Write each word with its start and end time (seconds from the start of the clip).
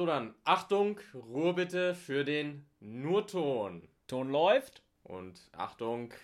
So, 0.00 0.06
dann 0.06 0.34
Achtung, 0.44 0.98
Ruhe 1.12 1.52
bitte 1.52 1.94
für 1.94 2.24
den 2.24 2.64
Nurton. 2.80 3.86
Ton 4.06 4.30
läuft. 4.30 4.82
Und 5.02 5.50
Achtung, 5.52 6.14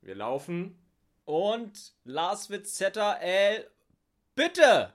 wir 0.00 0.16
laufen. 0.16 0.76
Und 1.26 1.92
Lars 2.02 2.50
wird 2.50 2.66
ZL. 2.66 3.70
Bitte! 4.34 4.94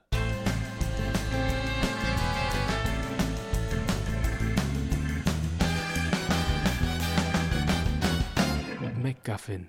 MacGuffin, 9.02 9.68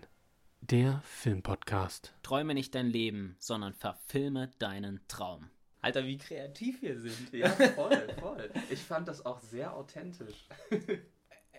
der 0.60 1.02
Filmpodcast. 1.06 2.14
Träume 2.22 2.54
nicht 2.54 2.76
dein 2.76 2.88
Leben, 2.88 3.38
sondern 3.40 3.74
verfilme 3.74 4.52
deinen 4.60 5.00
Traum. 5.08 5.52
Alter, 5.88 6.06
wie 6.06 6.18
kreativ 6.18 6.82
wir 6.82 7.00
sind. 7.00 7.32
Ja, 7.32 7.50
voll, 7.50 8.14
voll. 8.20 8.52
Ich 8.70 8.82
fand 8.82 9.08
das 9.08 9.26
auch 9.26 9.40
sehr 9.40 9.74
authentisch. 9.74 10.46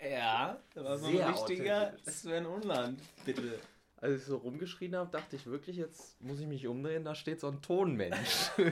Ja, 0.03 0.61
das 0.75 0.85
war 0.85 0.99
so 0.99 1.07
ein 1.07 1.17
richtiger. 1.17 1.97
Sven 2.05 2.45
Unland, 2.45 3.01
bitte. 3.25 3.59
Als 3.97 4.21
ich 4.21 4.27
so 4.27 4.37
rumgeschrien 4.37 4.95
habe, 4.95 5.11
dachte 5.11 5.37
ich 5.37 5.47
wirklich, 5.47 5.77
jetzt 5.79 6.21
muss 6.21 6.41
ich 6.41 6.47
mich 6.47 6.67
umdrehen, 6.67 7.05
da 7.05 7.15
steht 7.15 7.41
so 7.41 7.49
ein 7.49 7.63
Tonmensch. 7.63 8.51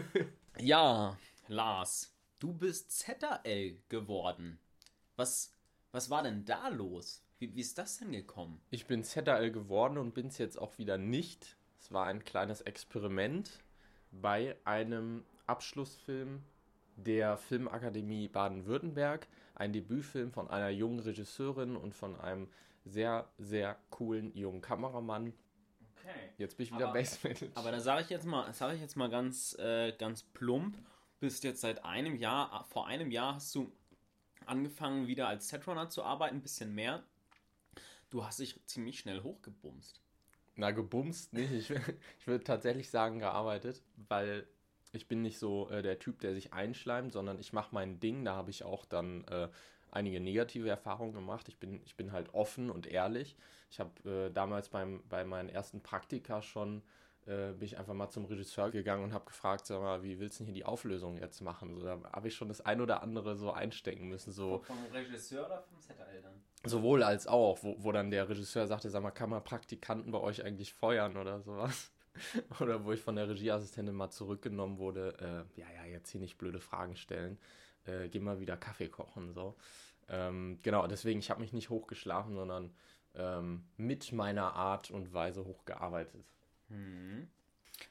Ja, 0.58 1.18
Lars, 1.48 2.14
du 2.38 2.52
bist 2.52 2.90
ZL 2.90 3.78
geworden. 3.88 4.58
Was, 5.16 5.52
was 5.92 6.08
war 6.08 6.22
denn 6.22 6.44
da 6.44 6.68
los? 6.68 7.22
Wie, 7.38 7.54
wie 7.54 7.60
ist 7.60 7.76
das 7.76 7.98
denn 7.98 8.12
gekommen? 8.12 8.60
Ich 8.70 8.86
bin 8.86 9.04
ZL 9.04 9.50
geworden 9.50 9.98
und 9.98 10.14
bin 10.14 10.28
es 10.28 10.38
jetzt 10.38 10.58
auch 10.58 10.78
wieder 10.78 10.96
nicht. 10.96 11.56
Es 11.78 11.92
war 11.92 12.06
ein 12.06 12.24
kleines 12.24 12.62
Experiment 12.62 13.62
bei 14.10 14.56
einem 14.64 15.24
Abschlussfilm 15.46 16.42
der 16.96 17.36
Filmakademie 17.36 18.28
Baden-Württemberg. 18.28 19.26
Ein 19.54 19.72
Debütfilm 19.72 20.32
von 20.32 20.48
einer 20.48 20.70
jungen 20.70 20.98
Regisseurin 21.00 21.76
und 21.76 21.94
von 21.94 22.18
einem 22.20 22.48
sehr, 22.84 23.28
sehr 23.38 23.76
coolen 23.90 24.34
jungen 24.36 24.60
Kameramann. 24.60 25.32
Okay. 25.98 26.14
Jetzt 26.38 26.56
bin 26.56 26.64
ich 26.66 26.74
wieder 26.74 26.88
Aber- 26.88 26.98
Bassmanager. 26.98 27.46
Aber 27.54 27.70
da 27.72 27.80
sage 27.80 28.02
ich 28.02 28.10
jetzt 28.10 28.26
mal, 28.26 28.52
sage 28.54 28.74
ich 28.74 28.80
jetzt 28.80 28.96
mal 28.96 29.10
ganz, 29.10 29.56
äh, 29.58 29.92
ganz 29.92 30.22
plump, 30.22 30.76
bist 31.20 31.44
jetzt 31.44 31.60
seit 31.62 31.84
einem 31.84 32.16
Jahr, 32.16 32.64
vor 32.68 32.86
einem 32.86 33.10
Jahr 33.10 33.34
hast 33.36 33.54
du 33.54 33.72
angefangen 34.44 35.06
wieder 35.06 35.26
als 35.28 35.48
Setrunner 35.48 35.88
zu 35.90 36.02
arbeiten, 36.04 36.36
ein 36.36 36.42
bisschen 36.42 36.74
mehr. 36.74 37.02
Du 38.10 38.24
hast 38.24 38.38
dich 38.38 38.60
ziemlich 38.66 38.98
schnell 39.00 39.22
hochgebumst. 39.22 40.00
Na, 40.54 40.70
gebumst 40.70 41.32
nicht. 41.32 41.50
Ich, 41.52 41.70
ich 42.18 42.26
würde 42.26 42.44
tatsächlich 42.44 42.88
sagen, 42.88 43.18
gearbeitet, 43.18 43.82
weil 44.08 44.46
ich 44.92 45.08
bin 45.08 45.22
nicht 45.22 45.38
so 45.38 45.68
äh, 45.70 45.82
der 45.82 45.98
Typ, 45.98 46.20
der 46.20 46.34
sich 46.34 46.52
einschleimt, 46.52 47.12
sondern 47.12 47.38
ich 47.38 47.52
mache 47.52 47.74
mein 47.74 48.00
Ding. 48.00 48.24
Da 48.24 48.34
habe 48.34 48.50
ich 48.50 48.64
auch 48.64 48.84
dann 48.84 49.24
äh, 49.24 49.48
einige 49.90 50.20
negative 50.20 50.68
Erfahrungen 50.68 51.12
gemacht. 51.12 51.48
Ich 51.48 51.58
bin, 51.58 51.80
ich 51.84 51.96
bin 51.96 52.12
halt 52.12 52.32
offen 52.34 52.70
und 52.70 52.86
ehrlich. 52.86 53.36
Ich 53.70 53.80
habe 53.80 54.08
äh, 54.08 54.30
damals 54.30 54.68
beim, 54.68 55.02
bei 55.08 55.24
meinen 55.24 55.48
ersten 55.48 55.82
Praktika 55.82 56.42
schon, 56.42 56.82
äh, 57.26 57.52
bin 57.52 57.62
ich 57.62 57.78
einfach 57.78 57.94
mal 57.94 58.08
zum 58.08 58.24
Regisseur 58.26 58.70
gegangen 58.70 59.04
und 59.04 59.12
habe 59.12 59.24
gefragt, 59.24 59.66
sag 59.66 59.80
mal, 59.80 60.02
wie 60.02 60.20
willst 60.20 60.38
du 60.38 60.44
denn 60.44 60.52
hier 60.52 60.62
die 60.62 60.64
Auflösung 60.64 61.16
jetzt 61.16 61.40
machen? 61.40 61.74
So, 61.74 61.84
da 61.84 61.98
habe 62.12 62.28
ich 62.28 62.34
schon 62.34 62.48
das 62.48 62.60
ein 62.60 62.80
oder 62.80 63.02
andere 63.02 63.36
so 63.36 63.52
einstecken 63.52 64.08
müssen. 64.08 64.32
So, 64.32 64.62
Vom 64.64 64.84
Regisseur 64.92 65.46
oder 65.46 65.62
vom 65.62 65.80
ZL 65.80 66.22
dann? 66.22 66.42
Sowohl 66.64 67.02
als 67.02 67.26
auch, 67.26 67.62
wo, 67.62 67.76
wo 67.78 67.92
dann 67.92 68.10
der 68.10 68.28
Regisseur 68.28 68.66
sagte, 68.66 68.90
sag 68.90 69.02
mal, 69.02 69.10
kann 69.10 69.30
man 69.30 69.42
Praktikanten 69.42 70.12
bei 70.12 70.20
euch 70.20 70.44
eigentlich 70.44 70.72
feuern 70.72 71.16
oder 71.16 71.40
sowas? 71.40 71.90
Oder 72.60 72.84
wo 72.84 72.92
ich 72.92 73.00
von 73.00 73.16
der 73.16 73.28
Regieassistentin 73.28 73.94
mal 73.94 74.10
zurückgenommen 74.10 74.78
wurde, 74.78 75.16
äh, 75.20 75.60
ja, 75.60 75.66
ja, 75.74 75.84
jetzt 75.84 76.10
hier 76.10 76.20
nicht 76.20 76.38
blöde 76.38 76.60
Fragen 76.60 76.96
stellen, 76.96 77.38
äh, 77.84 78.08
geh 78.08 78.20
mal 78.20 78.40
wieder 78.40 78.56
Kaffee 78.56 78.88
kochen, 78.88 79.32
so. 79.32 79.56
Ähm, 80.08 80.58
genau, 80.62 80.86
deswegen, 80.86 81.18
ich 81.18 81.30
habe 81.30 81.40
mich 81.40 81.52
nicht 81.52 81.70
hochgeschlafen, 81.70 82.34
sondern 82.34 82.74
ähm, 83.14 83.64
mit 83.76 84.12
meiner 84.12 84.54
Art 84.54 84.90
und 84.90 85.12
Weise 85.12 85.44
hochgearbeitet. 85.44 86.24
Mhm. 86.68 87.28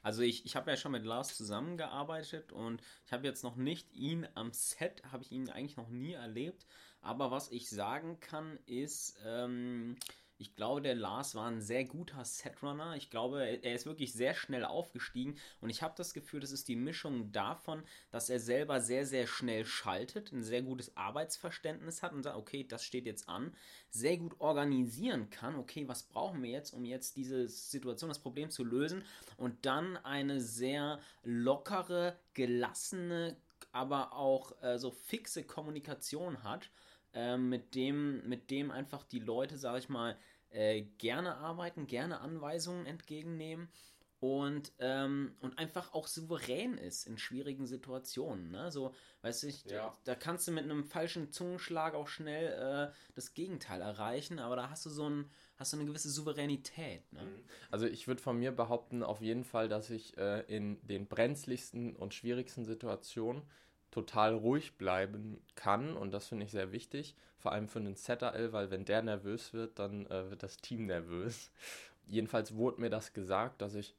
Also 0.02 0.22
ich, 0.22 0.44
ich 0.44 0.56
habe 0.56 0.70
ja 0.70 0.76
schon 0.76 0.92
mit 0.92 1.04
Lars 1.04 1.36
zusammengearbeitet 1.36 2.52
und 2.52 2.82
ich 3.04 3.12
habe 3.12 3.26
jetzt 3.26 3.44
noch 3.44 3.56
nicht 3.56 3.92
ihn 3.94 4.26
am 4.34 4.52
Set, 4.52 5.02
habe 5.12 5.22
ich 5.22 5.30
ihn 5.30 5.48
eigentlich 5.48 5.76
noch 5.76 5.88
nie 5.88 6.12
erlebt. 6.12 6.66
Aber 7.00 7.30
was 7.30 7.50
ich 7.52 7.70
sagen 7.70 8.18
kann, 8.20 8.58
ist, 8.66 9.16
ähm, 9.24 9.96
ich 10.38 10.54
glaube, 10.54 10.82
der 10.82 10.94
Lars 10.94 11.34
war 11.34 11.46
ein 11.46 11.60
sehr 11.62 11.84
guter 11.84 12.24
Setrunner. 12.24 12.94
Ich 12.96 13.08
glaube, 13.08 13.42
er 13.42 13.74
ist 13.74 13.86
wirklich 13.86 14.12
sehr 14.12 14.34
schnell 14.34 14.64
aufgestiegen. 14.64 15.38
Und 15.60 15.70
ich 15.70 15.82
habe 15.82 15.94
das 15.96 16.12
Gefühl, 16.12 16.40
das 16.40 16.52
ist 16.52 16.68
die 16.68 16.76
Mischung 16.76 17.32
davon, 17.32 17.82
dass 18.10 18.28
er 18.28 18.38
selber 18.38 18.80
sehr, 18.80 19.06
sehr 19.06 19.26
schnell 19.26 19.64
schaltet, 19.64 20.32
ein 20.32 20.42
sehr 20.42 20.62
gutes 20.62 20.96
Arbeitsverständnis 20.96 22.02
hat 22.02 22.12
und 22.12 22.22
sagt, 22.22 22.36
okay, 22.36 22.64
das 22.64 22.84
steht 22.84 23.06
jetzt 23.06 23.28
an, 23.28 23.54
sehr 23.90 24.18
gut 24.18 24.38
organisieren 24.38 25.30
kann, 25.30 25.56
okay, 25.56 25.88
was 25.88 26.02
brauchen 26.02 26.42
wir 26.42 26.50
jetzt, 26.50 26.72
um 26.72 26.84
jetzt 26.84 27.16
diese 27.16 27.48
Situation, 27.48 28.08
das 28.08 28.18
Problem 28.18 28.50
zu 28.50 28.62
lösen? 28.62 29.04
Und 29.38 29.64
dann 29.64 29.96
eine 29.96 30.40
sehr 30.40 31.00
lockere, 31.22 32.18
gelassene, 32.34 33.36
aber 33.72 34.12
auch 34.12 34.60
äh, 34.62 34.78
so 34.78 34.90
fixe 34.90 35.44
Kommunikation 35.44 36.42
hat, 36.42 36.70
äh, 37.16 37.36
mit, 37.36 37.74
dem, 37.74 38.28
mit 38.28 38.50
dem 38.50 38.70
einfach 38.70 39.02
die 39.04 39.18
Leute, 39.18 39.56
sage 39.56 39.78
ich 39.78 39.88
mal, 39.88 40.16
äh, 40.50 40.82
gerne 40.98 41.36
arbeiten, 41.36 41.86
gerne 41.86 42.20
Anweisungen 42.20 42.86
entgegennehmen 42.86 43.68
und, 44.20 44.72
ähm, 44.78 45.34
und 45.40 45.58
einfach 45.58 45.92
auch 45.92 46.06
souverän 46.06 46.78
ist 46.78 47.06
in 47.06 47.18
schwierigen 47.18 47.66
Situationen. 47.66 48.50
Ne? 48.50 48.70
So, 48.70 48.94
weißt 49.22 49.42
du, 49.42 49.48
Ja. 49.72 49.92
da 50.04 50.14
kannst 50.14 50.48
du 50.48 50.52
mit 50.52 50.64
einem 50.64 50.84
falschen 50.84 51.32
Zungenschlag 51.32 51.94
auch 51.94 52.08
schnell 52.08 52.90
äh, 52.90 52.94
das 53.14 53.34
Gegenteil 53.34 53.82
erreichen, 53.82 54.38
aber 54.38 54.56
da 54.56 54.70
hast 54.70 54.86
du 54.86 54.90
so 54.90 55.08
ein, 55.08 55.30
hast 55.56 55.72
du 55.72 55.76
eine 55.78 55.86
gewisse 55.86 56.10
Souveränität. 56.10 57.12
Ne? 57.12 57.20
Also 57.70 57.86
ich 57.86 58.08
würde 58.08 58.22
von 58.22 58.38
mir 58.38 58.52
behaupten 58.52 59.02
auf 59.02 59.20
jeden 59.20 59.44
Fall, 59.44 59.68
dass 59.68 59.90
ich 59.90 60.16
äh, 60.16 60.40
in 60.42 60.80
den 60.86 61.06
brenzligsten 61.06 61.94
und 61.96 62.14
schwierigsten 62.14 62.64
Situationen 62.64 63.42
total 63.96 64.34
ruhig 64.34 64.76
bleiben 64.76 65.40
kann 65.54 65.96
und 65.96 66.12
das 66.12 66.28
finde 66.28 66.44
ich 66.44 66.50
sehr 66.50 66.70
wichtig, 66.70 67.14
vor 67.38 67.52
allem 67.52 67.66
für 67.66 67.78
einen 67.78 67.96
ZRL, 67.96 68.52
weil 68.52 68.70
wenn 68.70 68.84
der 68.84 69.00
nervös 69.00 69.54
wird, 69.54 69.78
dann 69.78 70.04
äh, 70.06 70.28
wird 70.28 70.42
das 70.42 70.58
Team 70.58 70.84
nervös. 70.84 71.50
Jedenfalls 72.06 72.54
wurde 72.56 72.78
mir 72.82 72.90
das 72.90 73.14
gesagt, 73.14 73.62
dass 73.62 73.74
ich, 73.74 73.94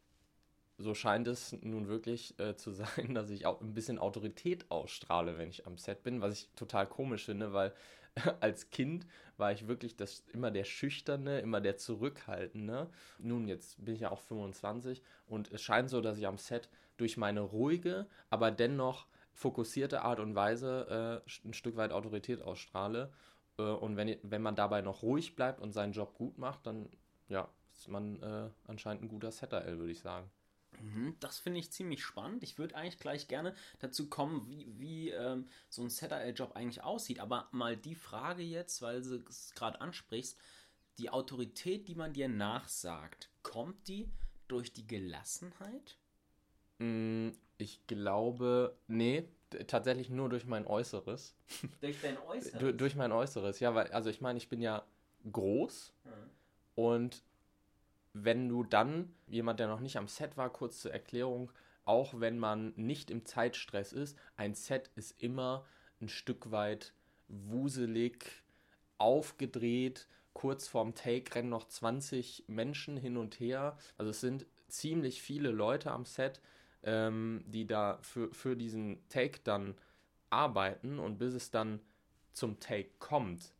so 0.78 0.94
scheint 0.94 1.28
es 1.28 1.54
nun 1.64 1.88
wirklich 1.88 2.40
äh, 2.40 2.56
zu 2.56 2.72
sein, 2.74 3.16
dass 3.16 3.32
ich 3.32 3.48
auch 3.48 3.60
ein 3.60 3.74
bisschen 3.74 3.98
Autorität 3.98 4.70
ausstrahle, 4.70 5.40
wenn 5.40 5.50
ich 5.50 5.66
am 5.66 5.80
Set 5.80 6.04
bin, 6.04 6.22
was 6.22 6.34
ich 6.36 6.50
total 6.56 6.86
komisch 6.86 7.26
finde, 7.26 7.52
weil 7.52 7.74
als 8.40 8.70
Kind 8.70 9.08
war 9.38 9.52
ich 9.52 9.68
wirklich 9.68 9.96
das, 9.96 10.24
immer 10.32 10.52
der 10.52 10.64
Schüchterne, 10.64 11.40
immer 11.40 11.60
der 11.60 11.78
Zurückhaltende. 11.78 12.88
Nun, 13.18 13.48
jetzt 13.48 13.84
bin 13.84 13.96
ich 13.96 14.02
ja 14.02 14.12
auch 14.12 14.22
25 14.22 15.02
und 15.26 15.52
es 15.52 15.64
scheint 15.64 15.90
so, 15.90 16.02
dass 16.02 16.20
ich 16.20 16.28
am 16.28 16.38
Set 16.38 16.70
durch 16.98 17.18
meine 17.18 17.42
ruhige, 17.42 18.06
aber 18.30 18.52
dennoch 18.52 19.08
fokussierte 19.38 20.02
Art 20.02 20.20
und 20.20 20.34
Weise 20.34 21.24
äh, 21.24 21.48
ein 21.48 21.54
Stück 21.54 21.76
weit 21.76 21.92
Autorität 21.92 22.42
ausstrahle. 22.42 23.14
Äh, 23.60 23.62
und 23.62 23.96
wenn, 23.96 24.18
wenn 24.24 24.42
man 24.42 24.56
dabei 24.56 24.82
noch 24.82 25.04
ruhig 25.04 25.36
bleibt 25.36 25.62
und 25.62 25.74
seinen 25.74 25.94
Job 25.94 26.16
gut 26.16 26.40
macht, 26.40 26.66
dann 26.66 26.90
ja, 27.30 27.48
ist 27.72 27.88
man 27.88 28.20
äh, 28.24 28.50
anscheinend 28.66 29.04
ein 29.04 29.10
guter 29.10 29.32
Setter, 29.32 29.64
würde 29.78 29.92
ich 29.92 30.00
sagen. 30.00 30.32
Mhm, 30.82 31.16
Das 31.20 31.38
finde 31.38 31.60
ich 31.60 31.72
ziemlich 31.72 32.04
spannend. 32.04 32.42
Ich 32.42 32.58
würde 32.58 32.76
eigentlich 32.76 32.98
gleich 32.98 33.28
gerne 33.28 33.54
dazu 33.78 34.10
kommen, 34.10 34.48
wie, 34.48 34.68
wie 34.80 35.10
ähm, 35.12 35.48
so 35.70 35.84
ein 35.84 35.92
ZRL-Job 35.92 36.56
eigentlich 36.56 36.84
aussieht. 36.84 37.20
Aber 37.20 37.48
mal 37.52 37.78
die 37.78 37.96
Frage 37.96 38.42
jetzt, 38.42 38.82
weil 38.82 39.04
du 39.04 39.24
es 39.30 39.54
gerade 39.54 39.80
ansprichst, 39.80 40.36
die 40.98 41.12
Autorität, 41.12 41.88
die 41.88 41.96
man 41.96 42.14
dir 42.14 42.28
nachsagt, 42.28 43.30
kommt 43.44 43.88
die 43.88 44.12
durch 44.48 44.74
die 44.74 44.88
Gelassenheit? 44.88 45.97
Mm, 46.80 47.30
Ich 47.58 47.86
glaube, 47.88 48.76
nee, 48.88 49.28
tatsächlich 49.68 50.10
nur 50.10 50.30
durch 50.30 50.46
mein 50.46 50.68
Äußeres. 50.68 51.36
Durch 51.82 52.02
dein 52.02 52.18
Äußeres? 52.20 52.60
Du, 52.60 52.74
durch 52.74 52.96
mein 52.96 53.12
Äußeres, 53.12 53.60
ja, 53.60 53.74
weil, 53.74 53.88
also 53.92 54.10
ich 54.10 54.22
meine, 54.22 54.38
ich 54.38 54.50
bin 54.50 54.62
ja 54.62 54.84
groß 55.32 55.94
Mhm. 56.06 56.10
und 56.76 57.24
wenn 58.14 58.50
du 58.50 58.64
dann, 58.64 59.14
jemand, 59.28 59.60
der 59.60 59.68
noch 59.68 59.80
nicht 59.80 59.98
am 59.98 60.08
Set 60.08 60.38
war, 60.38 60.50
kurz 60.52 60.82
zur 60.82 60.92
Erklärung, 60.94 61.52
auch 61.86 62.20
wenn 62.20 62.38
man 62.40 62.74
nicht 62.76 63.10
im 63.12 63.26
Zeitstress 63.26 63.94
ist, 63.94 64.18
ein 64.36 64.54
Set 64.56 64.90
ist 64.96 65.22
immer 65.22 65.66
ein 66.02 66.10
Stück 66.10 66.52
weit 66.52 66.94
wuselig, 67.28 68.44
aufgedreht, 68.98 70.08
kurz 70.34 70.68
vorm 70.68 70.96
Take 70.96 71.36
rennen 71.36 71.50
noch 71.50 71.68
20 71.68 72.44
Menschen 72.48 72.98
hin 72.98 73.18
und 73.18 73.40
her. 73.40 73.78
Also 73.98 74.12
es 74.12 74.22
sind 74.22 74.46
ziemlich 74.68 75.22
viele 75.22 75.52
Leute 75.52 75.92
am 75.92 76.06
Set, 76.06 76.42
ähm, 76.84 77.44
die 77.48 77.66
da 77.66 78.00
für, 78.02 78.34
für 78.34 78.56
diesen 78.56 79.08
Take 79.10 79.40
dann 79.44 79.76
arbeiten 80.30 81.00
und 81.00 81.18
bis 81.18 81.34
es 81.34 81.52
dann 81.52 81.80
zum 82.34 82.60
Take 82.60 82.90
kommt, 83.00 83.54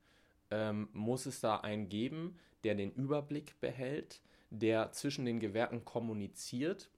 ähm, 0.52 0.90
muss 0.94 1.26
es 1.26 1.40
da 1.40 1.58
einen 1.58 1.90
geben, 1.90 2.38
der 2.64 2.76
den 2.76 2.92
Überblick 2.92 3.60
behält, 3.60 4.22
der 4.50 4.92
zwischen 4.92 5.26
den 5.26 5.40
Gewerken 5.40 5.84
kommuniziert, 5.86 6.90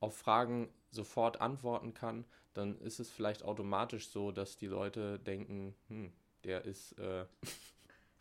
auf 0.00 0.16
Fragen 0.16 0.68
sofort 0.90 1.40
antworten 1.40 1.94
kann, 1.94 2.24
dann 2.54 2.78
ist 2.80 2.98
es 2.98 3.10
vielleicht 3.10 3.42
automatisch 3.42 4.08
so, 4.08 4.32
dass 4.32 4.56
die 4.56 4.66
Leute 4.66 5.18
denken, 5.18 5.74
hm, 5.88 6.12
der 6.44 6.64
ist. 6.64 6.92
Äh, 6.98 7.26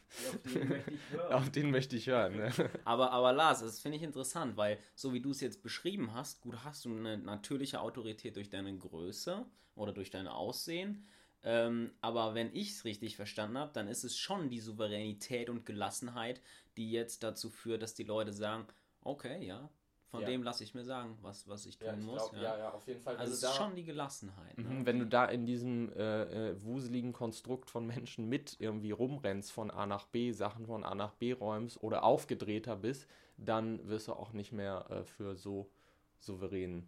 auf 0.09 0.49
den 0.51 0.69
möchte 0.69 0.91
ich 0.95 1.07
hören. 1.11 1.33
Auf 1.33 1.49
den 1.51 1.71
möchte 1.71 1.95
ich 1.95 2.07
hören. 2.07 2.37
Ne? 2.37 2.51
Aber, 2.85 3.11
aber 3.11 3.33
Lars, 3.33 3.59
das 3.59 3.79
finde 3.79 3.97
ich 3.97 4.03
interessant, 4.03 4.57
weil 4.57 4.79
so 4.95 5.13
wie 5.13 5.21
du 5.21 5.31
es 5.31 5.41
jetzt 5.41 5.61
beschrieben 5.61 6.13
hast, 6.13 6.41
gut, 6.41 6.63
hast 6.63 6.85
du 6.85 6.95
eine 6.95 7.17
natürliche 7.17 7.81
Autorität 7.81 8.35
durch 8.35 8.49
deine 8.49 8.75
Größe 8.77 9.45
oder 9.75 9.93
durch 9.93 10.09
dein 10.09 10.27
Aussehen. 10.27 11.05
Ähm, 11.43 11.91
aber 12.01 12.33
wenn 12.35 12.53
ich 12.53 12.71
es 12.71 12.85
richtig 12.85 13.15
verstanden 13.15 13.57
habe, 13.57 13.71
dann 13.73 13.87
ist 13.87 14.03
es 14.03 14.17
schon 14.17 14.49
die 14.49 14.59
Souveränität 14.59 15.49
und 15.49 15.65
Gelassenheit, 15.65 16.41
die 16.77 16.91
jetzt 16.91 17.23
dazu 17.23 17.49
führt, 17.49 17.81
dass 17.81 17.93
die 17.93 18.03
Leute 18.03 18.33
sagen, 18.33 18.67
okay, 19.01 19.45
ja, 19.45 19.69
von 20.09 20.21
ja. 20.21 20.27
dem 20.27 20.43
lasse 20.43 20.63
ich 20.63 20.73
mir 20.73 20.85
sagen, 20.85 21.17
was, 21.21 21.47
was 21.47 21.65
ich 21.65 21.77
tun 21.77 21.87
ja, 21.87 21.93
ich 21.95 22.05
muss. 22.05 22.29
Glaub, 22.29 22.33
ja. 22.35 22.41
ja. 22.41 22.57
ja, 22.57 22.71
auf 22.71 22.87
jeden 22.87 23.01
Fall. 23.01 23.17
Also 23.17 23.33
es 23.33 23.43
ist 23.43 23.55
schon 23.55 23.75
die 23.75 23.83
Gelassenheit. 23.83 24.57
Ne? 24.57 24.63
Mhm, 24.63 24.85
wenn 24.85 24.99
du 24.99 25.05
da 25.05 25.25
in 25.25 25.45
diesem 25.45 25.91
äh, 25.93 26.51
äh, 26.51 26.63
wuseligen 26.63 27.11
Konstrukt 27.11 27.69
von 27.69 27.85
Menschen 27.85 28.29
mit 28.29 28.55
irgendwie 28.59 28.91
rumrennst 28.91 29.51
von 29.51 29.69
A 29.69 29.85
nach 29.85 30.05
B, 30.05 30.31
Sachen 30.31 30.65
von 30.65 30.83
A 30.83 30.95
nach 30.95 31.13
B 31.13 31.33
räumst 31.33 31.83
oder 31.83 32.03
aufgedrehter 32.03 32.77
bist, 32.77 33.07
dann 33.37 33.85
wirst 33.87 34.07
du 34.07 34.13
auch 34.13 34.31
nicht 34.31 34.53
mehr 34.53 34.85
äh, 34.89 35.03
für 35.03 35.35
so 35.35 35.69
souverän 36.19 36.87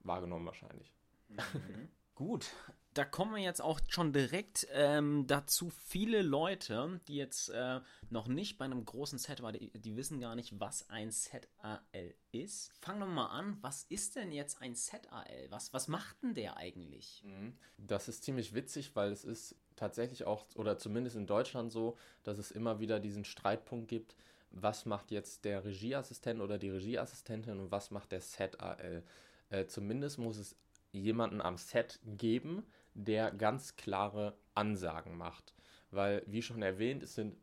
wahrgenommen 0.00 0.46
wahrscheinlich. 0.46 0.94
Mhm. 1.28 1.38
Gut, 2.14 2.50
da 2.96 3.04
kommen 3.04 3.34
wir 3.34 3.42
jetzt 3.42 3.60
auch 3.60 3.78
schon 3.88 4.12
direkt 4.12 4.66
ähm, 4.72 5.26
dazu. 5.26 5.70
Viele 5.70 6.22
Leute, 6.22 7.00
die 7.08 7.16
jetzt 7.16 7.50
äh, 7.50 7.80
noch 8.08 8.26
nicht 8.26 8.56
bei 8.56 8.64
einem 8.64 8.84
großen 8.84 9.18
Set 9.18 9.42
waren, 9.42 9.52
die, 9.52 9.70
die, 9.78 9.96
wissen 9.96 10.18
gar 10.18 10.34
nicht, 10.34 10.58
was 10.58 10.88
ein 10.88 11.10
ZAL 11.10 12.14
ist. 12.32 12.72
Fangen 12.80 13.00
wir 13.00 13.06
mal 13.06 13.26
an. 13.26 13.58
Was 13.60 13.84
ist 13.90 14.16
denn 14.16 14.32
jetzt 14.32 14.62
ein 14.62 14.74
ZAL? 14.74 15.46
Was, 15.50 15.74
was 15.74 15.88
macht 15.88 16.22
denn 16.22 16.34
der 16.34 16.56
eigentlich? 16.56 17.22
Mhm. 17.24 17.58
Das 17.76 18.08
ist 18.08 18.24
ziemlich 18.24 18.54
witzig, 18.54 18.96
weil 18.96 19.12
es 19.12 19.24
ist 19.24 19.56
tatsächlich 19.76 20.24
auch, 20.24 20.46
oder 20.54 20.78
zumindest 20.78 21.16
in 21.16 21.26
Deutschland 21.26 21.72
so, 21.72 21.98
dass 22.22 22.38
es 22.38 22.50
immer 22.50 22.80
wieder 22.80 22.98
diesen 22.98 23.26
Streitpunkt 23.26 23.88
gibt, 23.88 24.16
was 24.50 24.86
macht 24.86 25.10
jetzt 25.10 25.44
der 25.44 25.66
Regieassistent 25.66 26.40
oder 26.40 26.56
die 26.56 26.70
Regieassistentin 26.70 27.60
und 27.60 27.70
was 27.70 27.90
macht 27.90 28.12
der 28.12 28.20
ZAL. 28.20 29.02
Äh, 29.50 29.66
zumindest 29.66 30.18
muss 30.18 30.38
es 30.38 30.56
jemanden 30.96 31.40
am 31.40 31.56
Set 31.56 32.00
geben, 32.04 32.64
der 32.94 33.30
ganz 33.30 33.76
klare 33.76 34.36
Ansagen 34.54 35.16
macht. 35.16 35.54
Weil, 35.90 36.22
wie 36.26 36.42
schon 36.42 36.62
erwähnt, 36.62 37.02
es 37.02 37.14
sind 37.14 37.36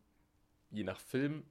je 0.72 0.84
nach 0.84 1.00
Film, 1.00 1.44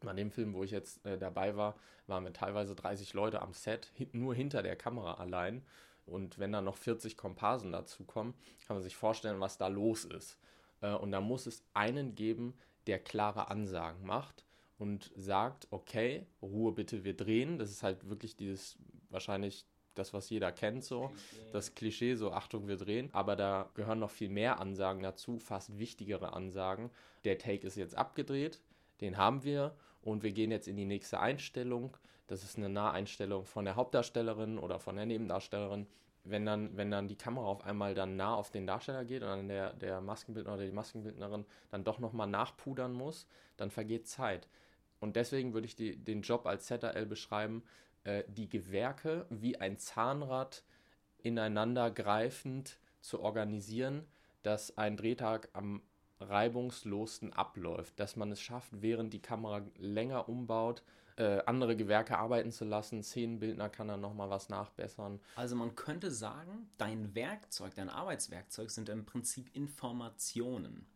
bei 0.00 0.12
dem 0.12 0.30
Film, 0.30 0.54
wo 0.54 0.64
ich 0.64 0.70
jetzt 0.70 1.04
äh, 1.04 1.18
dabei 1.18 1.56
war, 1.56 1.76
waren 2.06 2.24
wir 2.24 2.32
teilweise 2.32 2.74
30 2.74 3.14
Leute 3.14 3.42
am 3.42 3.52
Set, 3.52 3.92
nur 4.12 4.34
hinter 4.34 4.62
der 4.62 4.76
Kamera 4.76 5.14
allein. 5.14 5.62
Und 6.06 6.38
wenn 6.38 6.52
dann 6.52 6.64
noch 6.64 6.76
40 6.76 7.16
Komparsen 7.16 7.70
dazukommen, 7.70 8.34
kann 8.66 8.76
man 8.76 8.82
sich 8.82 8.96
vorstellen, 8.96 9.40
was 9.40 9.58
da 9.58 9.68
los 9.68 10.04
ist. 10.04 10.38
Äh, 10.80 10.94
und 10.94 11.12
da 11.12 11.20
muss 11.20 11.46
es 11.46 11.64
einen 11.74 12.14
geben, 12.14 12.54
der 12.86 12.98
klare 12.98 13.48
Ansagen 13.48 14.04
macht 14.04 14.44
und 14.78 15.12
sagt, 15.14 15.68
okay, 15.70 16.26
Ruhe 16.40 16.72
bitte, 16.72 17.04
wir 17.04 17.16
drehen. 17.16 17.58
Das 17.58 17.70
ist 17.70 17.84
halt 17.84 18.08
wirklich 18.08 18.36
dieses 18.36 18.76
wahrscheinlich 19.10 19.64
das, 19.94 20.12
was 20.12 20.30
jeder 20.30 20.52
kennt, 20.52 20.84
so. 20.84 21.08
Klischee. 21.08 21.50
Das 21.52 21.74
Klischee, 21.74 22.14
so 22.14 22.32
Achtung, 22.32 22.68
wir 22.68 22.76
drehen. 22.76 23.10
Aber 23.12 23.36
da 23.36 23.70
gehören 23.74 23.98
noch 23.98 24.10
viel 24.10 24.28
mehr 24.28 24.60
Ansagen 24.60 25.02
dazu, 25.02 25.38
fast 25.38 25.78
wichtigere 25.78 26.32
Ansagen. 26.32 26.90
Der 27.24 27.38
Take 27.38 27.66
ist 27.66 27.76
jetzt 27.76 27.96
abgedreht, 27.96 28.60
den 29.00 29.16
haben 29.16 29.44
wir 29.44 29.74
und 30.02 30.22
wir 30.22 30.32
gehen 30.32 30.50
jetzt 30.50 30.68
in 30.68 30.76
die 30.76 30.84
nächste 30.84 31.20
Einstellung. 31.20 31.96
Das 32.26 32.42
ist 32.42 32.56
eine 32.56 32.68
Naheinstellung 32.68 33.44
von 33.44 33.64
der 33.64 33.76
Hauptdarstellerin 33.76 34.58
oder 34.58 34.78
von 34.78 34.96
der 34.96 35.06
Nebendarstellerin. 35.06 35.86
Wenn 36.24 36.46
dann, 36.46 36.76
wenn 36.76 36.90
dann 36.90 37.08
die 37.08 37.16
Kamera 37.16 37.46
auf 37.46 37.64
einmal 37.64 37.94
dann 37.94 38.16
nah 38.16 38.34
auf 38.34 38.50
den 38.50 38.66
Darsteller 38.66 39.04
geht 39.04 39.22
und 39.22 39.28
dann 39.28 39.48
der, 39.48 39.72
der 39.72 40.00
Maskenbildner 40.00 40.54
oder 40.54 40.64
die 40.64 40.72
Maskenbildnerin 40.72 41.44
dann 41.70 41.84
doch 41.84 41.98
nochmal 41.98 42.28
nachpudern 42.28 42.92
muss, 42.92 43.26
dann 43.56 43.70
vergeht 43.70 44.06
Zeit. 44.06 44.48
Und 45.00 45.16
deswegen 45.16 45.52
würde 45.52 45.66
ich 45.66 45.74
die, 45.74 45.96
den 45.96 46.22
Job 46.22 46.46
als 46.46 46.66
ZRL 46.66 47.06
beschreiben, 47.06 47.64
äh, 48.04 48.24
die 48.28 48.48
Gewerke 48.48 49.26
wie 49.30 49.56
ein 49.58 49.78
Zahnrad 49.78 50.64
ineinander 51.18 51.90
greifend 51.90 52.78
zu 53.00 53.20
organisieren, 53.20 54.06
dass 54.42 54.76
ein 54.76 54.96
Drehtag 54.96 55.48
am 55.52 55.82
reibungslosen 56.20 57.32
abläuft, 57.32 57.98
dass 57.98 58.16
man 58.16 58.30
es 58.32 58.40
schafft, 58.40 58.70
während 58.80 59.12
die 59.12 59.22
Kamera 59.22 59.62
länger 59.76 60.28
umbaut, 60.28 60.82
äh, 61.16 61.42
andere 61.46 61.76
Gewerke 61.76 62.18
arbeiten 62.18 62.52
zu 62.52 62.64
lassen. 62.64 63.02
Szenenbildner 63.02 63.68
kann 63.68 63.88
dann 63.88 64.00
nochmal 64.00 64.30
was 64.30 64.48
nachbessern. 64.48 65.20
Also 65.36 65.56
man 65.56 65.74
könnte 65.74 66.10
sagen, 66.10 66.70
dein 66.78 67.14
Werkzeug, 67.14 67.74
dein 67.74 67.90
Arbeitswerkzeug 67.90 68.70
sind 68.70 68.88
im 68.88 69.04
Prinzip 69.04 69.54
Informationen. 69.54 70.86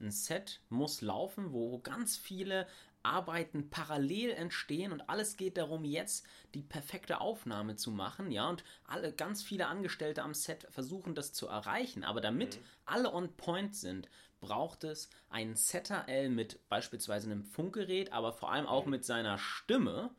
Ein 0.00 0.10
Set 0.12 0.60
muss 0.68 1.00
laufen, 1.00 1.52
wo 1.52 1.80
ganz 1.80 2.16
viele 2.16 2.66
Arbeiten 3.08 3.70
parallel 3.70 4.30
entstehen 4.30 4.92
und 4.92 5.08
alles 5.08 5.36
geht 5.36 5.56
darum, 5.56 5.84
jetzt 5.84 6.26
die 6.54 6.62
perfekte 6.62 7.20
Aufnahme 7.20 7.76
zu 7.76 7.90
machen, 7.90 8.30
ja, 8.30 8.48
und 8.48 8.62
alle, 8.84 9.12
ganz 9.12 9.42
viele 9.42 9.66
Angestellte 9.66 10.22
am 10.22 10.34
Set 10.34 10.66
versuchen 10.70 11.14
das 11.14 11.32
zu 11.32 11.48
erreichen, 11.48 12.04
aber 12.04 12.20
damit 12.20 12.56
mhm. 12.56 12.64
alle 12.84 13.12
on 13.12 13.32
point 13.36 13.74
sind, 13.74 14.08
braucht 14.40 14.84
es 14.84 15.10
einen 15.30 15.56
ZRL 15.56 16.28
mit 16.28 16.68
beispielsweise 16.68 17.30
einem 17.30 17.44
Funkgerät, 17.44 18.12
aber 18.12 18.32
vor 18.32 18.52
allem 18.52 18.66
auch 18.66 18.84
mhm. 18.84 18.92
mit 18.92 19.04
seiner 19.04 19.38
Stimme, 19.38 20.10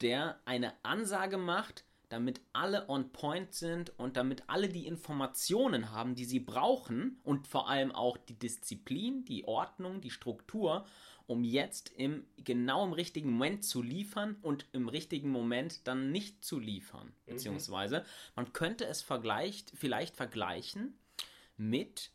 der 0.00 0.40
eine 0.44 0.72
Ansage 0.82 1.36
macht, 1.36 1.84
damit 2.08 2.42
alle 2.52 2.90
on 2.90 3.10
point 3.10 3.54
sind 3.54 3.98
und 3.98 4.18
damit 4.18 4.42
alle 4.46 4.68
die 4.68 4.86
Informationen 4.86 5.92
haben, 5.92 6.14
die 6.14 6.26
sie 6.26 6.40
brauchen 6.40 7.18
und 7.24 7.46
vor 7.46 7.70
allem 7.70 7.90
auch 7.90 8.18
die 8.18 8.38
Disziplin, 8.38 9.24
die 9.24 9.46
Ordnung, 9.46 10.02
die 10.02 10.10
Struktur, 10.10 10.84
um 11.26 11.44
jetzt 11.44 11.90
im 11.96 12.24
genau 12.36 12.84
im 12.84 12.92
richtigen 12.92 13.30
Moment 13.32 13.64
zu 13.64 13.82
liefern 13.82 14.36
und 14.42 14.66
im 14.72 14.88
richtigen 14.88 15.30
Moment 15.30 15.86
dann 15.86 16.10
nicht 16.10 16.44
zu 16.44 16.58
liefern. 16.58 17.08
Mhm. 17.08 17.32
Beziehungsweise 17.32 18.04
man 18.36 18.52
könnte 18.52 18.86
es 18.86 19.02
vergleicht, 19.02 19.72
vielleicht 19.74 20.16
vergleichen 20.16 20.94
mit 21.56 22.10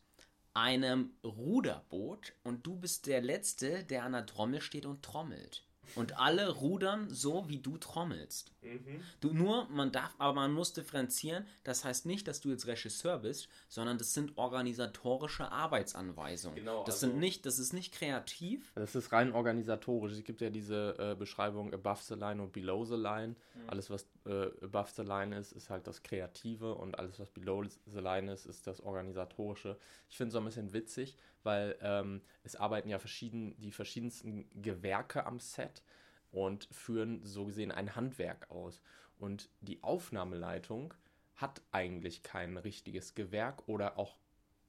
einem 0.54 1.12
Ruderboot 1.22 2.32
und 2.42 2.66
du 2.66 2.76
bist 2.76 3.06
der 3.06 3.20
Letzte, 3.20 3.84
der 3.84 4.04
an 4.04 4.12
der 4.12 4.26
Trommel 4.26 4.60
steht 4.60 4.86
und 4.86 5.02
trommelt. 5.02 5.64
Und 5.94 6.18
alle 6.18 6.50
rudern 6.50 7.08
so, 7.10 7.48
wie 7.48 7.58
du 7.58 7.76
trommelst. 7.78 8.52
Mhm. 8.62 9.00
Du 9.20 9.32
nur, 9.32 9.68
man 9.68 9.92
darf, 9.92 10.14
aber 10.18 10.34
man 10.34 10.52
muss 10.52 10.72
differenzieren. 10.72 11.46
Das 11.64 11.84
heißt 11.84 12.06
nicht, 12.06 12.28
dass 12.28 12.40
du 12.40 12.50
jetzt 12.50 12.66
Regisseur 12.66 13.18
bist, 13.18 13.48
sondern 13.68 13.98
das 13.98 14.14
sind 14.14 14.36
organisatorische 14.36 15.50
Arbeitsanweisungen. 15.50 16.56
Genau, 16.56 16.84
das 16.84 16.96
also, 16.96 17.08
sind 17.08 17.18
nicht, 17.18 17.46
das 17.46 17.58
ist 17.58 17.72
nicht 17.72 17.94
kreativ. 17.94 18.72
Das 18.74 18.94
ist 18.94 19.12
rein 19.12 19.32
organisatorisch. 19.32 20.12
Es 20.12 20.24
gibt 20.24 20.40
ja 20.40 20.50
diese 20.50 20.94
äh, 20.98 21.14
Beschreibung 21.14 21.72
above 21.72 22.02
the 22.02 22.14
line 22.14 22.42
und 22.42 22.52
below 22.52 22.84
the 22.84 22.96
line. 22.96 23.36
Mhm. 23.54 23.68
Alles, 23.68 23.90
was 23.90 24.06
äh, 24.26 24.50
above 24.62 24.90
the 24.96 25.02
line 25.02 25.36
ist, 25.36 25.52
ist 25.52 25.70
halt 25.70 25.86
das 25.86 26.02
Kreative 26.02 26.74
und 26.74 26.98
alles, 26.98 27.18
was 27.18 27.30
below 27.30 27.64
the 27.86 28.00
line 28.00 28.32
ist, 28.32 28.46
ist 28.46 28.66
das 28.66 28.80
Organisatorische. 28.80 29.76
Ich 30.08 30.16
finde 30.16 30.28
es 30.28 30.32
so 30.34 30.38
ein 30.38 30.44
bisschen 30.44 30.72
witzig, 30.72 31.16
weil 31.48 31.78
ähm, 31.80 32.20
es 32.42 32.56
arbeiten 32.56 32.90
ja 32.90 32.98
verschieden, 32.98 33.58
die 33.58 33.72
verschiedensten 33.72 34.50
Gewerke 34.60 35.24
am 35.24 35.40
Set 35.40 35.82
und 36.30 36.68
führen 36.70 37.24
so 37.24 37.46
gesehen 37.46 37.72
ein 37.72 37.96
Handwerk 37.96 38.50
aus. 38.50 38.82
Und 39.18 39.48
die 39.62 39.82
Aufnahmeleitung 39.82 40.92
hat 41.36 41.62
eigentlich 41.72 42.22
kein 42.22 42.58
richtiges 42.58 43.14
Gewerk 43.14 43.66
oder 43.66 43.96
auch 43.96 44.18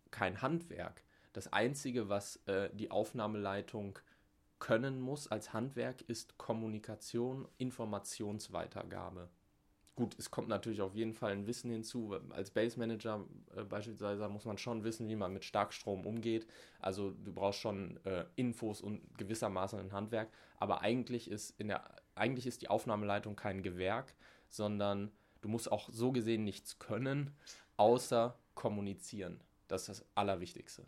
kein 0.09 0.41
Handwerk. 0.41 1.03
Das 1.33 1.51
Einzige, 1.51 2.07
was 2.07 2.37
äh, 2.45 2.69
die 2.71 2.91
Aufnahmeleitung 2.91 3.99
können 4.59 5.01
muss 5.01 5.27
als 5.27 5.51
Handwerk, 5.51 5.99
ist 6.03 6.37
Kommunikation, 6.37 7.45
Informationsweitergabe. 7.57 9.27
Gut, 9.99 10.15
es 10.17 10.31
kommt 10.31 10.47
natürlich 10.47 10.79
auf 10.79 10.95
jeden 10.95 11.13
Fall 11.13 11.33
ein 11.33 11.45
Wissen 11.45 11.69
hinzu. 11.69 12.15
Als 12.29 12.51
Base 12.51 12.79
Manager 12.79 13.25
äh, 13.53 13.65
beispielsweise 13.65 14.29
muss 14.29 14.45
man 14.45 14.57
schon 14.57 14.85
wissen, 14.85 15.09
wie 15.09 15.17
man 15.17 15.33
mit 15.33 15.43
Starkstrom 15.43 16.05
umgeht. 16.05 16.47
Also 16.79 17.11
du 17.11 17.33
brauchst 17.33 17.59
schon 17.59 17.99
äh, 18.05 18.23
Infos 18.37 18.79
und 18.79 19.01
gewissermaßen 19.17 19.77
ein 19.77 19.91
Handwerk. 19.91 20.29
Aber 20.57 20.83
eigentlich 20.83 21.29
ist 21.29 21.59
in 21.59 21.67
der 21.67 21.83
eigentlich 22.15 22.47
ist 22.47 22.61
die 22.61 22.69
Aufnahmeleitung 22.69 23.35
kein 23.35 23.61
Gewerk, 23.61 24.15
sondern 24.47 25.11
du 25.41 25.49
musst 25.49 25.69
auch 25.69 25.89
so 25.89 26.13
gesehen 26.13 26.45
nichts 26.45 26.79
können, 26.79 27.35
außer 27.75 28.39
kommunizieren. 28.55 29.41
Das 29.67 29.81
ist 29.81 29.99
das 29.99 30.05
Allerwichtigste 30.15 30.85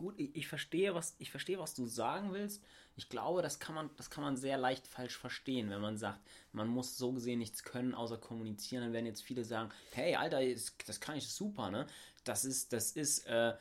gut, 0.00 0.14
ich, 0.18 0.34
ich, 0.34 0.48
verstehe, 0.48 0.94
was, 0.94 1.14
ich 1.18 1.30
verstehe, 1.30 1.58
was 1.58 1.74
du 1.74 1.86
sagen 1.86 2.32
willst. 2.32 2.62
Ich 2.96 3.08
glaube, 3.08 3.42
das 3.42 3.60
kann, 3.60 3.74
man, 3.74 3.90
das 3.96 4.10
kann 4.10 4.24
man 4.24 4.36
sehr 4.36 4.58
leicht 4.58 4.86
falsch 4.86 5.16
verstehen, 5.16 5.70
wenn 5.70 5.80
man 5.80 5.96
sagt, 5.96 6.20
man 6.52 6.68
muss 6.68 6.98
so 6.98 7.12
gesehen 7.12 7.38
nichts 7.38 7.62
können, 7.62 7.94
außer 7.94 8.18
kommunizieren. 8.18 8.82
Dann 8.82 8.92
werden 8.92 9.06
jetzt 9.06 9.22
viele 9.22 9.44
sagen, 9.44 9.70
hey, 9.92 10.16
Alter, 10.16 10.40
das 10.86 11.00
kann 11.00 11.16
ich 11.16 11.28
super, 11.28 11.70
ne? 11.70 11.86
Das 12.24 12.44
ist, 12.44 12.72
das 12.72 12.92
ist, 12.92 13.26
äh, 13.26 13.54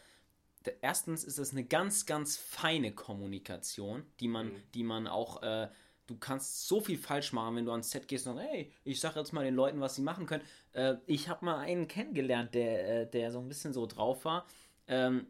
erstens 0.81 1.24
ist 1.24 1.39
das 1.39 1.51
eine 1.51 1.63
ganz, 1.63 2.05
ganz 2.05 2.38
feine 2.38 2.91
Kommunikation, 2.93 4.03
die 4.19 4.27
man, 4.27 4.48
mhm. 4.48 4.63
die 4.74 4.84
man 4.84 5.08
auch, 5.08 5.41
äh, 5.43 5.69
du 6.08 6.17
kannst 6.17 6.67
so 6.67 6.81
viel 6.81 6.98
falsch 6.98 7.34
machen, 7.34 7.55
wenn 7.55 7.65
du 7.65 7.72
ans 7.72 7.91
Set 7.91 8.08
gehst 8.08 8.27
und 8.27 8.36
sagst, 8.36 8.50
hey, 8.50 8.72
ich 8.84 9.00
sag 9.00 9.15
jetzt 9.15 9.31
mal 9.31 9.46
den 9.46 9.55
Leuten, 9.55 9.79
was 9.79 9.96
sie 9.96 10.01
machen 10.01 10.25
können. 10.25 10.43
Äh, 10.74 10.96
ich 11.05 11.29
habe 11.29 11.46
mal 11.46 11.60
einen 11.60 11.88
kennengelernt, 11.88 12.53
der, 12.55 13.01
äh, 13.01 13.10
der 13.10 13.31
so 13.31 13.39
ein 13.39 13.48
bisschen 13.48 13.74
so 13.74 13.86
drauf 13.86 14.25
war. 14.25 14.46
Ähm, 14.88 15.27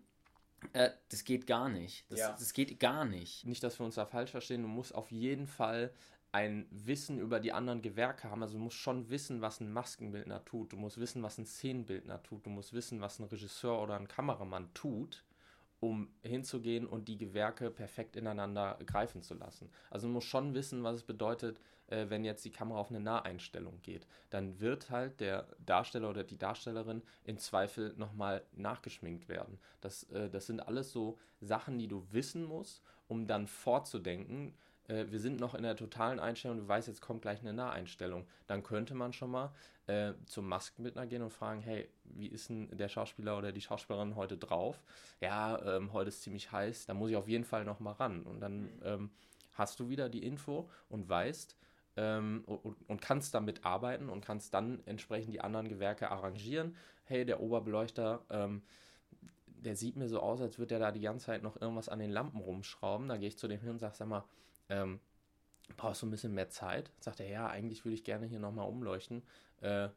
äh, 0.73 0.91
das 1.09 1.23
geht 1.23 1.47
gar 1.47 1.69
nicht. 1.69 2.09
Das, 2.09 2.19
ja. 2.19 2.31
das 2.31 2.53
geht 2.53 2.79
gar 2.79 3.05
nicht. 3.05 3.45
Nicht, 3.45 3.63
dass 3.63 3.79
wir 3.79 3.85
uns 3.85 3.95
da 3.95 4.05
falsch 4.05 4.31
verstehen. 4.31 4.61
Du 4.61 4.67
musst 4.67 4.93
auf 4.93 5.11
jeden 5.11 5.47
Fall 5.47 5.91
ein 6.31 6.67
Wissen 6.69 7.19
über 7.19 7.39
die 7.39 7.53
anderen 7.53 7.81
Gewerke 7.81 8.29
haben. 8.29 8.43
Also 8.43 8.57
du 8.57 8.63
musst 8.63 8.77
schon 8.77 9.09
wissen, 9.09 9.41
was 9.41 9.59
ein 9.59 9.71
Maskenbildner 9.71 10.45
tut. 10.45 10.73
Du 10.73 10.77
musst 10.77 10.99
wissen, 10.99 11.23
was 11.23 11.37
ein 11.37 11.45
Szenenbildner 11.45 12.21
tut. 12.21 12.45
Du 12.45 12.49
musst 12.49 12.73
wissen, 12.73 13.01
was 13.01 13.19
ein 13.19 13.25
Regisseur 13.25 13.81
oder 13.81 13.95
ein 13.95 14.07
Kameramann 14.07 14.73
tut, 14.73 15.23
um 15.79 16.09
hinzugehen 16.23 16.85
und 16.85 17.07
die 17.07 17.17
Gewerke 17.17 17.71
perfekt 17.71 18.15
ineinander 18.15 18.77
greifen 18.85 19.21
zu 19.21 19.33
lassen. 19.33 19.69
Also 19.89 20.07
du 20.07 20.13
musst 20.13 20.27
schon 20.27 20.53
wissen, 20.53 20.83
was 20.83 20.97
es 20.97 21.03
bedeutet, 21.03 21.59
äh, 21.87 22.09
wenn 22.09 22.25
jetzt 22.25 22.43
die 22.45 22.51
Kamera 22.51 22.79
auf 22.79 22.89
eine 22.89 22.99
Naheinstellung 22.99 23.81
geht. 23.81 24.07
Dann 24.29 24.59
wird 24.59 24.89
halt 24.89 25.19
der 25.19 25.47
Darsteller 25.65 26.09
oder 26.09 26.23
die 26.23 26.37
Darstellerin 26.37 27.01
im 27.23 27.37
Zweifel 27.37 27.93
nochmal 27.97 28.43
nachgeschminkt 28.53 29.29
werden. 29.29 29.59
Das, 29.81 30.03
äh, 30.11 30.29
das 30.29 30.47
sind 30.47 30.59
alles 30.59 30.91
so 30.91 31.17
Sachen, 31.39 31.79
die 31.79 31.87
du 31.87 32.05
wissen 32.11 32.43
musst, 32.43 32.83
um 33.07 33.25
dann 33.25 33.47
vorzudenken, 33.47 34.53
äh, 34.89 35.05
wir 35.09 35.19
sind 35.19 35.39
noch 35.39 35.55
in 35.55 35.63
der 35.63 35.75
totalen 35.75 36.19
Einstellung, 36.19 36.57
du 36.57 36.67
weißt, 36.67 36.87
jetzt 36.87 37.01
kommt 37.01 37.21
gleich 37.21 37.39
eine 37.39 37.53
Naheinstellung, 37.53 38.27
dann 38.47 38.63
könnte 38.63 38.95
man 38.95 39.13
schon 39.13 39.31
mal 39.31 39.53
äh, 39.87 40.13
zum 40.25 40.47
Maskenbildner 40.47 41.07
gehen 41.07 41.21
und 41.21 41.31
fragen, 41.31 41.61
hey, 41.61 41.87
wie 42.03 42.27
ist 42.27 42.49
denn 42.49 42.69
der 42.77 42.89
Schauspieler 42.89 43.37
oder 43.37 43.51
die 43.51 43.61
Schauspielerin 43.61 44.15
heute 44.15 44.37
drauf? 44.37 44.81
Ja, 45.21 45.61
ähm, 45.63 45.93
heute 45.93 46.09
ist 46.09 46.23
ziemlich 46.23 46.51
heiß, 46.51 46.87
da 46.87 46.93
muss 46.93 47.11
ich 47.11 47.15
auf 47.15 47.27
jeden 47.27 47.45
Fall 47.45 47.63
noch 47.63 47.79
mal 47.79 47.93
ran. 47.93 48.23
Und 48.23 48.41
dann 48.41 48.63
mhm. 48.63 48.69
ähm, 48.83 49.11
hast 49.53 49.79
du 49.79 49.89
wieder 49.89 50.09
die 50.09 50.23
Info 50.23 50.69
und 50.89 51.07
weißt, 51.07 51.55
ähm, 51.97 52.43
und, 52.45 52.77
und, 52.87 53.01
kannst 53.01 53.33
damit 53.33 53.65
arbeiten 53.65 54.09
und 54.09 54.23
kannst 54.23 54.53
dann 54.53 54.81
entsprechend 54.85 55.33
die 55.33 55.41
anderen 55.41 55.67
Gewerke 55.67 56.09
arrangieren. 56.11 56.75
Hey, 57.03 57.25
der 57.25 57.41
Oberbeleuchter, 57.41 58.21
ähm, 58.29 58.61
der 59.47 59.75
sieht 59.75 59.97
mir 59.97 60.07
so 60.07 60.21
aus, 60.21 60.39
als 60.39 60.59
würde 60.59 60.75
er 60.75 60.79
da 60.79 60.91
die 60.91 61.01
ganze 61.01 61.25
Zeit 61.25 61.43
noch 61.43 61.59
irgendwas 61.59 61.89
an 61.89 61.99
den 61.99 62.11
Lampen 62.11 62.39
rumschrauben. 62.39 63.09
Da 63.09 63.17
gehe 63.17 63.27
ich 63.27 63.37
zu 63.37 63.47
dem 63.47 63.59
hin 63.59 63.71
und 63.71 63.79
sage, 63.79 63.95
sag 63.95 64.07
mal, 64.07 64.23
ähm, 64.69 64.99
brauchst 65.77 66.01
du 66.01 66.07
ein 66.07 66.11
bisschen 66.11 66.33
mehr 66.33 66.49
Zeit? 66.49 66.91
Sagt 66.99 67.19
er, 67.19 67.27
ja, 67.27 67.47
eigentlich 67.47 67.85
würde 67.85 67.95
ich 67.95 68.03
gerne 68.03 68.25
hier 68.25 68.39
nochmal 68.39 68.67
umleuchten. 68.67 69.23
Äh, 69.61 69.89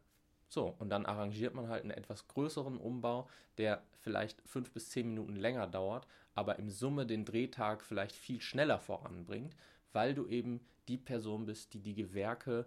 so, 0.48 0.74
und 0.78 0.90
dann 0.90 1.06
arrangiert 1.06 1.54
man 1.54 1.68
halt 1.68 1.82
einen 1.82 1.92
etwas 1.92 2.28
größeren 2.28 2.76
Umbau, 2.76 3.28
der 3.56 3.82
vielleicht 4.00 4.42
fünf 4.46 4.70
bis 4.72 4.90
zehn 4.90 5.08
Minuten 5.08 5.36
länger 5.36 5.66
dauert, 5.66 6.06
aber 6.34 6.58
im 6.58 6.68
Summe 6.68 7.06
den 7.06 7.24
Drehtag 7.24 7.82
vielleicht 7.82 8.14
viel 8.14 8.40
schneller 8.40 8.78
voranbringt, 8.78 9.56
weil 9.92 10.14
du 10.14 10.26
eben 10.26 10.60
die 10.88 10.98
Person 10.98 11.46
bist, 11.46 11.72
die 11.72 11.80
die 11.80 11.94
Gewerke 11.94 12.66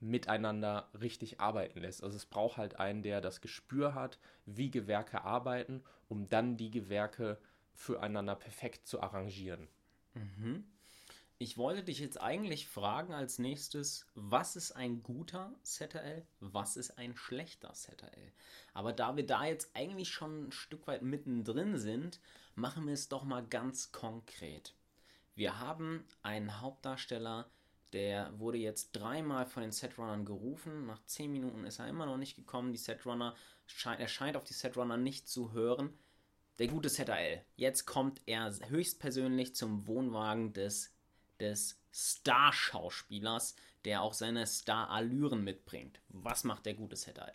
miteinander 0.00 0.88
richtig 1.00 1.40
arbeiten 1.40 1.80
lässt. 1.80 2.02
Also 2.02 2.16
es 2.16 2.26
braucht 2.26 2.56
halt 2.56 2.78
einen, 2.78 3.02
der 3.02 3.20
das 3.20 3.40
Gespür 3.40 3.94
hat, 3.94 4.18
wie 4.44 4.70
Gewerke 4.70 5.22
arbeiten, 5.24 5.82
um 6.08 6.28
dann 6.28 6.56
die 6.56 6.70
Gewerke 6.70 7.38
füreinander 7.72 8.34
perfekt 8.34 8.86
zu 8.86 9.00
arrangieren. 9.00 9.68
Mhm. 10.14 10.64
Ich 11.38 11.58
wollte 11.58 11.84
dich 11.84 11.98
jetzt 11.98 12.18
eigentlich 12.18 12.66
fragen 12.66 13.12
als 13.12 13.38
nächstes, 13.38 14.06
was 14.14 14.56
ist 14.56 14.72
ein 14.72 15.02
guter 15.02 15.54
ZRL, 15.62 16.26
was 16.40 16.78
ist 16.78 16.96
ein 16.96 17.14
schlechter 17.14 17.74
ZRL? 17.74 18.32
Aber 18.72 18.94
da 18.94 19.16
wir 19.16 19.26
da 19.26 19.44
jetzt 19.44 19.70
eigentlich 19.74 20.08
schon 20.08 20.46
ein 20.46 20.52
Stück 20.52 20.86
weit 20.86 21.02
mittendrin 21.02 21.76
sind, 21.76 22.20
machen 22.54 22.86
wir 22.86 22.94
es 22.94 23.10
doch 23.10 23.24
mal 23.24 23.46
ganz 23.46 23.92
konkret. 23.92 24.74
Wir 25.34 25.58
haben 25.58 26.06
einen 26.22 26.62
Hauptdarsteller, 26.62 27.50
der 27.92 28.32
wurde 28.38 28.56
jetzt 28.56 28.92
dreimal 28.92 29.44
von 29.44 29.62
den 29.62 29.72
Setrunnern 29.72 30.24
gerufen. 30.24 30.86
Nach 30.86 31.04
zehn 31.04 31.30
Minuten 31.30 31.66
ist 31.66 31.80
er 31.80 31.88
immer 31.88 32.06
noch 32.06 32.16
nicht 32.16 32.36
gekommen. 32.36 32.72
Die 32.72 32.78
Setrunner, 32.78 33.36
er 33.84 34.08
scheint 34.08 34.38
auf 34.38 34.44
die 34.44 34.54
Setrunner 34.54 34.96
nicht 34.96 35.28
zu 35.28 35.52
hören. 35.52 35.92
Der 36.58 36.68
gute 36.68 36.88
ZRL. 36.88 37.42
Jetzt 37.56 37.84
kommt 37.84 38.22
er 38.24 38.50
höchstpersönlich 38.70 39.54
zum 39.54 39.86
Wohnwagen 39.86 40.54
des 40.54 40.95
des 41.40 41.78
Star-Schauspielers, 41.92 43.56
der 43.84 44.02
auch 44.02 44.12
seine 44.12 44.46
Star-Allüren 44.46 45.42
mitbringt. 45.42 46.00
Was 46.08 46.44
macht 46.44 46.66
der 46.66 46.74
gute 46.74 46.96
ZAL? 46.96 47.32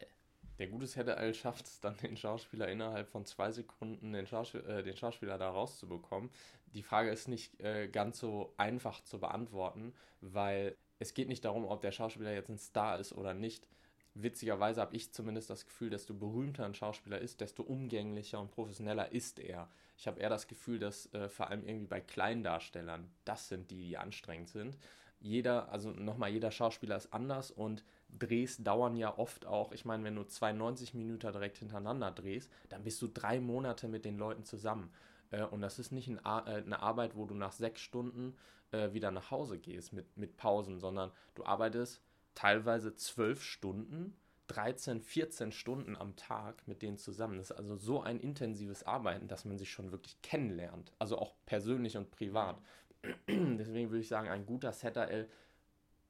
Der 0.59 0.67
gute 0.67 0.85
ZAL 0.85 1.33
schafft 1.33 1.65
es 1.65 1.79
dann, 1.79 1.97
den 1.97 2.17
Schauspieler 2.17 2.67
innerhalb 2.67 3.09
von 3.09 3.25
zwei 3.25 3.51
Sekunden 3.51 4.13
den, 4.13 4.27
Schauspiel 4.27 4.61
äh, 4.61 4.83
den 4.83 4.95
Schauspieler 4.95 5.37
da 5.37 5.49
rauszubekommen. 5.49 6.29
Die 6.73 6.83
Frage 6.83 7.09
ist 7.09 7.27
nicht 7.27 7.59
äh, 7.59 7.87
ganz 7.87 8.19
so 8.19 8.53
einfach 8.57 9.03
zu 9.03 9.19
beantworten, 9.19 9.93
weil 10.21 10.75
es 10.99 11.15
geht 11.15 11.29
nicht 11.29 11.43
darum, 11.43 11.65
ob 11.65 11.81
der 11.81 11.91
Schauspieler 11.91 12.31
jetzt 12.31 12.49
ein 12.49 12.59
Star 12.59 12.99
ist 12.99 13.13
oder 13.13 13.33
nicht. 13.33 13.67
Witzigerweise 14.13 14.81
habe 14.81 14.95
ich 14.95 15.13
zumindest 15.13 15.49
das 15.49 15.65
Gefühl, 15.65 15.89
desto 15.89 16.13
berühmter 16.13 16.65
ein 16.65 16.75
Schauspieler 16.75 17.19
ist, 17.19 17.39
desto 17.39 17.63
umgänglicher 17.63 18.39
und 18.39 18.51
professioneller 18.51 19.11
ist 19.11 19.39
er. 19.39 19.69
Ich 19.97 20.05
habe 20.05 20.19
eher 20.19 20.29
das 20.29 20.47
Gefühl, 20.47 20.79
dass 20.79 21.13
äh, 21.13 21.29
vor 21.29 21.49
allem 21.49 21.65
irgendwie 21.65 21.87
bei 21.87 22.01
Kleindarstellern, 22.01 23.09
das 23.23 23.47
sind 23.47 23.71
die, 23.71 23.87
die 23.87 23.97
anstrengend 23.97 24.49
sind. 24.49 24.77
Jeder, 25.21 25.71
also 25.71 25.91
nochmal, 25.91 26.31
jeder 26.31 26.51
Schauspieler 26.51 26.97
ist 26.97 27.13
anders 27.13 27.51
und 27.51 27.83
Drehs 28.09 28.57
dauern 28.61 28.97
ja 28.97 29.17
oft 29.17 29.45
auch, 29.45 29.71
ich 29.71 29.85
meine, 29.85 30.03
wenn 30.03 30.15
du 30.15 30.23
92 30.23 30.93
Minuten 30.93 31.31
direkt 31.31 31.59
hintereinander 31.59 32.11
drehst, 32.11 32.51
dann 32.69 32.83
bist 32.83 33.01
du 33.01 33.07
drei 33.07 33.39
Monate 33.39 33.87
mit 33.87 34.03
den 34.03 34.17
Leuten 34.17 34.43
zusammen. 34.43 34.91
Äh, 35.29 35.43
und 35.43 35.61
das 35.61 35.79
ist 35.79 35.91
nicht 35.91 36.09
ein, 36.09 36.17
äh, 36.17 36.63
eine 36.65 36.81
Arbeit, 36.81 37.15
wo 37.15 37.25
du 37.25 37.35
nach 37.35 37.53
sechs 37.53 37.81
Stunden 37.81 38.35
äh, 38.71 38.93
wieder 38.93 39.11
nach 39.11 39.31
Hause 39.31 39.57
gehst 39.57 39.93
mit, 39.93 40.17
mit 40.17 40.37
Pausen, 40.37 40.79
sondern 40.79 41.11
du 41.35 41.45
arbeitest 41.45 42.01
teilweise 42.35 42.95
zwölf 42.95 43.43
Stunden 43.43 44.15
13, 44.51 45.01
14 45.01 45.51
Stunden 45.53 45.95
am 45.95 46.15
Tag 46.17 46.67
mit 46.67 46.81
denen 46.81 46.97
zusammen. 46.97 47.37
Das 47.37 47.51
ist 47.51 47.57
also 47.57 47.77
so 47.77 48.01
ein 48.01 48.19
intensives 48.19 48.83
Arbeiten, 48.83 49.29
dass 49.29 49.45
man 49.45 49.57
sich 49.57 49.71
schon 49.71 49.91
wirklich 49.91 50.21
kennenlernt. 50.21 50.91
Also 50.99 51.17
auch 51.17 51.33
persönlich 51.45 51.95
und 51.95 52.11
privat. 52.11 52.61
Deswegen 53.27 53.89
würde 53.89 54.01
ich 54.01 54.09
sagen, 54.09 54.27
ein 54.27 54.45
guter 54.45 54.73
Setter 54.73 55.07
L 55.07 55.29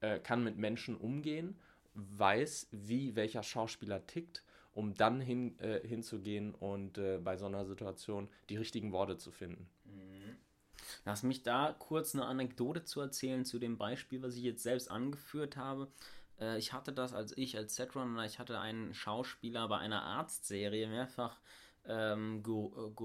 äh, 0.01 0.19
kann 0.19 0.43
mit 0.43 0.57
Menschen 0.57 0.97
umgehen, 0.97 1.59
weiß, 1.93 2.69
wie 2.71 3.15
welcher 3.15 3.43
Schauspieler 3.43 4.07
tickt, 4.07 4.43
um 4.73 4.95
dann 4.95 5.21
hin, 5.21 5.59
äh, 5.59 5.85
hinzugehen 5.87 6.55
und 6.55 6.97
äh, 6.97 7.19
bei 7.19 7.37
so 7.37 7.45
einer 7.45 7.65
Situation 7.65 8.27
die 8.49 8.57
richtigen 8.57 8.91
Worte 8.91 9.17
zu 9.17 9.29
finden. 9.31 9.69
Mhm. 9.85 10.10
Lass 11.05 11.23
mich 11.23 11.43
da 11.43 11.75
kurz 11.77 12.15
eine 12.15 12.25
Anekdote 12.25 12.83
zu 12.83 13.01
erzählen 13.01 13.45
zu 13.45 13.59
dem 13.59 13.77
Beispiel, 13.77 14.21
was 14.21 14.35
ich 14.35 14.43
jetzt 14.43 14.63
selbst 14.63 14.89
angeführt 14.89 15.57
habe. 15.57 15.87
Äh, 16.39 16.57
ich 16.57 16.73
hatte 16.73 16.91
das 16.91 17.13
als 17.13 17.37
ich, 17.37 17.57
als 17.57 17.75
Setrunner, 17.75 18.25
ich 18.25 18.39
hatte 18.39 18.59
einen 18.59 18.93
Schauspieler 18.93 19.67
bei 19.67 19.77
einer 19.77 20.03
Arztserie 20.03 20.87
mehrfach 20.87 21.39
ähm, 21.85 22.43
äh, 22.45 23.01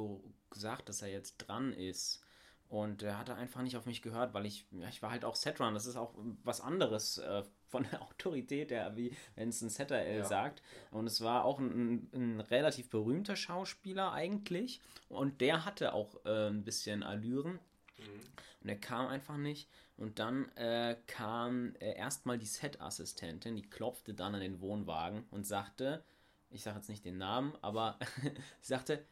gesagt, 0.50 0.88
dass 0.88 1.02
er 1.02 1.08
jetzt 1.08 1.38
dran 1.38 1.72
ist. 1.72 2.22
Und 2.68 3.02
er 3.04 3.18
hatte 3.18 3.36
einfach 3.36 3.62
nicht 3.62 3.76
auf 3.76 3.86
mich 3.86 4.02
gehört, 4.02 4.34
weil 4.34 4.44
ich, 4.44 4.66
ja, 4.72 4.88
ich 4.88 5.00
war 5.00 5.12
halt 5.12 5.24
auch 5.24 5.36
Setrun. 5.36 5.74
Das 5.74 5.86
ist 5.86 5.96
auch 5.96 6.14
was 6.42 6.60
anderes 6.60 7.18
äh, 7.18 7.44
von 7.68 7.86
der 7.90 8.02
Autorität 8.08 8.72
her, 8.72 8.96
wie 8.96 9.16
wenn 9.36 9.50
es 9.50 9.62
ein 9.62 9.70
Setter 9.70 10.04
ja. 10.04 10.24
sagt. 10.24 10.62
Und 10.90 11.06
es 11.06 11.20
war 11.20 11.44
auch 11.44 11.60
ein, 11.60 12.10
ein, 12.12 12.40
relativ 12.40 12.90
berühmter 12.90 13.36
Schauspieler 13.36 14.12
eigentlich. 14.12 14.80
Und 15.08 15.40
der 15.40 15.64
hatte 15.64 15.92
auch 15.92 16.24
äh, 16.24 16.48
ein 16.48 16.64
bisschen 16.64 17.04
Allüren. 17.04 17.60
Mhm. 18.06 18.20
Und 18.62 18.68
er 18.68 18.80
kam 18.80 19.08
einfach 19.08 19.36
nicht. 19.36 19.68
Und 19.96 20.18
dann 20.18 20.48
äh, 20.56 20.96
kam 21.06 21.74
äh, 21.76 21.94
erstmal 21.96 22.38
die 22.38 22.46
Set-Assistentin, 22.46 23.56
die 23.56 23.68
klopfte 23.68 24.14
dann 24.14 24.34
an 24.34 24.40
den 24.40 24.60
Wohnwagen 24.60 25.24
und 25.30 25.46
sagte, 25.46 26.04
ich 26.50 26.62
sage 26.62 26.76
jetzt 26.76 26.88
nicht 26.88 27.04
den 27.04 27.18
Namen, 27.18 27.54
aber 27.62 27.98
sie 28.60 28.68
sagte, 28.68 29.04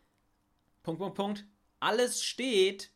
Punkt, 0.82 1.00
Punkt, 1.00 1.16
Punkt, 1.16 1.44
alles 1.80 2.22
steht. 2.22 2.90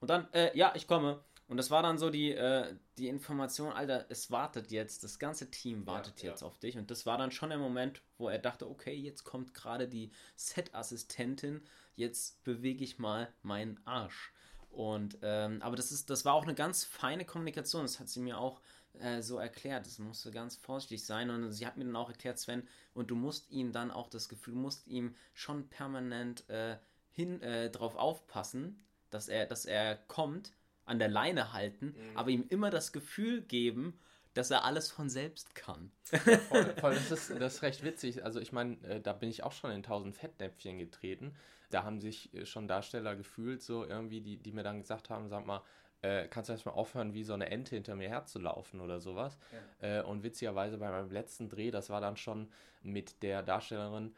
Und 0.00 0.08
dann, 0.08 0.32
äh, 0.32 0.56
ja, 0.56 0.72
ich 0.74 0.86
komme. 0.86 1.22
Und 1.46 1.58
das 1.58 1.70
war 1.70 1.82
dann 1.82 1.98
so 1.98 2.08
die, 2.08 2.32
äh, 2.32 2.74
die 2.96 3.08
Information, 3.08 3.72
Alter, 3.72 4.06
es 4.08 4.30
wartet 4.30 4.70
jetzt, 4.70 5.04
das 5.04 5.18
ganze 5.18 5.50
Team 5.50 5.86
wartet 5.86 6.22
ja, 6.22 6.30
jetzt 6.30 6.40
ja. 6.40 6.46
auf 6.46 6.58
dich. 6.58 6.78
Und 6.78 6.90
das 6.90 7.04
war 7.04 7.18
dann 7.18 7.30
schon 7.30 7.50
der 7.50 7.58
Moment, 7.58 8.02
wo 8.16 8.28
er 8.28 8.38
dachte, 8.38 8.68
okay, 8.68 8.94
jetzt 8.94 9.24
kommt 9.24 9.52
gerade 9.52 9.86
die 9.86 10.10
Set-Assistentin, 10.36 11.62
jetzt 11.96 12.42
bewege 12.44 12.82
ich 12.82 12.98
mal 12.98 13.32
meinen 13.42 13.78
Arsch. 13.86 14.32
Und 14.74 15.18
ähm, 15.22 15.62
aber 15.62 15.76
das 15.76 15.92
ist, 15.92 16.10
das 16.10 16.24
war 16.24 16.34
auch 16.34 16.42
eine 16.42 16.54
ganz 16.54 16.84
feine 16.84 17.24
Kommunikation. 17.24 17.82
Das 17.82 18.00
hat 18.00 18.08
sie 18.08 18.20
mir 18.20 18.38
auch 18.38 18.60
äh, 19.00 19.22
so 19.22 19.38
erklärt. 19.38 19.86
Das 19.86 19.98
musste 19.98 20.30
ganz 20.30 20.56
vorsichtig 20.56 21.04
sein. 21.04 21.30
Und 21.30 21.52
sie 21.52 21.66
hat 21.66 21.76
mir 21.76 21.84
dann 21.84 21.96
auch 21.96 22.08
erklärt, 22.08 22.38
Sven, 22.38 22.66
und 22.92 23.10
du 23.10 23.14
musst 23.14 23.50
ihm 23.50 23.72
dann 23.72 23.90
auch 23.90 24.08
das 24.08 24.28
Gefühl, 24.28 24.54
du 24.54 24.60
musst 24.60 24.86
ihm 24.86 25.14
schon 25.32 25.68
permanent 25.68 26.48
äh, 26.50 26.76
hin 27.10 27.40
äh, 27.42 27.70
drauf 27.70 27.94
aufpassen, 27.96 28.84
dass 29.10 29.28
er, 29.28 29.46
dass 29.46 29.64
er 29.64 29.96
kommt, 30.08 30.52
an 30.86 30.98
der 30.98 31.08
Leine 31.08 31.52
halten, 31.52 31.94
mhm. 31.96 32.16
aber 32.16 32.30
ihm 32.30 32.44
immer 32.48 32.70
das 32.70 32.92
Gefühl 32.92 33.42
geben, 33.42 33.98
dass 34.34 34.50
er 34.50 34.64
alles 34.64 34.90
von 34.90 35.08
selbst 35.08 35.54
kann. 35.54 35.90
Ja, 36.10 36.38
voll, 36.38 36.74
voll, 36.80 36.94
das, 37.08 37.10
ist, 37.10 37.40
das 37.40 37.54
ist 37.54 37.62
recht 37.62 37.82
witzig. 37.82 38.24
Also 38.24 38.40
ich 38.40 38.52
meine, 38.52 38.76
äh, 38.84 39.00
da 39.00 39.12
bin 39.12 39.30
ich 39.30 39.42
auch 39.42 39.52
schon 39.52 39.70
in 39.70 39.82
tausend 39.82 40.14
Fettnäpfchen 40.14 40.78
getreten 40.78 41.34
da 41.74 41.82
haben 41.82 42.00
sich 42.00 42.32
äh, 42.34 42.46
schon 42.46 42.68
Darsteller 42.68 43.16
gefühlt, 43.16 43.62
so 43.62 43.84
irgendwie, 43.84 44.20
die, 44.20 44.36
die 44.36 44.52
mir 44.52 44.62
dann 44.62 44.80
gesagt 44.80 45.10
haben, 45.10 45.28
sag 45.28 45.44
mal, 45.44 45.62
äh, 46.02 46.28
kannst 46.28 46.48
du 46.48 46.52
erstmal 46.52 46.74
aufhören, 46.74 47.14
wie 47.14 47.24
so 47.24 47.34
eine 47.34 47.50
Ente 47.50 47.74
hinter 47.74 47.96
mir 47.96 48.08
herzulaufen 48.08 48.80
oder 48.80 49.00
sowas. 49.00 49.38
Ja. 49.80 49.98
Äh, 49.98 50.02
und 50.04 50.22
witzigerweise 50.22 50.78
bei 50.78 50.90
meinem 50.90 51.10
letzten 51.10 51.48
Dreh, 51.48 51.70
das 51.70 51.90
war 51.90 52.00
dann 52.00 52.16
schon 52.16 52.48
mit 52.82 53.22
der 53.22 53.42
Darstellerin, 53.42 54.14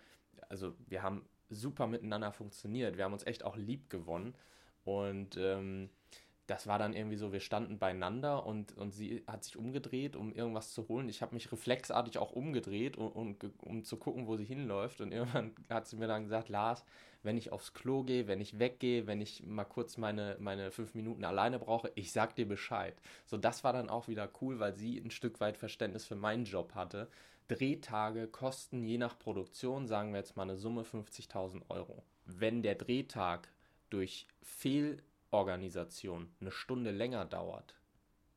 also 0.49 0.75
wir 0.87 1.03
haben 1.03 1.27
super 1.49 1.87
miteinander 1.87 2.33
funktioniert, 2.33 2.97
wir 2.97 3.05
haben 3.05 3.13
uns 3.13 3.27
echt 3.27 3.45
auch 3.45 3.57
lieb 3.57 3.89
gewonnen. 3.89 4.35
Und 4.85 5.37
ähm, 5.37 5.91
das 6.47 6.67
war 6.67 6.79
dann 6.79 6.93
irgendwie 6.93 7.17
so, 7.17 7.33
wir 7.33 7.41
standen 7.41 7.79
beieinander 7.79 8.47
und, 8.47 8.76
und 8.76 8.93
sie 8.93 9.25
hat 9.26 9.43
sich 9.43 9.57
umgedreht, 9.57 10.15
um 10.15 10.33
irgendwas 10.33 10.73
zu 10.73 10.87
holen. 10.88 11.09
Ich 11.09 11.21
habe 11.21 11.35
mich 11.35 11.50
reflexartig 11.50 12.19
auch 12.19 12.33
umgedreht, 12.33 12.97
um, 12.97 13.11
um, 13.11 13.37
um, 13.62 13.85
zu 13.85 13.97
gucken, 13.97 14.29
wo 14.29 14.37
sie 14.37 14.45
hinläuft. 14.45 15.00
Und 15.00 15.11
irgendwann 15.11 15.55
hat 15.71 15.88
sie 15.88 15.97
mir 15.97 16.07
dann 16.07 16.25
gesagt, 16.25 16.49
Lars, 16.49 16.85
wenn 17.25 17.37
ich 17.37 17.50
aufs 17.50 17.75
Klo 17.75 18.05
gehe, 18.05 18.29
wenn 18.29 18.41
ich 18.41 18.61
weggehe, 18.61 19.09
wenn 19.09 19.21
ich 19.21 19.45
mal 19.45 19.65
kurz 19.65 19.97
meine, 19.97 20.37
meine 20.38 20.71
fünf 20.71 20.95
Minuten 20.95 21.25
alleine 21.25 21.59
brauche, 21.59 21.91
ich 21.97 22.12
sag 22.12 22.37
dir 22.37 22.47
Bescheid. 22.47 22.95
So, 23.25 23.37
das 23.37 23.65
war 23.65 23.73
dann 23.73 23.91
auch 23.91 24.07
wieder 24.07 24.31
cool, 24.41 24.61
weil 24.61 24.75
sie 24.75 24.99
ein 24.99 25.11
Stück 25.11 25.41
weit 25.41 25.59
Verständnis 25.59 26.07
für 26.07 26.17
meinen 26.17 26.45
Job 26.45 26.75
hatte. 26.76 27.09
Drehtage 27.49 28.29
kosten 28.29 28.85
je 28.85 28.99
nach 28.99 29.19
Produktion, 29.19 29.87
sagen 29.87 30.12
wir 30.12 30.21
jetzt 30.21 30.37
mal 30.37 30.45
eine 30.45 30.57
Summe 30.57 30.83
50.000 30.83 31.62
Euro. 31.71 32.05
Wenn 32.25 32.62
der 32.62 32.76
Drehtag 32.76 33.49
durch 33.91 34.26
Fehl 34.43 35.03
Organisation 35.30 36.35
eine 36.40 36.50
Stunde 36.50 36.90
länger 36.90 37.25
dauert 37.25 37.75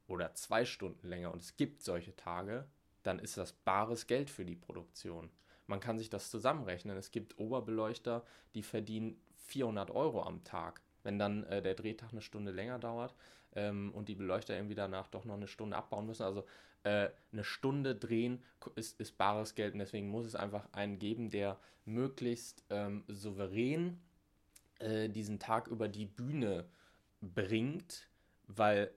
oder 0.07 0.33
zwei 0.33 0.65
Stunden 0.65 1.07
länger 1.07 1.31
und 1.31 1.41
es 1.41 1.55
gibt 1.55 1.83
solche 1.83 2.15
Tage, 2.15 2.67
dann 3.03 3.19
ist 3.19 3.37
das 3.37 3.53
bares 3.53 4.07
Geld 4.07 4.29
für 4.29 4.45
die 4.45 4.55
Produktion. 4.55 5.29
Man 5.67 5.79
kann 5.79 5.99
sich 5.99 6.09
das 6.09 6.31
zusammenrechnen. 6.31 6.97
Es 6.97 7.11
gibt 7.11 7.37
Oberbeleuchter, 7.37 8.25
die 8.55 8.63
verdienen 8.63 9.21
400 9.35 9.91
Euro 9.91 10.23
am 10.23 10.43
Tag. 10.43 10.81
Wenn 11.03 11.19
dann 11.19 11.43
äh, 11.43 11.61
der 11.61 11.75
Drehtag 11.75 12.11
eine 12.11 12.21
Stunde 12.21 12.51
länger 12.51 12.79
dauert 12.79 13.13
ähm, 13.55 13.93
und 13.93 14.09
die 14.09 14.15
Beleuchter 14.15 14.55
irgendwie 14.55 14.75
danach 14.75 15.07
doch 15.07 15.25
noch 15.25 15.35
eine 15.35 15.47
Stunde 15.47 15.77
abbauen 15.77 16.07
müssen. 16.07 16.23
Also 16.23 16.43
äh, 16.83 17.09
eine 17.31 17.43
Stunde 17.43 17.95
drehen 17.95 18.43
ist, 18.75 18.99
ist 18.99 19.17
bares 19.17 19.53
Geld 19.53 19.73
und 19.73 19.79
deswegen 19.79 20.09
muss 20.09 20.25
es 20.25 20.35
einfach 20.35 20.67
einen 20.71 20.97
geben, 20.97 21.29
der 21.29 21.59
möglichst 21.85 22.63
ähm, 22.69 23.03
souverän 23.07 24.01
äh, 24.79 25.07
diesen 25.07 25.39
Tag 25.39 25.67
über 25.67 25.87
die 25.87 26.05
Bühne 26.05 26.65
bringt, 27.21 28.07
weil 28.47 28.91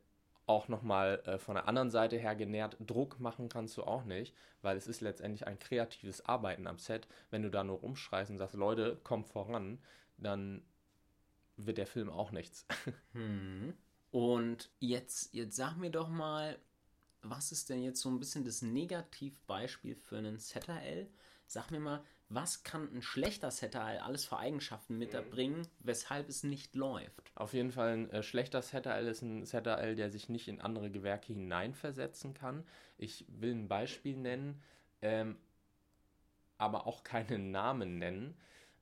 auch 0.47 0.69
nochmal 0.69 1.23
äh, 1.25 1.39
von 1.39 1.55
der 1.55 1.69
anderen 1.69 1.91
Seite 1.91 2.17
her 2.17 2.35
genährt, 2.35 2.77
Druck 2.81 3.21
machen 3.21 3.49
kannst 3.49 3.77
du 3.77 3.85
auch 3.85 4.05
nicht, 4.05 4.35
weil 4.61 4.77
es 4.77 4.87
ist 4.87 5.01
letztendlich 5.01 5.47
ein 5.47 5.59
kreatives 5.59 6.25
Arbeiten 6.27 6.67
am 6.67 6.79
Set. 6.79 7.07
Wenn 7.31 7.43
du 7.43 7.51
da 7.51 7.65
nur 7.65 7.79
rumschreist 7.79 8.31
und 8.31 8.39
sagst, 8.39 8.55
Leute, 8.55 9.01
kommt 9.05 9.29
voran, 9.29 9.79
dann 10.17 10.63
wird 11.57 11.79
der 11.79 11.87
Film 11.87 12.11
auch 12.11 12.31
nichts. 12.31 12.67
Hm. 13.13 13.75
Und 14.11 14.71
jetzt, 14.79 15.33
jetzt 15.33 15.57
sag 15.57 15.77
mir 15.77 15.91
doch 15.91 16.09
mal, 16.09 16.59
was 17.23 17.51
ist 17.51 17.71
denn 17.71 17.83
jetzt 17.83 18.01
so 18.01 18.11
ein 18.11 18.19
bisschen 18.19 18.45
das 18.45 18.61
Negativbeispiel 18.61 19.95
für 19.95 20.19
einen 20.19 20.39
ZRL? 20.39 21.09
Sag 21.47 21.71
mir 21.71 21.81
mal, 21.81 22.05
was 22.35 22.63
kann 22.63 22.89
ein 22.95 23.03
schlechter 23.03 23.51
Setter 23.51 23.83
alles 23.83 24.25
für 24.25 24.39
Eigenschaften 24.39 24.99
mitbringen, 24.99 25.61
mhm. 25.61 25.69
weshalb 25.81 26.29
es 26.29 26.43
nicht 26.43 26.75
läuft? 26.75 27.33
Auf 27.35 27.53
jeden 27.53 27.73
Fall 27.73 27.93
ein 27.93 28.11
äh, 28.11 28.23
schlechter 28.23 28.63
Setter 28.63 28.99
ist 29.01 29.23
ein 29.23 29.45
Setter 29.45 29.95
der 29.95 30.11
sich 30.11 30.29
nicht 30.29 30.49
in 30.49 30.61
andere 30.61 30.91
Gewerke 30.91 31.33
hineinversetzen 31.33 32.35
kann. 32.35 32.65
Ich 32.99 33.27
will 33.29 33.53
ein 33.53 33.69
Beispiel 33.69 34.17
nennen, 34.17 34.63
ähm, 35.01 35.37
aber 36.59 36.87
auch 36.87 37.05
keinen 37.05 37.51
Namen 37.51 37.99
nennen. 37.99 38.37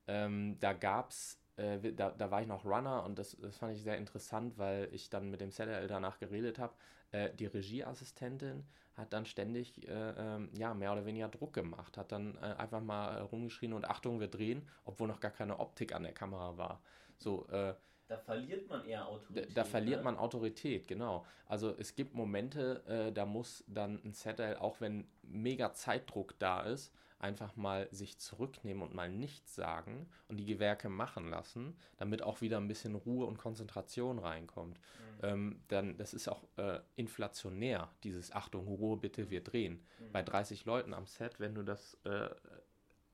Ähm, 0.06 0.58
da 0.60 0.72
gab 0.72 1.10
es 1.10 1.40
äh, 1.56 1.92
da, 1.92 2.10
da, 2.10 2.30
war 2.30 2.40
ich 2.42 2.48
noch 2.48 2.64
Runner 2.64 3.04
und 3.04 3.18
das, 3.18 3.36
das 3.40 3.58
fand 3.58 3.74
ich 3.74 3.82
sehr 3.82 3.98
interessant, 3.98 4.58
weil 4.58 4.88
ich 4.92 5.10
dann 5.10 5.30
mit 5.30 5.40
dem 5.40 5.50
ZL 5.50 5.86
danach 5.88 6.18
geredet 6.18 6.58
habe. 6.58 6.74
Äh, 7.12 7.34
die 7.34 7.46
Regieassistentin 7.46 8.64
hat 8.96 9.12
dann 9.12 9.26
ständig 9.26 9.86
äh, 9.88 10.10
ähm, 10.16 10.50
ja, 10.54 10.74
mehr 10.74 10.92
oder 10.92 11.06
weniger 11.06 11.28
Druck 11.28 11.52
gemacht, 11.52 11.96
hat 11.96 12.12
dann 12.12 12.36
äh, 12.36 12.54
einfach 12.58 12.80
mal 12.80 13.22
rumgeschrien 13.22 13.72
und 13.72 13.88
Achtung, 13.88 14.20
wir 14.20 14.28
drehen, 14.28 14.68
obwohl 14.84 15.08
noch 15.08 15.20
gar 15.20 15.30
keine 15.30 15.58
Optik 15.60 15.94
an 15.94 16.02
der 16.02 16.12
Kamera 16.12 16.56
war. 16.56 16.82
So, 17.16 17.46
äh, 17.48 17.74
da 18.10 18.18
verliert 18.18 18.68
man 18.68 18.84
eher 18.84 19.06
Autorität. 19.06 19.50
Da, 19.50 19.62
da 19.62 19.64
verliert 19.64 20.00
ne? 20.00 20.04
man 20.04 20.16
Autorität, 20.16 20.88
genau. 20.88 21.24
Also 21.46 21.72
es 21.78 21.94
gibt 21.94 22.12
Momente, 22.12 22.82
äh, 22.86 23.12
da 23.12 23.24
muss 23.24 23.62
dann 23.68 24.00
ein 24.04 24.12
ZL, 24.12 24.56
auch 24.56 24.80
wenn 24.80 25.06
mega 25.22 25.72
Zeitdruck 25.72 26.36
da 26.40 26.62
ist, 26.62 26.92
einfach 27.20 27.54
mal 27.54 27.86
sich 27.92 28.18
zurücknehmen 28.18 28.82
und 28.82 28.94
mal 28.94 29.08
nichts 29.08 29.54
sagen 29.54 30.08
und 30.26 30.38
die 30.38 30.44
Gewerke 30.44 30.88
machen 30.88 31.30
lassen, 31.30 31.76
damit 31.98 32.22
auch 32.22 32.40
wieder 32.40 32.56
ein 32.56 32.66
bisschen 32.66 32.96
Ruhe 32.96 33.26
und 33.26 33.38
Konzentration 33.38 34.18
reinkommt. 34.18 34.80
Mhm. 34.80 35.24
Ähm, 35.24 35.60
dann, 35.68 35.96
das 35.96 36.12
ist 36.12 36.26
auch 36.26 36.42
äh, 36.56 36.80
inflationär, 36.96 37.90
dieses 38.02 38.32
Achtung, 38.32 38.66
Ruhe, 38.66 38.96
bitte, 38.96 39.30
wir 39.30 39.44
drehen. 39.44 39.86
Mhm. 40.00 40.12
Bei 40.12 40.22
30 40.24 40.64
Leuten 40.64 40.94
am 40.94 41.06
Set, 41.06 41.38
wenn 41.38 41.54
du 41.54 41.62
das 41.62 41.96
äh, 42.02 42.28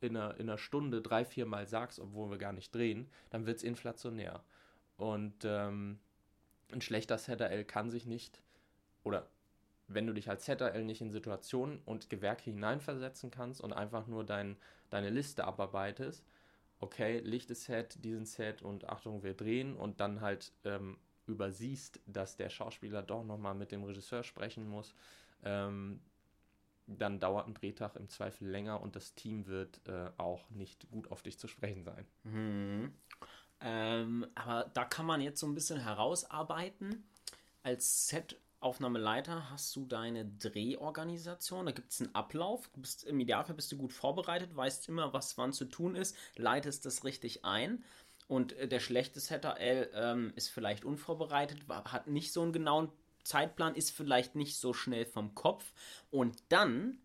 in, 0.01 0.17
einer, 0.17 0.41
in 0.41 0.49
einer 0.49 0.59
Stunde 0.59 1.03
drei, 1.03 1.27
vier 1.27 1.45
Mal 1.45 1.67
sagst, 1.67 2.01
obwohl 2.01 2.31
wir 2.31 2.39
gar 2.39 2.53
nicht 2.55 2.75
drehen, 2.75 3.11
dann 3.29 3.45
wird 3.45 3.59
es 3.59 3.63
inflationär. 3.63 4.43
Und 4.97 5.45
ähm, 5.45 5.99
ein 6.73 6.81
schlechter 6.81 7.19
ZRL 7.19 7.65
kann 7.65 7.91
sich 7.91 8.07
nicht 8.07 8.41
oder 9.07 9.29
wenn 9.89 10.07
du 10.07 10.13
dich 10.13 10.29
als 10.29 10.45
ZRL 10.45 10.85
nicht 10.85 11.01
in 11.01 11.13
Situationen 11.13 11.81
und 11.85 12.11
Gewerke 12.11 12.45
hineinversetzen 12.45 13.31
kannst 13.31 13.61
und 13.61 13.73
einfach 13.73 14.09
nur 14.09 14.25
dein, 14.25 14.57
deine 14.91 15.11
Liste 15.11 15.45
abarbeitest, 15.45 16.25
okay, 16.81 17.21
Licht 17.21 17.51
ist 17.51 17.65
Set, 17.65 18.05
diesen 18.05 18.27
Set 18.27 18.63
und 18.63 18.89
Achtung, 18.89 19.23
wir 19.23 19.35
drehen 19.35 19.77
und 19.77 20.01
dann 20.01 20.21
halt 20.21 20.53
ähm, 20.65 20.99
übersiehst, 21.27 22.01
dass 22.07 22.37
der 22.37 22.51
Schauspieler 22.51 23.03
doch 23.03 23.25
nochmal 23.25 23.55
mit 23.55 23.71
dem 23.71 23.85
Regisseur 23.85 24.25
sprechen 24.25 24.69
muss, 24.69 24.95
ähm, 25.45 26.01
dann 26.89 27.19
dauert 27.21 27.47
ein 27.47 27.55
Drehtag 27.55 27.97
im 27.97 28.09
Zweifel 28.09 28.49
länger 28.49 28.81
und 28.81 28.97
das 28.97 29.15
Team 29.15 29.47
wird 29.47 29.81
äh, 29.89 30.11
auch 30.19 30.51
nicht 30.51 30.89
gut 30.91 31.11
auf 31.11 31.23
dich 31.23 31.39
zu 31.39 31.49
sprechen 31.49 31.85
sein. 31.85 32.07
Mhm. 32.25 32.93
Ähm, 33.61 34.27
aber 34.35 34.71
da 34.75 34.85
kann 34.85 35.07
man 35.07 35.21
jetzt 35.21 35.41
so 35.41 35.47
ein 35.47 35.55
bisschen 35.55 35.81
herausarbeiten. 35.81 37.09
Als 37.63 38.09
Set 38.09 38.37
Aufnahmeleiter 38.61 39.51
hast 39.51 39.77
du 39.77 39.87
deine 39.87 40.25
Drehorganisation. 40.25 41.67
Da 41.67 41.73
gibt 41.73 41.93
es 41.93 42.01
einen 42.01 42.15
Ablauf. 42.15 42.71
Bist, 42.75 43.05
Im 43.05 43.21
Idealfall 43.21 43.55
bist 43.55 43.71
du 43.71 43.77
gut 43.77 43.93
vorbereitet, 43.93 44.57
weißt 44.57 44.89
immer, 44.89 45.13
was 45.13 45.37
wann 45.39 45.53
zu 45.53 45.67
tun 45.67 45.95
ist, 45.95 46.17
leitest 46.37 46.87
das 46.87 47.05
richtig 47.05 47.45
ein. 47.45 47.85
Und 48.29 48.55
äh, 48.55 48.67
der 48.67 48.81
schlechte 48.81 49.21
Setter 49.21 49.59
L 49.59 49.91
ähm, 49.95 50.33
ist 50.37 50.49
vielleicht 50.49 50.85
unvorbereitet, 50.85 51.61
hat 51.69 52.07
nicht 52.09 52.33
so 52.33 52.43
einen 52.43 52.53
genauen 52.53 52.91
Zeitplan, 53.23 53.75
ist 53.75 53.91
vielleicht 53.91 54.35
nicht 54.35 54.57
so 54.57 54.73
schnell 54.73 55.05
vom 55.05 55.35
Kopf. 55.35 55.73
Und 56.11 56.43
dann 56.49 56.99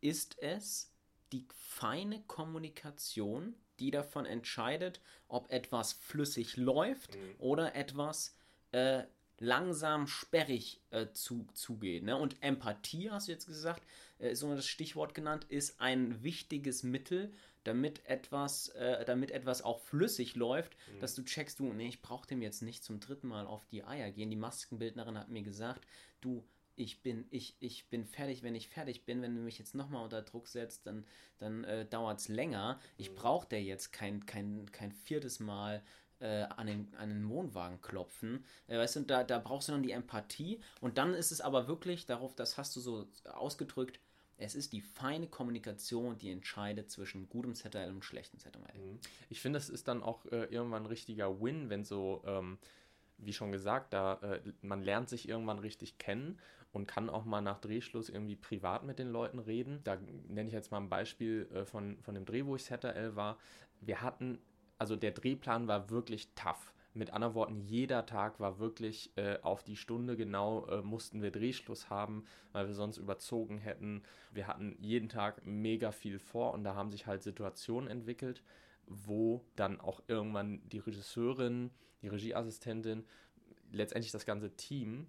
ist 0.00 0.40
es 0.40 0.92
die 1.32 1.46
feine 1.52 2.22
Kommunikation, 2.22 3.54
die 3.80 3.90
davon 3.90 4.26
entscheidet, 4.26 5.00
ob 5.28 5.50
etwas 5.50 5.92
flüssig 5.92 6.56
läuft 6.56 7.16
mhm. 7.16 7.34
oder 7.38 7.74
etwas 7.74 8.36
äh, 8.72 9.04
langsam 9.38 10.06
sperrig 10.06 10.80
äh, 10.90 11.06
zu, 11.12 11.46
zugeht. 11.54 12.02
Ne? 12.02 12.16
Und 12.16 12.42
Empathie, 12.42 13.10
hast 13.10 13.28
du 13.28 13.32
jetzt 13.32 13.46
gesagt, 13.46 13.82
äh, 14.18 14.34
so 14.34 14.54
das 14.54 14.66
Stichwort 14.66 15.14
genannt, 15.14 15.46
ist 15.48 15.80
ein 15.80 16.22
wichtiges 16.22 16.82
Mittel, 16.82 17.32
damit 17.64 18.04
etwas, 18.06 18.68
äh, 18.70 19.04
damit 19.04 19.30
etwas 19.30 19.62
auch 19.62 19.80
flüssig 19.80 20.34
läuft, 20.34 20.76
mhm. 20.94 21.00
dass 21.00 21.14
du 21.14 21.22
checkst, 21.22 21.60
du, 21.60 21.72
nee, 21.72 21.88
ich 21.88 22.02
brauche 22.02 22.26
dem 22.26 22.42
jetzt 22.42 22.62
nicht 22.62 22.82
zum 22.82 22.98
dritten 23.00 23.28
Mal 23.28 23.46
auf 23.46 23.64
die 23.66 23.84
Eier 23.84 24.10
gehen. 24.10 24.30
Die 24.30 24.36
Maskenbildnerin 24.36 25.18
hat 25.18 25.28
mir 25.28 25.42
gesagt, 25.42 25.86
du, 26.20 26.44
ich 26.78 27.02
bin, 27.02 27.26
ich, 27.30 27.56
ich 27.60 27.88
bin 27.88 28.04
fertig, 28.04 28.42
wenn 28.42 28.54
ich 28.54 28.68
fertig 28.68 29.04
bin. 29.04 29.20
Wenn 29.20 29.34
du 29.34 29.42
mich 29.42 29.58
jetzt 29.58 29.74
nochmal 29.74 30.04
unter 30.04 30.22
Druck 30.22 30.48
setzt, 30.48 30.86
dann, 30.86 31.04
dann 31.38 31.64
äh, 31.64 31.84
dauert 31.86 32.20
es 32.20 32.28
länger. 32.28 32.80
Ich 32.96 33.10
mhm. 33.10 33.16
brauche 33.16 33.48
dir 33.48 33.62
jetzt 33.62 33.92
kein, 33.92 34.24
kein, 34.26 34.70
kein 34.70 34.92
viertes 34.92 35.40
Mal 35.40 35.82
äh, 36.20 36.42
an, 36.42 36.66
den, 36.66 36.94
an 36.96 37.08
den 37.08 37.28
Wohnwagen 37.28 37.80
klopfen. 37.80 38.44
Äh, 38.68 38.78
weißt 38.78 38.96
du, 38.96 39.00
da, 39.00 39.24
da 39.24 39.38
brauchst 39.38 39.68
du 39.68 39.72
dann 39.72 39.82
die 39.82 39.92
Empathie. 39.92 40.60
Und 40.80 40.98
dann 40.98 41.14
ist 41.14 41.32
es 41.32 41.40
aber 41.40 41.68
wirklich 41.68 42.06
darauf, 42.06 42.34
das 42.34 42.56
hast 42.56 42.76
du 42.76 42.80
so 42.80 43.08
ausgedrückt, 43.24 44.00
es 44.40 44.54
ist 44.54 44.72
die 44.72 44.80
feine 44.80 45.26
Kommunikation, 45.26 46.16
die 46.16 46.30
entscheidet 46.30 46.92
zwischen 46.92 47.28
gutem 47.28 47.56
ZL 47.56 47.90
und 47.90 48.04
schlechtem 48.04 48.38
ZL. 48.38 48.52
Mhm. 48.74 49.00
Ich 49.28 49.40
finde, 49.40 49.58
es 49.58 49.68
ist 49.68 49.88
dann 49.88 50.02
auch 50.02 50.24
äh, 50.26 50.44
irgendwann 50.44 50.84
ein 50.84 50.86
richtiger 50.86 51.40
Win, 51.40 51.70
wenn 51.70 51.84
so, 51.84 52.22
ähm, 52.24 52.58
wie 53.16 53.32
schon 53.32 53.50
gesagt, 53.50 53.92
da 53.92 54.14
äh, 54.22 54.40
man 54.62 54.80
lernt 54.80 55.08
sich 55.08 55.28
irgendwann 55.28 55.58
richtig 55.58 55.98
kennen 55.98 56.38
und 56.72 56.86
kann 56.86 57.08
auch 57.08 57.24
mal 57.24 57.40
nach 57.40 57.58
Drehschluss 57.60 58.08
irgendwie 58.08 58.36
privat 58.36 58.84
mit 58.84 58.98
den 58.98 59.08
Leuten 59.10 59.38
reden. 59.38 59.80
Da 59.84 59.96
nenne 60.28 60.48
ich 60.48 60.54
jetzt 60.54 60.70
mal 60.70 60.78
ein 60.78 60.88
Beispiel 60.88 61.48
äh, 61.52 61.64
von, 61.64 61.98
von 62.02 62.14
dem 62.14 62.24
Dreh, 62.24 62.44
wo 62.44 62.56
ich 62.56 62.64
ZRL 62.64 63.16
war. 63.16 63.38
Wir 63.80 64.02
hatten 64.02 64.38
also 64.78 64.94
der 64.96 65.10
Drehplan 65.10 65.68
war 65.68 65.90
wirklich 65.90 66.32
tough. 66.34 66.72
Mit 66.94 67.12
anderen 67.12 67.34
Worten, 67.34 67.60
jeder 67.60 68.06
Tag 68.06 68.40
war 68.40 68.58
wirklich 68.58 69.12
äh, 69.16 69.38
auf 69.42 69.62
die 69.62 69.76
Stunde 69.76 70.16
genau, 70.16 70.66
äh, 70.66 70.82
mussten 70.82 71.20
wir 71.20 71.30
Drehschluss 71.30 71.90
haben, 71.90 72.24
weil 72.52 72.66
wir 72.66 72.74
sonst 72.74 72.96
überzogen 72.96 73.58
hätten. 73.58 74.02
Wir 74.32 74.46
hatten 74.46 74.76
jeden 74.80 75.08
Tag 75.08 75.44
mega 75.44 75.92
viel 75.92 76.18
vor 76.18 76.54
und 76.54 76.64
da 76.64 76.74
haben 76.74 76.90
sich 76.90 77.06
halt 77.06 77.22
Situationen 77.22 77.90
entwickelt, 77.90 78.42
wo 78.86 79.44
dann 79.54 79.80
auch 79.80 80.02
irgendwann 80.08 80.66
die 80.70 80.78
Regisseurin, 80.78 81.70
die 82.02 82.08
Regieassistentin 82.08 83.04
letztendlich 83.70 84.12
das 84.12 84.24
ganze 84.24 84.56
Team 84.56 85.08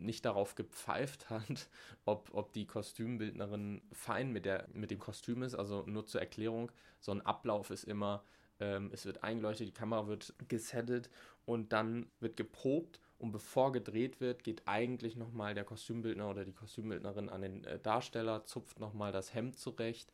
nicht 0.00 0.24
darauf 0.24 0.54
gepfeift 0.54 1.30
hat, 1.30 1.68
ob, 2.04 2.30
ob 2.32 2.52
die 2.52 2.66
Kostümbildnerin 2.66 3.82
fein 3.92 4.32
mit, 4.32 4.44
der, 4.44 4.68
mit 4.72 4.90
dem 4.90 4.98
Kostüm 4.98 5.42
ist. 5.42 5.54
Also 5.54 5.84
nur 5.86 6.06
zur 6.06 6.20
Erklärung, 6.20 6.70
so 6.98 7.12
ein 7.12 7.20
Ablauf 7.24 7.70
ist 7.70 7.84
immer, 7.84 8.24
ähm, 8.58 8.90
es 8.92 9.06
wird 9.06 9.24
eingeleuchtet, 9.24 9.68
die 9.68 9.74
Kamera 9.74 10.06
wird 10.06 10.34
gesettet 10.48 11.10
und 11.46 11.72
dann 11.72 12.10
wird 12.20 12.36
geprobt 12.36 13.00
und 13.18 13.32
bevor 13.32 13.72
gedreht 13.72 14.20
wird, 14.20 14.44
geht 14.44 14.62
eigentlich 14.66 15.16
nochmal 15.16 15.54
der 15.54 15.64
Kostümbildner 15.64 16.30
oder 16.30 16.44
die 16.44 16.54
Kostümbildnerin 16.54 17.28
an 17.28 17.42
den 17.42 17.64
äh, 17.64 17.78
Darsteller, 17.78 18.44
zupft 18.44 18.80
nochmal 18.80 19.12
das 19.12 19.34
Hemd 19.34 19.58
zurecht, 19.58 20.12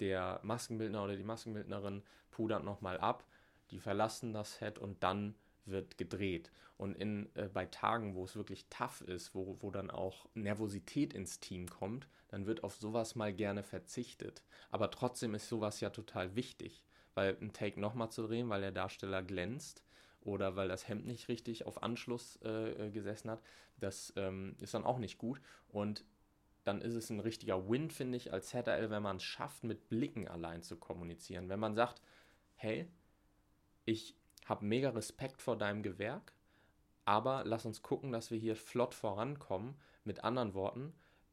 der 0.00 0.40
Maskenbildner 0.42 1.04
oder 1.04 1.16
die 1.16 1.24
Maskenbildnerin 1.24 2.02
pudert 2.30 2.64
nochmal 2.64 2.98
ab, 2.98 3.24
die 3.70 3.78
verlassen 3.78 4.32
das 4.32 4.56
Set 4.56 4.78
und 4.78 5.02
dann 5.02 5.34
wird 5.64 5.98
gedreht. 5.98 6.50
Und 6.76 6.96
in, 6.96 7.28
äh, 7.34 7.48
bei 7.48 7.66
Tagen, 7.66 8.14
wo 8.14 8.24
es 8.24 8.34
wirklich 8.34 8.66
tough 8.68 9.02
ist, 9.02 9.34
wo, 9.34 9.56
wo 9.60 9.70
dann 9.70 9.90
auch 9.90 10.26
Nervosität 10.34 11.14
ins 11.14 11.38
Team 11.38 11.68
kommt, 11.68 12.08
dann 12.28 12.46
wird 12.46 12.64
auf 12.64 12.74
sowas 12.76 13.14
mal 13.14 13.32
gerne 13.32 13.62
verzichtet. 13.62 14.42
Aber 14.70 14.90
trotzdem 14.90 15.34
ist 15.34 15.48
sowas 15.48 15.80
ja 15.80 15.90
total 15.90 16.34
wichtig, 16.34 16.82
weil 17.14 17.36
ein 17.40 17.52
Take 17.52 17.80
nochmal 17.80 18.10
zu 18.10 18.26
drehen, 18.26 18.48
weil 18.48 18.62
der 18.62 18.72
Darsteller 18.72 19.22
glänzt 19.22 19.84
oder 20.22 20.56
weil 20.56 20.68
das 20.68 20.88
Hemd 20.88 21.06
nicht 21.06 21.28
richtig 21.28 21.66
auf 21.66 21.82
Anschluss 21.82 22.38
äh, 22.42 22.88
äh 22.88 22.90
gesessen 22.90 23.30
hat, 23.30 23.42
das 23.78 24.12
ähm, 24.16 24.56
ist 24.60 24.74
dann 24.74 24.84
auch 24.84 24.98
nicht 24.98 25.18
gut. 25.18 25.40
Und 25.68 26.04
dann 26.64 26.80
ist 26.80 26.94
es 26.94 27.10
ein 27.10 27.20
richtiger 27.20 27.68
Win, 27.68 27.90
finde 27.90 28.16
ich, 28.16 28.32
als 28.32 28.48
ZRL, 28.48 28.90
wenn 28.90 29.02
man 29.02 29.16
es 29.16 29.24
schafft, 29.24 29.64
mit 29.64 29.88
Blicken 29.88 30.28
allein 30.28 30.62
zu 30.62 30.76
kommunizieren. 30.76 31.48
Wenn 31.48 31.60
man 31.60 31.74
sagt, 31.74 32.00
hey, 32.54 32.88
ich 33.84 34.16
habe 34.46 34.64
mega 34.64 34.90
Respekt 34.90 35.42
vor 35.42 35.56
deinem 35.56 35.82
Gewerk, 35.82 36.32
aber 37.04 37.42
lass 37.44 37.66
uns 37.66 37.82
gucken, 37.82 38.12
dass 38.12 38.30
wir 38.30 38.38
hier 38.38 38.56
flott 38.56 38.94
vorankommen. 38.94 39.74
Mit 40.04 40.24
anderen 40.24 40.54
Worten, 40.54 40.92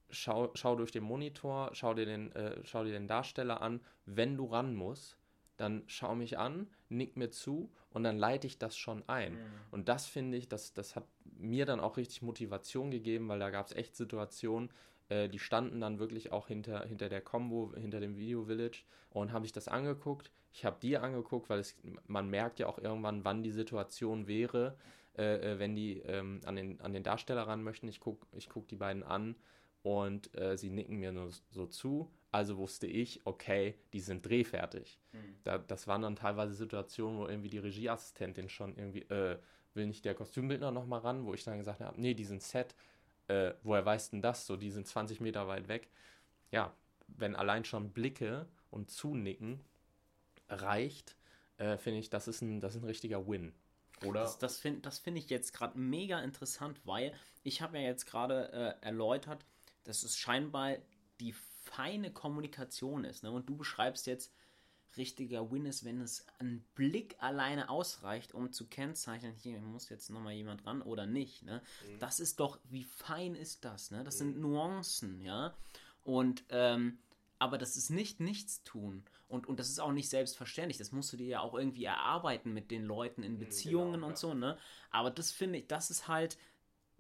schau, 0.10 0.52
schau 0.54 0.76
durch 0.76 0.92
den 0.92 1.04
Monitor, 1.04 1.72
schau 1.74 1.94
dir 1.94 2.06
den, 2.06 2.32
äh, 2.34 2.60
schau 2.64 2.84
dir 2.84 2.92
den 2.92 3.08
Darsteller 3.08 3.62
an. 3.62 3.82
Wenn 4.06 4.38
du 4.38 4.46
ran 4.46 4.76
musst, 4.76 5.18
dann 5.58 5.84
schau 5.88 6.16
mich 6.16 6.38
an, 6.38 6.68
nick 6.88 7.18
mir 7.18 7.32
zu 7.32 7.72
und 7.92 8.04
dann 8.04 8.18
leite 8.18 8.48
ich 8.48 8.58
das 8.60 8.78
schon 8.78 9.08
ein. 9.08 9.34
Mhm. 9.34 9.52
Und 9.72 9.90
das 9.90 10.06
finde 10.06 10.38
ich, 10.38 10.48
das, 10.48 10.74
das 10.74 10.96
hat 10.96 11.06
mir 11.24 11.66
dann 11.66 11.80
auch 11.80 11.98
richtig 11.98 12.22
Motivation 12.22 12.92
gegeben, 12.92 13.28
weil 13.28 13.40
da 13.40 13.50
gab 13.50 13.68
es 13.68 13.76
echt 13.76 13.96
Situationen, 13.96 14.70
äh, 15.10 15.28
die 15.28 15.40
standen 15.40 15.82
dann 15.82 16.00
wirklich 16.00 16.32
auch 16.32 16.48
hinter, 16.48 16.86
hinter 16.86 17.10
der 17.10 17.22
Combo, 17.22 17.74
hinter 17.76 18.00
dem 18.00 18.18
Video 18.18 18.46
Village 18.46 18.84
und 19.10 19.32
habe 19.32 19.46
ich 19.46 19.52
das 19.52 19.68
angeguckt. 19.68 20.32
Ich 20.52 20.66
habe 20.66 20.78
die 20.82 20.98
angeguckt, 20.98 21.50
weil 21.50 21.60
es, 21.60 21.76
man 22.08 22.30
merkt 22.30 22.60
ja 22.60 22.68
auch 22.68 22.80
irgendwann, 22.80 23.26
wann 23.26 23.44
die 23.44 23.52
Situation 23.52 24.28
wäre, 24.28 24.78
äh, 25.18 25.54
äh, 25.54 25.60
wenn 25.60 25.76
die 25.76 26.00
ähm, 26.00 26.42
an, 26.46 26.56
den, 26.56 26.80
an 26.82 26.94
den 26.94 27.04
Darsteller 27.04 27.48
ran 27.48 27.64
möchten. 27.64 27.88
Ich 27.88 28.00
gucke 28.00 28.26
ich 28.36 28.50
guck 28.50 28.68
die 28.68 28.76
beiden 28.76 29.04
an 29.04 29.36
und 29.84 30.36
äh, 30.38 30.58
sie 30.58 30.70
nicken 30.70 30.98
mir 30.98 31.12
nur 31.12 31.32
so 31.50 31.66
zu. 31.66 32.12
Also 32.32 32.58
wusste 32.58 32.86
ich, 32.86 33.26
okay, 33.26 33.76
die 33.94 34.02
sind 34.02 34.26
drehfertig. 34.26 35.00
Mhm. 35.14 35.36
Da, 35.44 35.58
das 35.58 35.88
waren 35.88 36.04
dann 36.04 36.16
teilweise 36.16 36.54
Situationen, 36.54 37.20
wo 37.20 37.28
irgendwie 37.28 37.50
die 37.50 37.58
Regieassistentin 37.58 38.50
schon 38.50 38.78
irgendwie, 38.78 39.02
äh, 39.10 39.40
will 39.74 39.88
nicht 39.88 40.06
der 40.06 40.14
Kostümbildner 40.14 40.72
nochmal 40.72 41.00
ran, 41.00 41.26
wo 41.26 41.34
ich 41.34 41.44
dann 41.44 41.58
gesagt 41.58 41.80
habe, 41.80 42.00
nee, 42.00 42.14
die 42.14 42.26
sind 42.26 42.44
set, 42.44 42.76
äh, 43.30 43.54
woher 43.64 43.86
weißt 43.86 44.14
denn 44.14 44.22
das 44.22 44.46
so, 44.46 44.58
die 44.58 44.72
sind 44.72 44.88
20 44.88 45.22
Meter 45.22 45.48
weit 45.48 45.68
weg. 45.68 45.90
Ja, 46.52 46.74
wenn 47.08 47.36
allein 47.36 47.64
schon 47.64 47.92
Blicke 47.92 48.48
und 48.72 48.90
Zunicken 48.90 49.60
reicht, 50.48 51.16
äh, 51.58 51.78
finde 51.78 52.00
ich, 52.00 52.10
das 52.10 52.28
ist, 52.28 52.42
ein, 52.42 52.60
das 52.60 52.76
ist 52.76 52.82
ein 52.82 52.88
richtiger 52.88 53.28
Win. 53.28 53.54
Oder? 54.06 54.22
Das, 54.22 54.38
das 54.38 54.60
finde 54.60 54.82
das 54.82 55.00
find 55.00 55.18
ich 55.18 55.30
jetzt 55.30 55.54
gerade 55.54 55.78
mega 55.78 56.20
interessant, 56.22 56.80
weil 56.86 57.14
ich 57.44 57.62
habe 57.62 57.78
ja 57.78 57.84
jetzt 57.84 58.06
gerade 58.06 58.52
äh, 58.52 58.86
erläutert, 58.86 59.46
dass 59.84 60.04
es 60.04 60.18
scheinbar 60.18 60.78
die 61.20 61.34
feine 61.34 62.12
Kommunikation 62.12 63.04
ist. 63.04 63.24
Ne? 63.24 63.32
Und 63.32 63.50
du 63.50 63.58
beschreibst 63.58 64.08
jetzt, 64.08 64.34
richtiger 64.98 65.52
Win 65.52 65.66
ist, 65.66 65.84
wenn 65.86 66.02
es 66.02 66.26
ein 66.40 66.64
Blick 66.76 67.16
alleine 67.20 67.70
ausreicht, 67.70 68.34
um 68.34 68.52
zu 68.52 68.68
kennzeichnen, 68.68 69.34
hier 69.36 69.60
muss 69.60 69.90
jetzt 69.90 70.10
nochmal 70.10 70.34
jemand 70.34 70.66
ran 70.66 70.82
oder 70.82 71.06
nicht. 71.06 71.44
Ne? 71.44 71.62
Mhm. 71.88 72.00
Das 72.00 72.20
ist 72.20 72.40
doch, 72.40 72.60
wie 72.70 72.84
fein 72.84 73.36
ist 73.36 73.66
das? 73.66 73.92
Ne? 73.92 74.04
Das 74.04 74.16
mhm. 74.16 74.20
sind 74.20 74.40
Nuancen, 74.40 75.22
ja. 75.22 75.54
Und 76.04 76.44
ähm, 76.50 77.00
aber 77.40 77.58
das 77.58 77.78
ist 77.78 77.90
nicht 77.90 78.20
nichts 78.20 78.64
tun. 78.64 79.04
Und, 79.30 79.48
und 79.48 79.60
das 79.60 79.70
ist 79.70 79.80
auch 79.80 79.94
nicht 79.94 80.10
selbstverständlich. 80.10 80.78
Das 80.78 80.92
musst 80.92 81.14
du 81.14 81.18
dir 81.18 81.28
ja 81.28 81.40
auch 81.40 81.54
irgendwie 81.54 81.86
erarbeiten 81.86 82.54
mit 82.54 82.70
den 82.70 82.84
Leuten 82.84 83.24
in 83.24 83.34
mhm, 83.34 83.40
Beziehungen 83.40 83.94
genau, 83.94 84.08
und 84.08 84.14
ja. 84.14 84.18
so, 84.18 84.34
ne? 84.34 84.58
Aber 84.92 85.10
das 85.10 85.32
finde 85.32 85.60
ich, 85.60 85.68
das 85.68 85.90
ist 85.90 86.08
halt, 86.08 86.38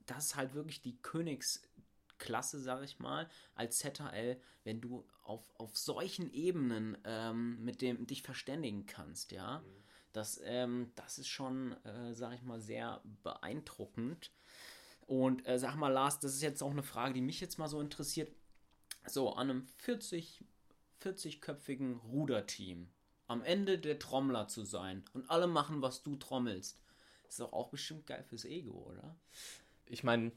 das 0.05 0.27
ist 0.27 0.35
halt 0.35 0.53
wirklich 0.53 0.81
die 0.81 0.97
Königsklasse, 1.01 2.59
sag 2.59 2.83
ich 2.83 2.99
mal, 2.99 3.27
als 3.55 3.79
ZHL, 3.79 4.39
wenn 4.63 4.79
du 4.79 5.05
auf, 5.29 5.43
auf 5.57 5.77
solchen 5.77 6.33
Ebenen 6.33 6.97
ähm, 7.05 7.63
mit 7.63 7.81
dem 7.81 8.07
dich 8.07 8.23
verständigen 8.23 8.87
kannst, 8.87 9.31
ja. 9.31 9.59
Mhm. 9.59 9.83
Das, 10.11 10.41
ähm, 10.43 10.91
das 10.95 11.19
ist 11.19 11.27
schon, 11.27 11.73
äh, 11.85 12.15
sag 12.15 12.33
ich 12.33 12.41
mal, 12.41 12.59
sehr 12.59 13.01
beeindruckend. 13.23 14.31
Und 15.05 15.47
äh, 15.47 15.59
sag 15.59 15.75
mal, 15.75 15.89
Lars, 15.89 16.19
das 16.19 16.33
ist 16.33 16.41
jetzt 16.41 16.63
auch 16.63 16.71
eine 16.71 16.83
Frage, 16.83 17.13
die 17.13 17.21
mich 17.21 17.39
jetzt 17.41 17.59
mal 17.59 17.67
so 17.67 17.79
interessiert. 17.79 18.31
So, 19.05 19.33
an 19.33 19.49
einem 19.49 19.67
40, 19.77 20.43
40-köpfigen 21.01 21.99
Ruderteam 21.99 22.89
am 23.27 23.43
Ende 23.43 23.77
der 23.77 23.99
Trommler 23.99 24.47
zu 24.47 24.65
sein 24.65 25.05
und 25.13 25.29
alle 25.29 25.45
machen, 25.45 25.83
was 25.83 26.01
du 26.01 26.15
trommelst, 26.15 26.81
ist 27.27 27.39
doch 27.39 27.53
auch 27.53 27.69
bestimmt 27.69 28.07
geil 28.07 28.23
fürs 28.23 28.45
Ego, 28.45 28.71
oder? 28.71 29.15
Ich 29.85 30.03
meine, 30.03 30.31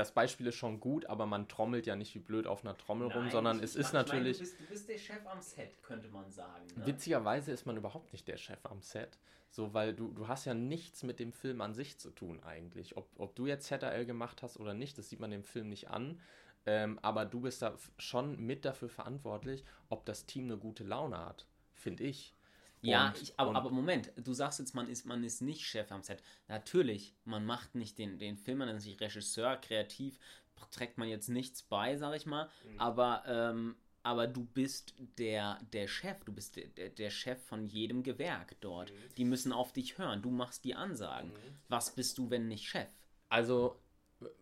das 0.00 0.12
Beispiel 0.12 0.46
ist 0.46 0.54
schon 0.54 0.80
gut, 0.80 1.04
aber 1.06 1.26
man 1.26 1.46
trommelt 1.46 1.86
ja 1.86 1.94
nicht 1.94 2.14
wie 2.14 2.20
blöd 2.20 2.46
auf 2.46 2.64
einer 2.64 2.76
Trommel 2.76 3.08
Nein, 3.08 3.18
rum, 3.18 3.30
sondern 3.30 3.60
es 3.62 3.76
ist 3.76 3.92
natürlich. 3.92 4.38
Meine, 4.38 4.48
du, 4.48 4.56
bist, 4.56 4.60
du, 4.60 4.64
bist, 4.64 4.88
der 4.88 4.98
Chef 4.98 5.26
am 5.26 5.40
Set, 5.42 5.82
könnte 5.82 6.08
man 6.08 6.30
sagen. 6.30 6.66
Ne? 6.74 6.86
Witzigerweise 6.86 7.52
ist 7.52 7.66
man 7.66 7.76
überhaupt 7.76 8.10
nicht 8.12 8.26
der 8.26 8.38
Chef 8.38 8.58
am 8.64 8.80
Set. 8.80 9.18
So, 9.50 9.74
weil 9.74 9.92
du, 9.92 10.12
du 10.12 10.26
hast 10.26 10.46
ja 10.46 10.54
nichts 10.54 11.02
mit 11.02 11.18
dem 11.18 11.32
Film 11.32 11.60
an 11.60 11.74
sich 11.74 11.98
zu 11.98 12.10
tun 12.10 12.42
eigentlich. 12.42 12.96
Ob, 12.96 13.10
ob 13.18 13.36
du 13.36 13.46
jetzt 13.46 13.66
ZRL 13.66 14.06
gemacht 14.06 14.42
hast 14.42 14.58
oder 14.58 14.72
nicht, 14.72 14.96
das 14.96 15.10
sieht 15.10 15.20
man 15.20 15.32
dem 15.32 15.44
Film 15.44 15.68
nicht 15.68 15.90
an. 15.90 16.18
Ähm, 16.64 16.98
aber 17.02 17.26
du 17.26 17.40
bist 17.40 17.60
da 17.60 17.76
schon 17.98 18.38
mit 18.38 18.64
dafür 18.64 18.88
verantwortlich, 18.88 19.64
ob 19.90 20.06
das 20.06 20.24
Team 20.24 20.44
eine 20.44 20.56
gute 20.56 20.84
Laune 20.84 21.18
hat, 21.18 21.46
finde 21.74 22.04
ich. 22.04 22.34
Ja, 22.82 23.12
ich, 23.20 23.32
aber, 23.38 23.54
aber, 23.54 23.70
Moment, 23.70 24.12
du 24.16 24.32
sagst 24.32 24.58
jetzt, 24.58 24.74
man 24.74 24.88
ist, 24.88 25.04
man 25.04 25.22
ist 25.22 25.42
nicht 25.42 25.66
Chef 25.66 25.92
am 25.92 26.02
Set. 26.02 26.22
Natürlich, 26.48 27.14
man 27.24 27.44
macht 27.44 27.74
nicht 27.74 27.98
den, 27.98 28.18
den 28.18 28.36
Film, 28.38 28.58
man 28.58 28.68
ist 28.70 28.86
nicht 28.86 29.00
Regisseur, 29.00 29.56
kreativ, 29.56 30.18
trägt 30.70 30.98
man 30.98 31.08
jetzt 31.08 31.28
nichts 31.28 31.62
bei, 31.62 31.96
sag 31.96 32.16
ich 32.16 32.26
mal, 32.26 32.48
mhm. 32.64 32.80
aber, 32.80 33.22
ähm, 33.26 33.76
aber 34.02 34.26
du 34.26 34.44
bist 34.44 34.94
der, 35.18 35.58
der 35.72 35.88
Chef, 35.88 36.24
du 36.24 36.32
bist 36.32 36.56
der, 36.56 36.88
der 36.88 37.10
Chef 37.10 37.42
von 37.44 37.66
jedem 37.66 38.02
Gewerk 38.02 38.56
dort. 38.60 38.90
Mhm. 38.90 39.14
Die 39.16 39.24
müssen 39.24 39.52
auf 39.52 39.72
dich 39.72 39.98
hören, 39.98 40.22
du 40.22 40.30
machst 40.30 40.64
die 40.64 40.74
Ansagen. 40.74 41.30
Mhm. 41.30 41.58
Was 41.68 41.94
bist 41.94 42.18
du, 42.18 42.30
wenn 42.30 42.48
nicht 42.48 42.68
Chef? 42.68 42.88
Also, 43.28 43.78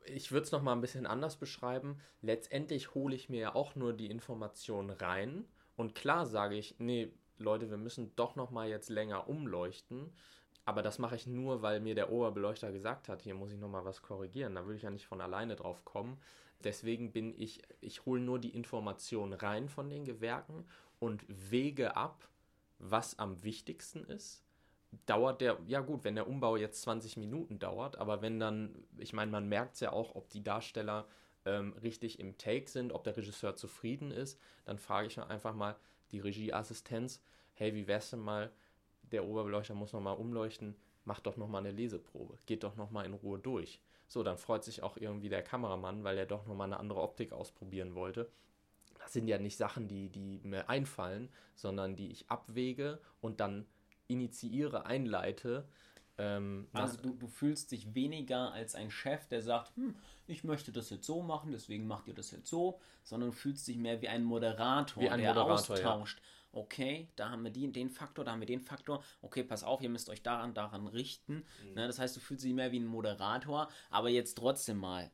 ich 0.07 0.33
würde 0.33 0.45
es 0.45 0.53
nochmal 0.53 0.75
ein 0.75 0.81
bisschen 0.81 1.07
anders 1.07 1.37
beschreiben. 1.37 2.01
Letztendlich 2.21 2.95
hole 2.95 3.15
ich 3.15 3.29
mir 3.29 3.41
ja 3.41 3.55
auch 3.55 3.75
nur 3.75 3.93
die 3.93 4.11
Informationen 4.11 4.91
rein 4.91 5.45
und 5.77 5.95
klar 5.95 6.27
sage 6.27 6.57
ich, 6.57 6.77
nee, 6.79 7.13
Leute, 7.41 7.71
wir 7.71 7.77
müssen 7.77 8.15
doch 8.17 8.37
noch 8.37 8.51
mal 8.51 8.69
jetzt 8.69 8.91
länger 8.91 9.29
umleuchten. 9.29 10.13
Aber 10.65 10.83
das 10.83 10.99
mache 10.99 11.17
ich 11.17 11.27
nur, 11.27 11.63
weil 11.63 11.81
mir 11.81 11.95
der 11.95 12.13
Oberbeleuchter 12.13 12.73
gesagt 12.73 13.09
hat, 13.09 13.23
hier 13.23 13.35
muss 13.35 13.53
ich 13.53 13.59
noch 13.59 13.71
mal 13.71 13.87
was 13.87 14.03
korrigieren. 14.03 14.55
Da 14.55 14.67
würde 14.67 14.77
ich 14.77 14.83
ja 14.83 14.91
nicht 14.91 15.07
von 15.07 15.23
alleine 15.23 15.57
drauf 15.57 15.85
kommen. 15.87 16.19
Deswegen 16.63 17.13
bin 17.13 17.35
ich, 17.41 17.63
ich 17.81 18.05
hole 18.05 18.21
nur 18.21 18.39
die 18.39 18.55
Informationen 18.55 19.33
rein 19.33 19.69
von 19.69 19.89
den 19.89 20.05
Gewerken 20.05 20.67
und 20.99 21.25
wege 21.29 21.97
ab, 21.97 22.29
was 22.79 23.19
am 23.19 23.43
wichtigsten 23.45 24.05
ist. 24.05 24.45
Dauert 25.07 25.41
der, 25.41 25.59
ja 25.67 25.81
gut, 25.81 26.05
wenn 26.05 26.17
der 26.17 26.29
Umbau 26.29 26.57
jetzt 26.57 26.83
20 26.83 27.17
Minuten 27.17 27.59
dauert, 27.59 27.97
aber 27.97 28.23
wenn 28.23 28.41
dann, 28.41 28.75
ich 28.99 29.13
meine, 29.13 29.31
man 29.31 29.49
merkt 29.49 29.75
es 29.75 29.81
ja 29.81 29.93
auch, 29.93 30.15
ob 30.15 30.29
die 30.31 30.43
Darsteller 30.43 31.07
ähm, 31.45 31.75
richtig 31.83 32.19
im 32.19 32.37
Take 32.37 32.69
sind, 32.69 32.93
ob 32.93 33.05
der 33.05 33.17
Regisseur 33.17 33.55
zufrieden 33.55 34.11
ist, 34.11 34.39
dann 34.65 34.79
frage 34.79 35.07
ich 35.07 35.19
einfach 35.19 35.55
mal, 35.55 35.77
die 36.13 36.21
Regieassistenz, 36.21 37.23
hey, 37.55 37.75
wie 37.75 37.87
wär's 37.87 38.11
denn 38.11 38.21
mal, 38.21 38.51
der 39.03 39.25
Oberbeleuchter 39.27 39.75
muss 39.75 39.93
nochmal 39.93 40.17
umleuchten, 40.17 40.77
mach 41.05 41.21
doch 41.21 41.37
nochmal 41.37 41.63
eine 41.63 41.73
Leseprobe, 41.73 42.39
geht 42.47 42.63
doch 42.63 42.77
nochmal 42.77 43.07
in 43.07 43.15
Ruhe 43.15 43.39
durch. 43.39 43.81
So, 44.09 44.23
dann 44.23 44.39
freut 44.39 44.65
sich 44.65 44.83
auch 44.83 44.97
irgendwie 44.97 45.29
der 45.29 45.43
Kameramann, 45.43 46.05
weil 46.05 46.17
er 46.17 46.27
doch 46.27 46.47
nochmal 46.47 46.67
eine 46.67 46.79
andere 46.79 47.03
Optik 47.03 47.33
ausprobieren 47.33 47.95
wollte. 47.95 48.31
Das 48.99 49.13
sind 49.13 49.29
ja 49.29 49.39
nicht 49.39 49.57
Sachen, 49.57 49.89
die, 49.89 50.09
die 50.09 50.41
mir 50.43 50.69
einfallen, 50.69 51.29
sondern 51.55 51.97
die 51.97 52.11
ich 52.11 52.31
abwäge 52.31 53.01
und 53.21 53.41
dann 53.41 53.67
initiiere, 54.07 54.87
einleite. 54.87 55.69
Ähm, 56.17 56.69
also 56.73 56.97
du, 57.01 57.15
du 57.15 57.27
fühlst 57.27 57.71
dich 57.73 57.95
weniger 57.95 58.53
als 58.53 58.75
ein 58.75 58.91
Chef, 58.91 59.27
der 59.29 59.43
sagt, 59.43 59.77
hm, 59.77 59.95
ich 60.29 60.45
möchte 60.45 60.73
das 60.73 60.91
jetzt 60.91 61.07
so 61.07 61.23
machen, 61.23 61.53
deswegen 61.53 61.87
macht 61.87 62.07
ihr 62.07 62.15
das 62.15 62.31
jetzt 62.31 62.49
so, 62.49 62.81
sondern 63.03 63.31
du 63.31 63.37
fühlst 63.37 63.67
dich 63.67 63.77
mehr 63.77 64.01
wie 64.03 64.09
ein 64.09 64.25
Moderator, 64.25 65.03
wie 65.03 65.09
ein 65.09 65.21
der 65.21 65.35
Moderator, 65.35 65.55
austauscht. 65.55 66.21
Ja. 66.21 66.61
okay, 66.61 67.09
da 67.17 67.31
haben 67.31 67.43
wir 67.45 67.51
die, 67.51 67.71
den 67.73 67.91
Faktor, 67.91 68.25
da 68.25 68.33
haben 68.33 68.41
wir 68.41 68.47
den 68.47 68.61
Faktor, 68.61 69.03
okay, 69.23 69.43
pass 69.43 69.65
auf, 69.65 69.81
ihr 69.81 69.89
müsst 69.89 70.11
euch 70.11 70.23
daran, 70.23 70.55
daran 70.55 70.87
richten. 70.87 71.45
Mhm. 71.65 71.75
Ne, 71.75 71.87
das 71.87 71.99
heißt, 71.99 72.15
du 72.17 72.21
fühlst 72.21 72.45
dich 72.45 72.53
mehr 72.53 72.73
wie 72.73 72.81
ein 72.81 72.87
Moderator, 72.87 73.69
aber 73.91 74.11
jetzt 74.11 74.37
trotzdem 74.37 74.77
mal. 74.79 75.11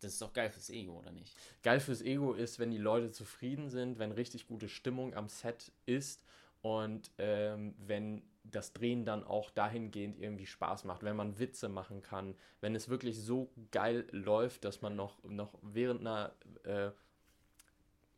Das 0.00 0.14
ist 0.14 0.22
doch 0.22 0.32
geil 0.32 0.50
fürs 0.50 0.70
Ego, 0.70 0.98
oder 0.98 1.12
nicht? 1.12 1.36
Geil 1.62 1.78
fürs 1.78 2.02
Ego 2.02 2.32
ist, 2.32 2.58
wenn 2.58 2.72
die 2.72 2.78
Leute 2.78 3.12
zufrieden 3.12 3.68
sind, 3.68 3.98
wenn 3.98 4.10
richtig 4.10 4.48
gute 4.48 4.68
Stimmung 4.68 5.14
am 5.14 5.28
Set 5.28 5.70
ist 5.86 6.24
und 6.62 7.10
ähm, 7.18 7.74
wenn 7.78 8.22
das 8.44 8.72
Drehen 8.72 9.04
dann 9.04 9.24
auch 9.24 9.50
dahingehend 9.50 10.18
irgendwie 10.18 10.46
Spaß 10.46 10.84
macht, 10.84 11.02
wenn 11.02 11.16
man 11.16 11.38
Witze 11.38 11.68
machen 11.68 12.02
kann, 12.02 12.34
wenn 12.60 12.74
es 12.74 12.88
wirklich 12.88 13.20
so 13.20 13.50
geil 13.70 14.06
läuft, 14.10 14.64
dass 14.64 14.82
man 14.82 14.96
noch, 14.96 15.22
noch 15.24 15.58
während 15.62 16.00
einer 16.00 16.32
äh, 16.64 16.90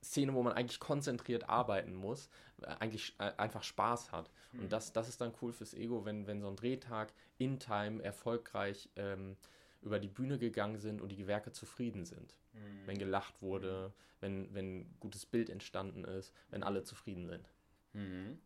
Szene, 0.03 0.35
wo 0.35 0.43
man 0.43 0.53
eigentlich 0.53 0.81
konzentriert 0.81 1.49
arbeiten 1.49 1.95
muss, 1.95 2.29
äh, 2.63 2.67
eigentlich 2.67 3.15
äh, 3.19 3.33
einfach 3.37 3.63
Spaß 3.63 4.13
hat. 4.13 4.31
Mhm. 4.53 4.61
Und 4.61 4.73
das, 4.73 4.93
das 4.93 5.09
ist 5.09 5.21
dann 5.21 5.33
cool 5.43 5.53
fürs 5.53 5.75
Ego, 5.75 6.05
wenn, 6.05 6.27
wenn 6.27 6.41
so 6.41 6.49
ein 6.49 6.57
Drehtag 6.57 7.13
in 7.39 7.59
Time 7.59 8.03
erfolgreich 8.03 8.91
ähm, 8.97 9.37
über 9.83 9.99
die 9.99 10.09
Bühne 10.09 10.39
gegangen 10.39 10.79
sind 10.79 11.01
und 11.01 11.11
die 11.11 11.17
Gewerke 11.17 11.53
zufrieden 11.53 12.05
sind. 12.05 12.37
Mhm. 12.53 12.87
Wenn 12.87 12.99
gelacht 12.99 13.41
wurde, 13.43 13.89
mhm. 13.89 13.93
wenn, 14.21 14.55
wenn 14.55 15.01
gutes 15.01 15.27
Bild 15.27 15.51
entstanden 15.51 16.05
ist, 16.05 16.35
wenn 16.51 16.63
alle 16.63 16.83
zufrieden 16.83 17.27
sind. 17.27 17.49
Mhm. 17.95 18.39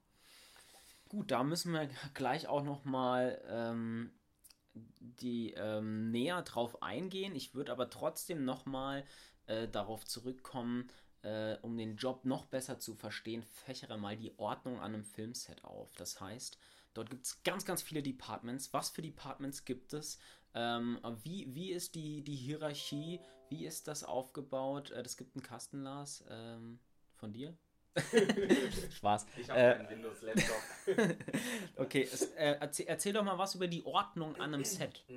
Gut, 1.08 1.30
da 1.30 1.42
müssen 1.42 1.72
wir 1.72 1.88
gleich 2.14 2.46
auch 2.48 2.62
noch 2.62 2.84
mal 2.84 3.42
ähm, 3.48 4.12
die 4.74 5.54
ähm, 5.54 6.10
näher 6.10 6.42
drauf 6.42 6.82
eingehen. 6.82 7.34
Ich 7.34 7.54
würde 7.54 7.72
aber 7.72 7.90
trotzdem 7.90 8.44
noch 8.44 8.66
mal 8.66 9.04
äh, 9.46 9.66
darauf 9.68 10.04
zurückkommen, 10.04 10.88
äh, 11.22 11.56
um 11.62 11.76
den 11.76 11.96
Job 11.96 12.24
noch 12.24 12.44
besser 12.44 12.78
zu 12.78 12.94
verstehen, 12.94 13.42
fächere 13.42 13.98
mal 13.98 14.16
die 14.16 14.38
Ordnung 14.38 14.78
an 14.80 14.94
einem 14.94 15.04
Filmset 15.04 15.64
auf. 15.64 15.94
Das 15.96 16.20
heißt, 16.20 16.58
dort 16.94 17.10
gibt 17.10 17.24
es 17.24 17.42
ganz, 17.42 17.64
ganz 17.64 17.82
viele 17.82 18.02
Departments. 18.02 18.72
Was 18.74 18.90
für 18.90 19.02
Departments 19.02 19.64
gibt 19.64 19.94
es? 19.94 20.18
Ähm, 20.54 20.98
wie, 21.22 21.54
wie 21.54 21.70
ist 21.70 21.94
die, 21.94 22.22
die 22.22 22.36
Hierarchie? 22.36 23.20
Wie 23.48 23.64
ist 23.64 23.88
das 23.88 24.04
aufgebaut? 24.04 24.90
Äh, 24.90 25.02
das 25.02 25.16
gibt 25.16 25.34
einen 25.34 25.42
Kasten, 25.42 25.82
Lars, 25.82 26.22
ähm, 26.28 26.80
von 27.14 27.32
dir. 27.32 27.56
Spaß. 28.96 29.26
Ich 29.36 29.50
habe 29.50 29.60
äh, 29.60 29.74
einen 29.74 29.90
Windows-Laptop. 29.90 31.16
okay, 31.76 32.08
es, 32.10 32.22
äh, 32.32 32.56
erzähl, 32.60 32.86
erzähl, 32.86 33.12
doch 33.12 33.24
mal 33.24 33.38
was 33.38 33.54
über 33.54 33.66
die 33.66 33.84
Ordnung 33.84 34.36
an 34.36 34.54
einem 34.54 34.64
Set. 34.64 35.04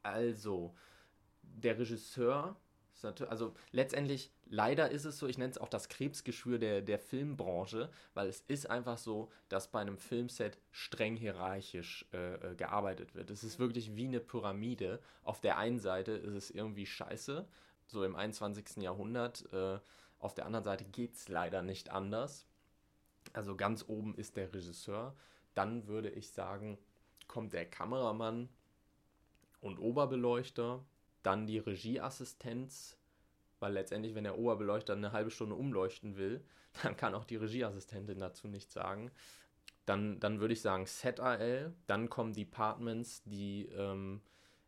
Also, 0.00 0.74
der 1.42 1.76
Regisseur 1.78 2.56
also 3.04 3.54
letztendlich, 3.70 4.32
leider 4.46 4.90
ist 4.90 5.04
es 5.04 5.18
so, 5.18 5.26
ich 5.26 5.38
nenne 5.38 5.50
es 5.50 5.58
auch 5.58 5.68
das 5.68 5.88
Krebsgeschwür 5.88 6.58
der, 6.58 6.82
der 6.82 6.98
Filmbranche, 6.98 7.90
weil 8.14 8.28
es 8.28 8.44
ist 8.48 8.68
einfach 8.68 8.98
so, 8.98 9.30
dass 9.48 9.70
bei 9.70 9.80
einem 9.80 9.98
Filmset 9.98 10.58
streng 10.70 11.16
hierarchisch 11.16 12.06
äh, 12.12 12.34
äh 12.34 12.54
gearbeitet 12.56 13.14
wird. 13.14 13.30
Es 13.30 13.44
ist 13.44 13.58
wirklich 13.58 13.94
wie 13.96 14.06
eine 14.06 14.20
Pyramide. 14.20 15.00
Auf 15.22 15.40
der 15.40 15.58
einen 15.58 15.78
Seite 15.78 16.12
ist 16.12 16.34
es 16.34 16.50
irgendwie 16.50 16.86
scheiße, 16.86 17.46
so 17.86 18.04
im 18.04 18.16
21. 18.16 18.82
Jahrhundert. 18.82 19.50
Äh, 19.52 19.78
auf 20.18 20.34
der 20.34 20.46
anderen 20.46 20.64
Seite 20.64 20.84
geht 20.84 21.14
es 21.14 21.28
leider 21.28 21.62
nicht 21.62 21.90
anders. 21.90 22.46
Also 23.32 23.56
ganz 23.56 23.84
oben 23.88 24.14
ist 24.14 24.36
der 24.36 24.52
Regisseur. 24.52 25.14
Dann 25.54 25.86
würde 25.86 26.10
ich 26.10 26.30
sagen, 26.30 26.78
kommt 27.26 27.52
der 27.52 27.66
Kameramann 27.66 28.48
und 29.60 29.78
Oberbeleuchter, 29.78 30.84
dann 31.22 31.46
die 31.46 31.58
Regieassistenz, 31.58 32.96
weil 33.60 33.72
letztendlich, 33.72 34.14
wenn 34.14 34.24
der 34.24 34.38
Oberbeleuchter 34.38 34.94
eine 34.94 35.12
halbe 35.12 35.30
Stunde 35.30 35.54
umleuchten 35.54 36.16
will, 36.16 36.44
dann 36.82 36.96
kann 36.96 37.14
auch 37.14 37.24
die 37.24 37.36
Regieassistentin 37.36 38.20
dazu 38.20 38.48
nichts 38.48 38.72
sagen. 38.72 39.10
Dann, 39.84 40.20
dann 40.20 40.40
würde 40.40 40.52
ich 40.52 40.60
sagen 40.60 40.86
Set-AL, 40.86 41.74
dann 41.86 42.10
kommen 42.10 42.34
Departments, 42.34 43.22
die 43.24 43.66
ähm, 43.66 44.20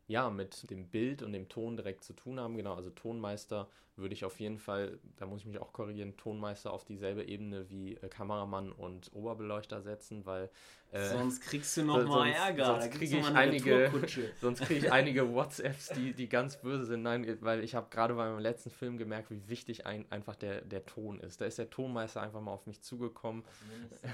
ja, 0.07 0.29
mit 0.29 0.69
dem 0.69 0.89
Bild 0.89 1.21
und 1.23 1.31
dem 1.31 1.47
Ton 1.47 1.77
direkt 1.77 2.03
zu 2.03 2.13
tun 2.13 2.39
haben. 2.39 2.57
Genau, 2.57 2.75
also 2.75 2.89
Tonmeister 2.89 3.69
würde 3.95 4.13
ich 4.13 4.25
auf 4.25 4.39
jeden 4.39 4.57
Fall, 4.57 4.99
da 5.17 5.25
muss 5.25 5.41
ich 5.41 5.45
mich 5.45 5.59
auch 5.59 5.73
korrigieren, 5.73 6.15
Tonmeister 6.17 6.71
auf 6.71 6.85
dieselbe 6.85 7.23
Ebene 7.23 7.69
wie 7.69 7.95
äh, 7.95 8.09
Kameramann 8.09 8.71
und 8.71 9.13
Oberbeleuchter 9.13 9.81
setzen, 9.81 10.25
weil 10.25 10.49
äh, 10.91 11.09
sonst 11.09 11.41
kriegst 11.41 11.75
du 11.77 11.83
noch 11.85 12.05
mal 12.05 12.29
Ärger. 12.29 12.65
Sonst 12.65 12.91
kriege 12.91 13.19
ich 13.19 13.25
einige, 13.27 13.91
sonst 14.41 14.61
kriege 14.61 14.79
ich 14.79 14.91
einige 14.91 15.33
WhatsApps, 15.33 15.89
die, 15.89 16.13
die 16.13 16.29
ganz 16.29 16.57
böse 16.57 16.85
sind. 16.85 17.03
Nein, 17.03 17.37
weil 17.41 17.63
ich 17.63 17.75
habe 17.75 17.87
gerade 17.89 18.13
bei 18.13 18.29
meinem 18.29 18.39
letzten 18.39 18.69
Film 18.69 18.97
gemerkt, 18.97 19.29
wie 19.29 19.47
wichtig 19.47 19.85
ein, 19.85 20.05
einfach 20.09 20.35
der, 20.35 20.61
der 20.61 20.85
Ton 20.85 21.19
ist. 21.19 21.41
Da 21.41 21.45
ist 21.45 21.57
der 21.57 21.69
Tonmeister 21.69 22.21
einfach 22.21 22.41
mal 22.41 22.51
auf 22.51 22.65
mich 22.67 22.81
zugekommen 22.81 23.43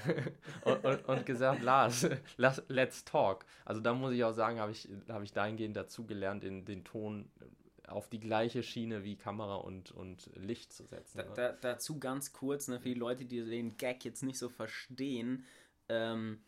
und, 0.64 0.84
und, 0.84 1.08
und, 1.08 1.26
gesagt, 1.26 1.62
Lars, 1.62 2.08
let's 2.36 3.04
talk. 3.04 3.44
Also 3.64 3.80
da 3.80 3.94
muss 3.94 4.12
ich 4.12 4.24
auch 4.24 4.32
sagen, 4.32 4.60
habe 4.60 4.72
ich, 4.72 4.88
hab 5.08 5.22
ich 5.22 5.32
dahingehend 5.32 5.76
dazugelernt, 5.76 6.44
in 6.44 6.64
den 6.64 6.84
Ton 6.84 7.30
auf 7.88 8.08
die 8.08 8.20
gleiche 8.20 8.62
Schiene 8.62 9.04
wie 9.04 9.16
Kamera 9.16 9.56
und, 9.56 9.90
und 9.92 10.30
Licht 10.34 10.72
zu 10.72 10.84
setzen. 10.84 11.18
Da, 11.18 11.24
ne? 11.24 11.32
da, 11.34 11.52
dazu 11.52 11.98
ganz 11.98 12.32
kurz, 12.32 12.68
ne, 12.68 12.80
für 12.80 12.88
die 12.88 12.94
Leute, 12.94 13.24
die 13.24 13.44
den 13.44 13.76
Gag 13.76 14.04
jetzt 14.04 14.22
nicht 14.22 14.38
so 14.38 14.48
verstehen, 14.48 15.44
ähm, 15.88 16.42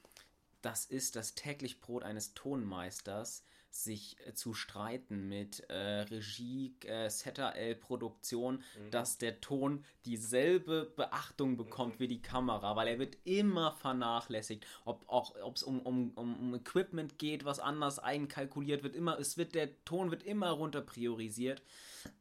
das 0.62 0.84
ist 0.84 1.16
das 1.16 1.34
täglich 1.34 1.80
Brot 1.80 2.02
eines 2.02 2.34
Tonmeisters, 2.34 3.44
sich 3.70 4.16
äh, 4.26 4.34
zu 4.34 4.52
streiten 4.52 5.28
mit 5.28 5.60
äh, 5.70 6.00
Regie, 6.02 6.74
äh, 6.84 7.08
ZRL, 7.08 7.76
Produktion, 7.76 8.56
mhm. 8.56 8.90
dass 8.90 9.18
der 9.18 9.40
Ton 9.40 9.84
dieselbe 10.04 10.92
Beachtung 10.96 11.56
bekommt 11.56 11.94
mhm. 11.94 12.00
wie 12.00 12.08
die 12.08 12.22
Kamera, 12.22 12.76
weil 12.76 12.88
er 12.88 12.98
wird 12.98 13.16
immer 13.24 13.72
vernachlässigt. 13.72 14.66
Ob 14.84 15.54
es 15.54 15.62
um, 15.62 15.80
um, 15.80 16.10
um, 16.16 16.54
Equipment 16.54 17.18
geht, 17.18 17.44
was 17.44 17.60
anders 17.60 17.98
einkalkuliert 17.98 18.82
wird, 18.82 18.96
immer, 18.96 19.18
es 19.18 19.36
wird, 19.36 19.54
der 19.54 19.84
Ton 19.84 20.10
wird 20.10 20.24
immer 20.24 20.50
runter 20.50 20.80
priorisiert. 20.80 21.62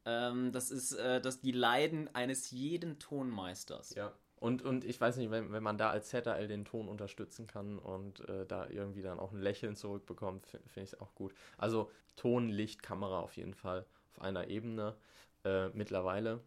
Ähm, 0.04 0.52
das 0.52 0.70
ist 0.70 0.92
äh, 0.92 1.20
das 1.20 1.40
die 1.40 1.52
Leiden 1.52 2.14
eines 2.14 2.50
jeden 2.50 2.98
Tonmeisters. 2.98 3.94
Ja. 3.94 4.12
Und, 4.40 4.62
und 4.62 4.84
ich 4.84 4.98
weiß 4.98 5.18
nicht, 5.18 5.30
wenn, 5.30 5.52
wenn 5.52 5.62
man 5.62 5.76
da 5.76 5.90
als 5.90 6.08
ZRL 6.08 6.48
den 6.48 6.64
Ton 6.64 6.88
unterstützen 6.88 7.46
kann 7.46 7.78
und 7.78 8.26
äh, 8.28 8.46
da 8.46 8.66
irgendwie 8.68 9.02
dann 9.02 9.20
auch 9.20 9.32
ein 9.32 9.40
Lächeln 9.40 9.76
zurückbekommt, 9.76 10.46
finde 10.46 10.62
ich 10.76 10.92
es 10.94 11.00
auch 11.00 11.14
gut. 11.14 11.34
Also 11.58 11.90
Ton, 12.16 12.48
Licht, 12.48 12.82
Kamera 12.82 13.20
auf 13.20 13.36
jeden 13.36 13.54
Fall 13.54 13.84
auf 14.10 14.22
einer 14.22 14.48
Ebene 14.48 14.96
äh, 15.44 15.68
mittlerweile. 15.68 16.40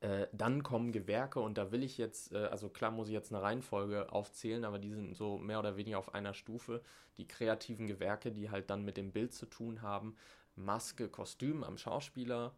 Äh, 0.00 0.28
dann 0.32 0.62
kommen 0.62 0.92
Gewerke 0.92 1.40
und 1.40 1.58
da 1.58 1.72
will 1.72 1.82
ich 1.82 1.98
jetzt, 1.98 2.32
äh, 2.32 2.46
also 2.46 2.68
klar 2.68 2.90
muss 2.90 3.08
ich 3.08 3.14
jetzt 3.14 3.32
eine 3.32 3.42
Reihenfolge 3.42 4.12
aufzählen, 4.12 4.64
aber 4.64 4.78
die 4.78 4.90
sind 4.90 5.14
so 5.16 5.38
mehr 5.38 5.58
oder 5.58 5.76
weniger 5.76 5.98
auf 5.98 6.14
einer 6.14 6.34
Stufe. 6.34 6.82
Die 7.18 7.26
kreativen 7.26 7.86
Gewerke, 7.86 8.30
die 8.32 8.50
halt 8.50 8.70
dann 8.70 8.84
mit 8.84 8.96
dem 8.96 9.12
Bild 9.12 9.32
zu 9.32 9.46
tun 9.46 9.82
haben. 9.82 10.16
Maske, 10.56 11.08
Kostüm 11.08 11.64
am 11.64 11.78
Schauspieler, 11.78 12.54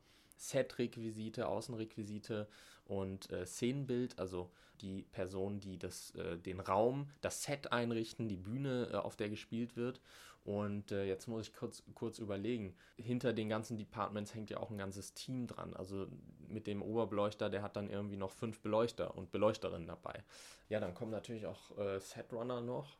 Set-Requisite, 0.49 1.47
Außenrequisite 1.47 2.49
und 2.85 3.31
äh, 3.31 3.47
Szenenbild, 3.47 4.19
also 4.19 4.51
die 4.81 5.05
Personen, 5.13 5.61
die 5.61 5.79
das, 5.79 6.11
äh, 6.17 6.37
den 6.37 6.61
Raum, 6.61 7.09
das 7.21 7.45
Set 7.45 7.73
einrichten, 7.73 8.29
die 8.29 8.37
Bühne, 8.37 8.91
äh, 8.93 8.97
auf 8.97 9.17
der 9.17 9.29
gespielt 9.29 9.77
wird. 9.77 10.01
Und 10.45 10.91
äh, 10.91 11.05
jetzt 11.05 11.29
muss 11.29 11.47
ich 11.47 11.55
kurz, 11.55 11.85
kurz 11.95 12.19
überlegen. 12.19 12.75
Hinter 12.97 13.33
den 13.33 13.49
ganzen 13.49 13.79
Departments 13.79 14.35
hängt 14.35 14.51
ja 14.51 14.57
auch 14.57 14.71
ein 14.71 14.79
ganzes 14.79 15.15
Team 15.15 15.47
dran. 15.47 15.75
Also 15.75 16.09
mit 16.49 16.67
dem 16.67 16.83
Oberbeleuchter, 16.83 17.49
der 17.49 17.63
hat 17.63 17.77
dann 17.77 17.89
irgendwie 17.89 18.17
noch 18.17 18.33
fünf 18.33 18.61
Beleuchter 18.61 19.17
und 19.17 19.31
Beleuchterinnen 19.31 19.87
dabei. 19.87 20.25
Ja, 20.69 20.81
dann 20.81 20.95
kommen 20.95 21.13
natürlich 21.13 21.47
auch 21.47 21.79
äh, 21.79 22.01
Setrunner 22.01 22.61
noch. 22.61 22.97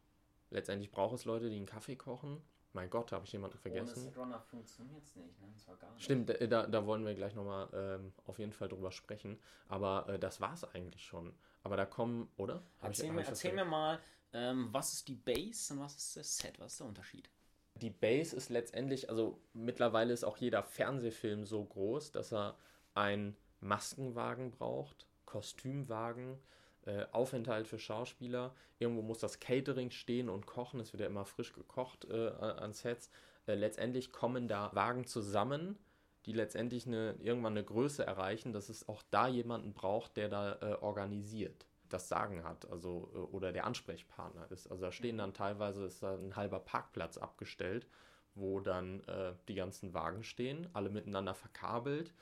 Letztendlich 0.51 0.93
braucht 0.93 1.17
es 1.17 1.25
Leute, 1.25 1.51
die 1.51 1.57
einen 1.57 1.67
Kaffee 1.67 1.97
kochen. 1.97 2.41
Mein 2.75 2.89
Gott, 2.89 3.13
habe 3.13 3.27
ich 3.27 3.33
jemanden 3.33 3.59
vergessen? 3.59 4.07
Ohne 4.07 4.17
Runner 4.17 4.41
funktioniert 4.41 5.03
es 5.03 5.15
nicht, 5.15 5.41
ne? 5.41 5.49
Das 5.53 5.69
war 5.69 5.77
gar 5.77 5.93
nicht. 5.93 6.05
Stimmt, 6.05 6.31
da, 6.31 6.67
da 6.67 6.87
wollen 6.87 7.05
wir 7.05 7.15
gleich 7.15 7.35
nochmal 7.35 7.69
ähm, 7.75 8.13
auf 8.27 8.39
jeden 8.39 8.53
Fall 8.53 8.69
drüber 8.69 8.91
sprechen. 8.91 9.39
Aber 9.69 10.09
äh, 10.09 10.19
das 10.19 10.41
war 10.41 10.55
es 10.55 10.65
eigentlich 10.65 11.05
schon. 11.05 11.35
Aber 11.63 11.77
da 11.77 11.85
kommen, 11.85 12.31
oder? 12.37 12.63
erzähl, 12.81 13.07
ich, 13.07 13.13
mir, 13.13 13.25
erzähl 13.25 13.53
mir, 13.53 13.67
mal, 13.67 14.01
ähm, 14.33 14.69
was 14.73 14.95
ist 14.95 15.09
die 15.09 15.15
Base 15.15 15.75
und 15.75 15.81
was 15.81 15.97
ist 15.97 16.17
das 16.17 16.39
Set? 16.39 16.59
Was 16.59 16.73
ist 16.73 16.81
der 16.81 16.87
Unterschied? 16.87 17.29
Die 17.75 17.91
Base 17.91 18.35
ist 18.35 18.49
letztendlich, 18.49 19.11
also 19.11 19.41
mittlerweile 19.53 20.13
ist 20.13 20.25
auch 20.25 20.39
jeder 20.39 20.63
Fernsehfilm 20.63 21.45
so 21.45 21.65
groß, 21.65 22.13
dass 22.13 22.33
er 22.33 22.57
einen 22.95 23.37
Maskenwagen 23.61 24.51
braucht, 24.51 25.07
Kostümwagen, 25.27 26.39
äh, 26.87 27.07
Aufenthalt 27.13 27.67
für 27.67 27.79
Schauspieler. 27.79 28.55
Irgendwo 28.79 29.03
muss 29.03 29.19
das 29.19 29.41
Catering 29.41 29.91
stehen 29.91 30.29
und 30.29 30.47
kochen. 30.47 30.81
Es 30.81 30.93
wird 30.93 31.01
ja 31.01 31.07
immer 31.07 31.25
frisch 31.25 31.53
gekocht 31.53 32.07
äh, 32.07 32.29
an 32.29 32.73
Sets. 32.73 33.11
Äh, 33.47 33.55
letztendlich 33.55 34.13
kommen 34.13 34.49
da 34.49 34.71
Wagen 34.75 35.07
zusammen, 35.07 35.79
die 36.27 36.33
letztendlich 36.33 36.87
eine, 36.87 37.15
irgendwann 37.21 37.55
eine 37.55 37.65
Größe 37.65 38.05
erreichen, 38.05 38.53
dass 38.53 38.69
es 38.69 38.89
auch 38.89 39.03
da 39.11 39.29
jemanden 39.29 39.73
braucht, 39.75 40.17
der 40.17 40.29
da 40.29 40.59
äh, 40.61 40.75
organisiert 40.81 41.67
das 41.89 42.09
Sagen 42.09 42.45
hat, 42.45 42.71
also 42.71 43.11
äh, 43.15 43.19
oder 43.19 43.53
der 43.53 43.67
Ansprechpartner 43.67 44.51
ist. 44.51 44.71
Also 44.71 44.85
da 44.85 44.93
stehen 44.93 45.19
dann 45.19 45.35
teilweise 45.35 45.85
ist 45.85 46.03
da 46.03 46.15
ein 46.15 46.37
halber 46.37 46.61
Parkplatz 46.61 47.19
abgestellt 47.19 47.87
wo 48.35 48.61
dann 48.61 49.01
äh, 49.05 49.33
die 49.49 49.55
ganzen 49.55 49.95
Wagen 49.95 50.23
stehen, 50.23 50.69
alle 50.73 50.91
miteinander 50.91 51.35
verkabelt, 51.35 52.13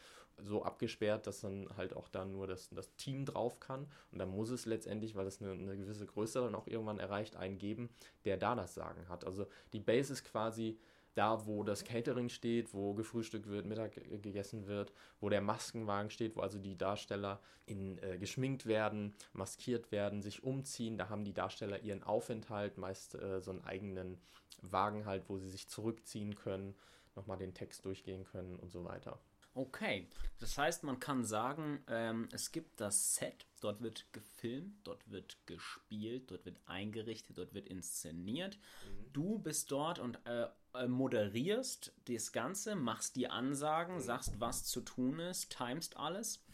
so 0.43 0.63
abgesperrt, 0.65 1.27
dass 1.27 1.41
dann 1.41 1.69
halt 1.77 1.95
auch 1.95 2.09
da 2.09 2.25
nur 2.25 2.47
das, 2.47 2.71
das 2.71 2.95
Team 2.97 3.25
drauf 3.27 3.61
kann. 3.61 3.87
Und 4.13 4.19
dann 4.19 4.31
muss 4.31 4.51
es 4.51 4.67
letztendlich, 4.67 5.15
weil 5.15 5.27
es 5.27 5.41
eine, 5.41 5.53
eine 5.53 5.77
gewisse 5.77 6.07
Größe 6.07 6.41
dann 6.41 6.55
auch 6.55 6.67
irgendwann 6.67 6.99
erreicht, 6.99 7.37
einen 7.37 7.59
geben, 7.59 7.91
der 8.25 8.37
da 8.37 8.55
das 8.55 8.75
Sagen 8.75 9.09
hat. 9.09 9.25
Also 9.25 9.47
die 9.73 9.81
Base 9.81 10.13
ist 10.13 10.25
quasi 10.25 10.79
da, 11.15 11.47
wo 11.47 11.65
das 11.65 11.85
Catering 11.85 12.29
steht, 12.29 12.73
wo 12.73 12.95
gefrühstückt 12.95 13.49
wird, 13.49 13.67
Mittag 13.67 13.95
gegessen 14.23 14.67
wird, 14.67 14.93
wo 15.21 15.29
der 15.29 15.41
Maskenwagen 15.41 16.11
steht, 16.11 16.37
wo 16.37 16.41
also 16.41 16.59
die 16.59 16.77
Darsteller 16.77 17.41
in, 17.67 17.99
äh, 17.99 18.19
geschminkt 18.19 18.67
werden, 18.67 19.15
maskiert 19.33 19.91
werden, 19.93 20.23
sich 20.23 20.45
umziehen. 20.45 20.99
Da 20.99 21.09
haben 21.09 21.25
die 21.25 21.35
Darsteller 21.35 21.81
ihren 21.81 22.03
Aufenthalt, 22.03 22.79
meist 22.79 23.15
äh, 23.15 23.41
so 23.41 23.51
einen 23.51 23.65
eigenen 23.65 24.21
Wagen 24.63 25.07
halt, 25.07 25.29
wo 25.29 25.39
sie 25.39 25.49
sich 25.49 25.69
zurückziehen 25.69 26.35
können, 26.35 26.75
nochmal 27.17 27.39
den 27.39 27.55
Text 27.55 27.85
durchgehen 27.85 28.25
können 28.25 28.57
und 28.57 28.71
so 28.71 28.85
weiter. 28.85 29.19
Okay, 29.55 30.07
das 30.39 30.57
heißt, 30.57 30.85
man 30.85 31.01
kann 31.01 31.25
sagen, 31.25 31.83
ähm, 31.89 32.29
es 32.33 32.53
gibt 32.53 32.81
das 32.81 33.17
Set, 33.17 33.47
dort 33.61 33.81
wird 33.83 34.13
gefilmt, 34.13 34.87
dort 34.87 35.11
wird 35.11 35.37
gespielt, 35.47 36.31
dort 36.31 36.45
wird 36.45 36.59
eingerichtet, 36.67 37.39
dort 37.39 37.55
wird 37.55 37.69
inszeniert. 37.69 38.57
Mhm. 38.57 39.13
Du 39.13 39.39
bist 39.39 39.71
dort 39.71 39.99
und 39.99 40.19
äh, 40.27 40.47
äh, 40.75 40.89
moderierst 40.89 41.93
das 42.07 42.33
Ganze, 42.33 42.75
machst 42.75 43.17
die 43.17 43.29
Ansagen, 43.29 43.97
mhm. 43.97 44.01
sagst, 44.01 44.41
was 44.41 44.65
zu 44.65 44.81
tun 44.81 45.19
ist, 45.21 45.51
timest 45.57 45.97
alles. 45.97 46.45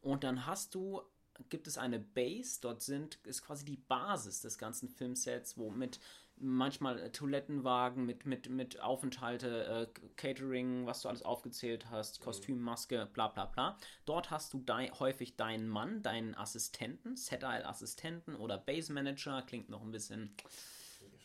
Und 0.00 0.24
dann 0.24 0.46
hast 0.46 0.74
du 0.74 1.02
gibt 1.48 1.66
es 1.66 1.78
eine 1.78 1.98
Base, 1.98 2.60
dort 2.60 2.82
sind, 2.82 3.18
ist 3.24 3.42
quasi 3.42 3.64
die 3.64 3.76
Basis 3.76 4.42
des 4.42 4.58
ganzen 4.58 4.88
Filmsets, 4.88 5.56
wo 5.56 5.70
mit 5.70 5.98
manchmal 6.40 6.98
äh, 6.98 7.10
Toilettenwagen 7.10 8.04
mit, 8.04 8.26
mit, 8.26 8.48
mit 8.48 8.80
Aufenthalte, 8.80 9.88
äh, 9.94 10.08
Catering, 10.16 10.86
was 10.86 11.02
du 11.02 11.08
alles 11.08 11.22
aufgezählt 11.22 11.90
hast, 11.90 12.20
mhm. 12.20 12.24
Kostüm, 12.24 12.60
Maske, 12.60 13.08
bla 13.12 13.28
bla 13.28 13.46
bla. 13.46 13.76
Dort 14.04 14.30
hast 14.30 14.52
du 14.52 14.60
dein, 14.60 14.90
häufig 14.98 15.36
deinen 15.36 15.68
Mann, 15.68 16.02
deinen 16.02 16.34
Assistenten, 16.34 17.16
Set-Assistenten 17.16 18.34
oder 18.36 18.58
Base 18.58 18.92
Manager, 18.92 19.42
klingt 19.42 19.68
noch 19.68 19.82
ein 19.82 19.90
bisschen 19.90 20.34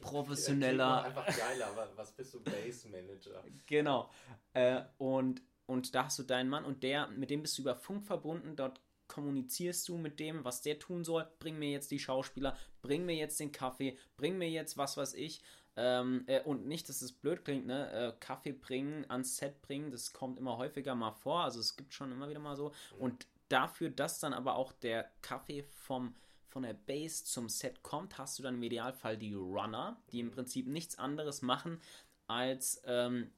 professioneller. 0.01 1.03
Einfach 1.03 1.25
geiler, 1.25 1.89
was 1.95 2.11
bist 2.11 2.33
du 2.33 2.43
Base 2.43 2.87
Manager? 2.89 3.43
genau. 3.65 4.09
Äh, 4.53 4.83
und, 4.97 5.41
und 5.65 5.95
da 5.95 6.05
hast 6.05 6.19
du 6.19 6.23
deinen 6.23 6.49
Mann 6.49 6.65
und 6.65 6.83
der, 6.83 7.07
mit 7.07 7.29
dem 7.29 7.41
bist 7.41 7.57
du 7.57 7.63
über 7.63 7.75
Funk 7.75 8.05
verbunden, 8.05 8.55
dort 8.55 8.81
kommunizierst 9.07 9.87
du 9.87 9.97
mit 9.97 10.19
dem, 10.19 10.43
was 10.43 10.61
der 10.61 10.79
tun 10.79 11.03
soll. 11.03 11.27
Bring 11.39 11.59
mir 11.59 11.69
jetzt 11.69 11.91
die 11.91 11.99
Schauspieler, 11.99 12.57
bring 12.81 13.05
mir 13.05 13.15
jetzt 13.15 13.39
den 13.39 13.51
Kaffee, 13.51 13.97
bring 14.17 14.37
mir 14.37 14.49
jetzt 14.49 14.77
was 14.77 14.97
weiß 14.97 15.13
ich. 15.15 15.41
Ähm, 15.77 16.23
äh, 16.27 16.41
und 16.41 16.67
nicht, 16.67 16.87
dass 16.87 17.01
es 17.01 17.11
blöd 17.11 17.43
klingt, 17.43 17.65
ne? 17.65 17.91
Äh, 17.91 18.13
Kaffee 18.19 18.53
bringen, 18.53 19.05
ans 19.09 19.37
Set 19.37 19.61
bringen, 19.61 19.91
das 19.91 20.13
kommt 20.13 20.39
immer 20.39 20.57
häufiger 20.57 20.95
mal 20.95 21.11
vor. 21.11 21.43
Also 21.43 21.59
es 21.59 21.75
gibt 21.75 21.93
schon 21.93 22.11
immer 22.11 22.29
wieder 22.29 22.39
mal 22.39 22.55
so. 22.55 22.71
Und 22.97 23.27
dafür, 23.49 23.89
dass 23.89 24.19
dann 24.19 24.33
aber 24.33 24.55
auch 24.55 24.71
der 24.71 25.11
Kaffee 25.21 25.63
vom 25.63 26.15
von 26.55 26.63
der 26.63 26.73
Base 26.73 27.25
zum 27.25 27.49
Set 27.49 27.83
kommt, 27.83 28.17
hast 28.17 28.39
du 28.39 28.43
dann 28.43 28.55
im 28.55 28.63
Idealfall 28.63 29.17
die 29.17 29.33
Runner, 29.33 30.01
die 30.13 30.21
im 30.21 30.31
Prinzip 30.31 30.67
nichts 30.67 30.97
anderes 30.97 31.41
machen, 31.41 31.81
als 32.27 32.81
ähm, 32.85 33.29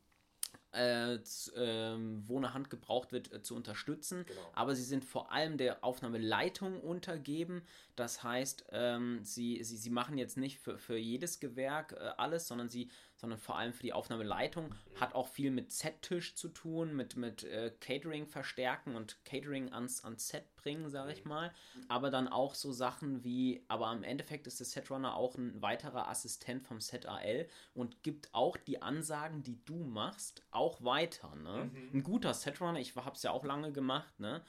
äh, 0.77 1.15
äh, 1.15 1.97
wo 2.27 2.37
eine 2.37 2.53
Hand 2.53 2.69
gebraucht 2.69 3.11
wird, 3.11 3.31
äh, 3.33 3.41
zu 3.41 3.55
unterstützen. 3.55 4.25
Genau. 4.27 4.39
Aber 4.53 4.75
sie 4.75 4.83
sind 4.83 5.03
vor 5.03 5.31
allem 5.31 5.57
der 5.57 5.83
Aufnahmeleitung 5.83 6.79
untergeben. 6.79 7.63
Das 7.95 8.23
heißt, 8.23 8.65
ähm, 8.71 9.19
sie, 9.23 9.63
sie, 9.63 9.77
sie 9.77 9.89
machen 9.89 10.17
jetzt 10.17 10.37
nicht 10.37 10.59
für, 10.59 10.77
für 10.77 10.97
jedes 10.97 11.39
Gewerk 11.39 11.93
äh, 11.93 12.11
alles, 12.17 12.47
sondern 12.47 12.69
sie 12.69 12.89
sondern 13.17 13.39
vor 13.39 13.57
allem 13.57 13.73
für 13.73 13.83
die 13.83 13.93
Aufnahmeleitung. 13.93 14.73
Hat 14.95 15.15
auch 15.15 15.27
viel 15.27 15.51
mit 15.51 15.71
Set-Tisch 15.71 16.35
zu 16.35 16.49
tun, 16.49 16.95
mit, 16.95 17.17
mit 17.17 17.43
äh, 17.43 17.71
Catering 17.81 18.27
verstärken 18.27 18.95
und 18.95 19.23
Catering 19.25 19.73
ans, 19.73 20.03
ans 20.03 20.27
Set 20.27 20.55
bringen, 20.55 20.89
sage 20.89 21.11
ich 21.11 21.25
mhm. 21.25 21.29
mal. 21.29 21.53
Aber 21.87 22.11
dann 22.11 22.27
auch 22.27 22.53
so 22.53 22.71
Sachen 22.71 23.23
wie, 23.23 23.65
aber 23.67 23.91
im 23.91 24.03
Endeffekt 24.03 24.47
ist 24.47 24.59
der 24.59 24.67
Setrunner 24.67 25.15
auch 25.15 25.35
ein 25.35 25.61
weiterer 25.61 26.07
Assistent 26.07 26.63
vom 26.63 26.79
Set 26.79 27.07
AL 27.07 27.47
und 27.73 28.03
gibt 28.03 28.33
auch 28.33 28.55
die 28.55 28.81
Ansagen, 28.81 29.43
die 29.43 29.63
du 29.65 29.83
machst, 29.83 30.43
auch 30.51 30.83
weiter. 30.83 31.35
Ne? 31.35 31.71
Mhm. 31.73 31.89
Ein 31.99 32.03
guter 32.03 32.33
Setrunner, 32.33 32.79
ich 32.79 32.95
habe 32.95 33.15
es 33.15 33.23
ja 33.23 33.31
auch 33.31 33.43
lange 33.43 33.71
gemacht, 33.71 34.19
ne? 34.19 34.43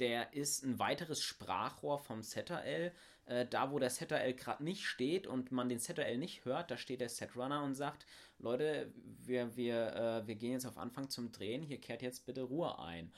der 0.00 0.32
ist 0.32 0.64
ein 0.64 0.78
weiteres 0.78 1.22
Sprachrohr 1.22 1.98
vom 1.98 2.22
ZRL. 2.22 2.92
Äh, 3.30 3.46
da, 3.46 3.70
wo 3.70 3.78
der 3.78 3.90
ZRL 3.90 4.34
gerade 4.34 4.64
nicht 4.64 4.84
steht 4.84 5.28
und 5.28 5.52
man 5.52 5.68
den 5.68 5.78
ZRL 5.78 6.18
nicht 6.18 6.44
hört, 6.44 6.72
da 6.72 6.76
steht 6.76 7.00
der 7.00 7.08
Setrunner 7.08 7.62
und 7.62 7.76
sagt, 7.76 8.04
Leute, 8.40 8.92
wir, 9.24 9.56
wir, 9.56 9.94
äh, 9.94 10.26
wir 10.26 10.34
gehen 10.34 10.52
jetzt 10.52 10.66
auf 10.66 10.76
Anfang 10.76 11.08
zum 11.10 11.30
Drehen, 11.30 11.62
hier 11.62 11.80
kehrt 11.80 12.02
jetzt 12.02 12.26
bitte 12.26 12.42
Ruhe 12.42 12.76
ein. 12.80 13.06
Mhm. 13.06 13.10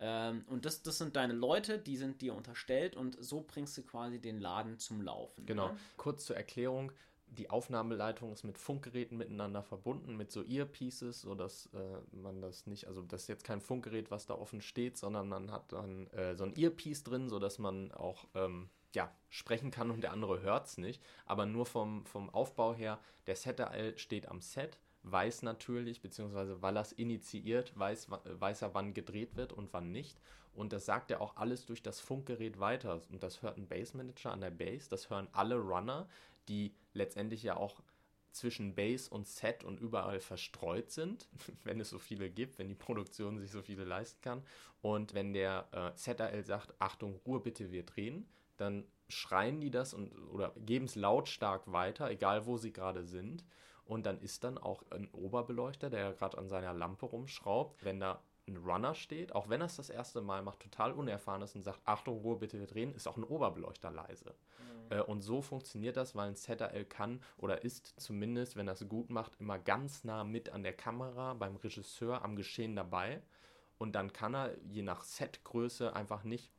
Ähm, 0.00 0.44
und 0.48 0.64
das, 0.64 0.82
das 0.82 0.98
sind 0.98 1.14
deine 1.14 1.34
Leute, 1.34 1.78
die 1.78 1.96
sind 1.96 2.22
dir 2.22 2.34
unterstellt 2.34 2.96
und 2.96 3.16
so 3.20 3.44
bringst 3.46 3.78
du 3.78 3.82
quasi 3.82 4.20
den 4.20 4.40
Laden 4.40 4.80
zum 4.80 5.00
Laufen. 5.00 5.46
Genau. 5.46 5.68
Ne? 5.68 5.78
Kurz 5.96 6.24
zur 6.24 6.36
Erklärung 6.36 6.90
die 7.38 7.48
Aufnahmeleitung 7.48 8.32
ist 8.32 8.44
mit 8.44 8.58
Funkgeräten 8.58 9.16
miteinander 9.16 9.62
verbunden, 9.62 10.16
mit 10.16 10.30
so 10.30 10.42
Earpieces, 10.42 11.22
sodass 11.22 11.70
äh, 11.72 12.16
man 12.16 12.42
das 12.42 12.66
nicht, 12.66 12.88
also 12.88 13.00
das 13.00 13.22
ist 13.22 13.28
jetzt 13.28 13.44
kein 13.44 13.62
Funkgerät, 13.62 14.10
was 14.10 14.26
da 14.26 14.34
offen 14.34 14.60
steht, 14.60 14.98
sondern 14.98 15.28
man 15.28 15.50
hat 15.50 15.72
dann 15.72 16.08
äh, 16.08 16.34
so 16.36 16.44
ein 16.44 16.54
Earpiece 16.56 17.04
drin, 17.04 17.30
sodass 17.30 17.58
man 17.58 17.90
auch 17.92 18.26
ähm, 18.34 18.68
ja, 18.94 19.14
sprechen 19.28 19.70
kann 19.70 19.90
und 19.90 20.02
der 20.02 20.12
andere 20.12 20.40
hört 20.42 20.66
es 20.66 20.78
nicht. 20.78 21.02
Aber 21.26 21.46
nur 21.46 21.66
vom, 21.66 22.04
vom 22.06 22.30
Aufbau 22.30 22.74
her, 22.74 22.98
der 23.26 23.36
Setter 23.36 23.72
steht 23.96 24.28
am 24.28 24.40
Set, 24.40 24.78
weiß 25.02 25.42
natürlich, 25.42 26.00
beziehungsweise 26.00 26.62
weil 26.62 26.76
er 26.76 26.82
es 26.82 26.92
initiiert, 26.92 27.76
weiß, 27.78 28.08
weiß 28.10 28.62
er, 28.62 28.74
wann 28.74 28.94
gedreht 28.94 29.36
wird 29.36 29.52
und 29.52 29.72
wann 29.72 29.90
nicht. 29.90 30.20
Und 30.54 30.72
das 30.72 30.84
sagt 30.84 31.10
er 31.10 31.20
auch 31.20 31.36
alles 31.36 31.64
durch 31.66 31.82
das 31.82 32.00
Funkgerät 32.00 32.60
weiter. 32.60 33.00
Und 33.10 33.22
das 33.22 33.42
hört 33.42 33.56
ein 33.56 33.68
Base 33.68 33.96
Manager 33.96 34.32
an 34.32 34.40
der 34.40 34.50
Base, 34.50 34.88
das 34.88 35.10
hören 35.10 35.28
alle 35.32 35.56
Runner, 35.56 36.08
die 36.48 36.74
letztendlich 36.92 37.42
ja 37.42 37.56
auch 37.56 37.80
zwischen 38.32 38.74
Base 38.74 39.10
und 39.10 39.26
Set 39.26 39.62
und 39.62 39.80
überall 39.80 40.20
verstreut 40.20 40.90
sind, 40.90 41.28
wenn 41.64 41.80
es 41.80 41.90
so 41.90 41.98
viele 41.98 42.30
gibt, 42.30 42.58
wenn 42.58 42.68
die 42.68 42.74
Produktion 42.74 43.38
sich 43.38 43.50
so 43.50 43.62
viele 43.62 43.84
leisten 43.84 44.20
kann. 44.22 44.42
Und 44.80 45.14
wenn 45.14 45.32
der 45.32 45.68
äh, 45.72 45.94
ZRL 45.94 46.44
sagt, 46.44 46.74
Achtung, 46.78 47.20
Ruhe 47.26 47.40
bitte, 47.40 47.70
wir 47.70 47.84
drehen, 47.84 48.26
dann 48.62 48.84
schreien 49.08 49.60
die 49.60 49.70
das 49.70 49.92
und 49.94 50.10
oder 50.30 50.52
geben 50.56 50.86
es 50.86 50.94
lautstark 50.94 51.70
weiter, 51.70 52.10
egal 52.10 52.46
wo 52.46 52.56
sie 52.56 52.72
gerade 52.72 53.04
sind. 53.04 53.44
Und 53.84 54.06
dann 54.06 54.20
ist 54.20 54.44
dann 54.44 54.58
auch 54.58 54.84
ein 54.90 55.08
Oberbeleuchter, 55.12 55.90
der 55.90 56.12
gerade 56.14 56.38
an 56.38 56.48
seiner 56.48 56.72
Lampe 56.72 57.06
rumschraubt. 57.06 57.84
Wenn 57.84 58.00
da 58.00 58.22
ein 58.46 58.56
Runner 58.56 58.94
steht, 58.94 59.34
auch 59.34 59.48
wenn 59.48 59.60
er 59.60 59.66
es 59.66 59.76
das 59.76 59.90
erste 59.90 60.20
Mal 60.20 60.42
macht, 60.42 60.60
total 60.60 60.92
unerfahren 60.92 61.42
ist 61.42 61.54
und 61.54 61.62
sagt, 61.62 61.80
Achtung, 61.84 62.18
Ruhe, 62.18 62.36
bitte 62.36 62.58
wir 62.58 62.66
drehen, 62.66 62.94
ist 62.94 63.06
auch 63.06 63.16
ein 63.16 63.24
Oberbeleuchter 63.24 63.90
leise. 63.90 64.34
Mhm. 64.58 64.96
Äh, 64.96 65.02
und 65.02 65.20
so 65.22 65.42
funktioniert 65.42 65.96
das, 65.96 66.14
weil 66.14 66.28
ein 66.28 66.36
ZRL 66.36 66.84
kann 66.84 67.20
oder 67.36 67.62
ist 67.62 68.00
zumindest, 68.00 68.56
wenn 68.56 68.68
er 68.68 68.74
es 68.74 68.88
gut 68.88 69.10
macht, 69.10 69.38
immer 69.38 69.58
ganz 69.58 70.04
nah 70.04 70.24
mit 70.24 70.50
an 70.50 70.62
der 70.62 70.72
Kamera, 70.72 71.34
beim 71.34 71.56
Regisseur 71.56 72.24
am 72.24 72.36
Geschehen 72.36 72.74
dabei. 72.76 73.22
Und 73.78 73.92
dann 73.94 74.12
kann 74.12 74.34
er 74.34 74.56
je 74.62 74.82
nach 74.82 75.02
Setgröße 75.02 75.94
einfach 75.94 76.24
nicht 76.24 76.50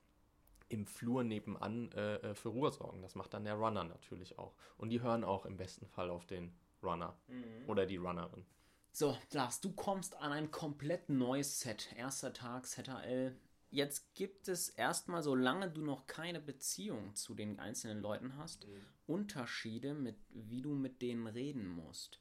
im 0.73 0.87
Flur 0.87 1.23
nebenan 1.23 1.91
äh, 1.91 2.15
äh, 2.15 2.35
für 2.35 2.49
Ruhe 2.49 2.71
sorgen. 2.71 3.01
Das 3.03 3.13
macht 3.13 3.33
dann 3.33 3.45
der 3.45 3.53
Runner 3.53 3.83
natürlich 3.83 4.39
auch. 4.39 4.55
Und 4.77 4.89
die 4.89 5.01
hören 5.01 5.23
auch 5.23 5.45
im 5.45 5.55
besten 5.55 5.85
Fall 5.85 6.09
auf 6.09 6.25
den 6.25 6.51
Runner 6.81 7.15
mhm. 7.27 7.69
oder 7.69 7.85
die 7.85 7.97
Runnerin. 7.97 8.43
So, 8.91 9.15
Lars, 9.31 9.61
du 9.61 9.71
kommst 9.71 10.15
an 10.17 10.31
ein 10.31 10.51
komplett 10.51 11.09
neues 11.09 11.59
Set. 11.59 11.93
Erster 11.95 12.33
Tag, 12.33 12.65
ZHL. 12.65 13.35
Jetzt 13.69 14.13
gibt 14.15 14.47
es 14.47 14.69
erstmal, 14.69 15.23
solange 15.23 15.69
du 15.69 15.81
noch 15.81 16.05
keine 16.05 16.39
Beziehung 16.39 17.15
zu 17.15 17.33
den 17.33 17.59
einzelnen 17.59 18.01
Leuten 18.01 18.37
hast, 18.37 18.67
mhm. 18.67 18.81
Unterschiede, 19.05 19.93
mit, 19.93 20.17
wie 20.29 20.61
du 20.61 20.73
mit 20.73 21.01
denen 21.01 21.27
reden 21.27 21.67
musst. 21.67 22.19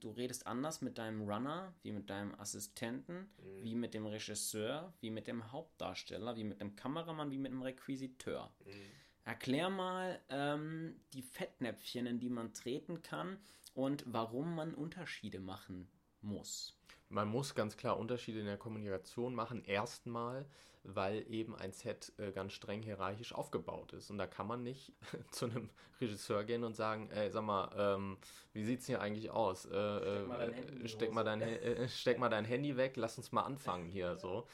Du 0.00 0.10
redest 0.10 0.46
anders 0.46 0.80
mit 0.80 0.98
deinem 0.98 1.22
Runner, 1.22 1.74
wie 1.82 1.92
mit 1.92 2.08
deinem 2.08 2.34
Assistenten, 2.36 3.28
mhm. 3.38 3.62
wie 3.62 3.74
mit 3.74 3.94
dem 3.94 4.06
Regisseur, 4.06 4.92
wie 5.00 5.10
mit 5.10 5.26
dem 5.26 5.52
Hauptdarsteller, 5.52 6.36
wie 6.36 6.44
mit 6.44 6.60
dem 6.60 6.76
Kameramann, 6.76 7.30
wie 7.30 7.38
mit 7.38 7.52
dem 7.52 7.62
Requisiteur. 7.62 8.50
Mhm. 8.64 8.70
Erklär 9.24 9.70
mal 9.70 10.20
ähm, 10.28 11.00
die 11.12 11.22
Fettnäpfchen, 11.22 12.06
in 12.06 12.20
die 12.20 12.30
man 12.30 12.54
treten 12.54 13.02
kann 13.02 13.38
und 13.74 14.04
warum 14.06 14.54
man 14.54 14.72
Unterschiede 14.74 15.40
machen 15.40 15.88
muss. 16.20 16.78
Man 17.08 17.28
muss 17.28 17.54
ganz 17.54 17.76
klar 17.76 17.98
Unterschiede 17.98 18.40
in 18.40 18.46
der 18.46 18.56
Kommunikation 18.56 19.34
machen. 19.34 19.64
Erstmal, 19.64 20.46
weil 20.94 21.30
eben 21.30 21.56
ein 21.56 21.72
Set 21.72 22.12
äh, 22.18 22.32
ganz 22.32 22.52
streng 22.52 22.82
hierarchisch 22.82 23.34
aufgebaut 23.34 23.92
ist. 23.92 24.10
Und 24.10 24.18
da 24.18 24.26
kann 24.26 24.46
man 24.46 24.62
nicht 24.62 24.92
zu 25.30 25.46
einem 25.46 25.70
Regisseur 26.00 26.44
gehen 26.44 26.64
und 26.64 26.74
sagen, 26.74 27.10
ey, 27.10 27.30
sag 27.30 27.44
mal, 27.44 27.70
ähm, 27.76 28.16
wie 28.52 28.64
sieht's 28.64 28.86
hier 28.86 29.00
eigentlich 29.00 29.30
aus? 29.30 29.66
Äh, 29.66 30.88
steck, 30.88 31.12
mal 31.12 31.24
dein 31.24 31.42
äh, 31.42 31.48
steck, 31.48 31.58
mal 31.58 31.78
dein, 31.78 31.88
steck 31.88 32.18
mal 32.18 32.28
dein 32.28 32.44
Handy 32.44 32.76
weg, 32.76 32.96
lass 32.96 33.18
uns 33.18 33.32
mal 33.32 33.42
anfangen 33.42 33.86
hier 33.86 34.16
so. 34.16 34.46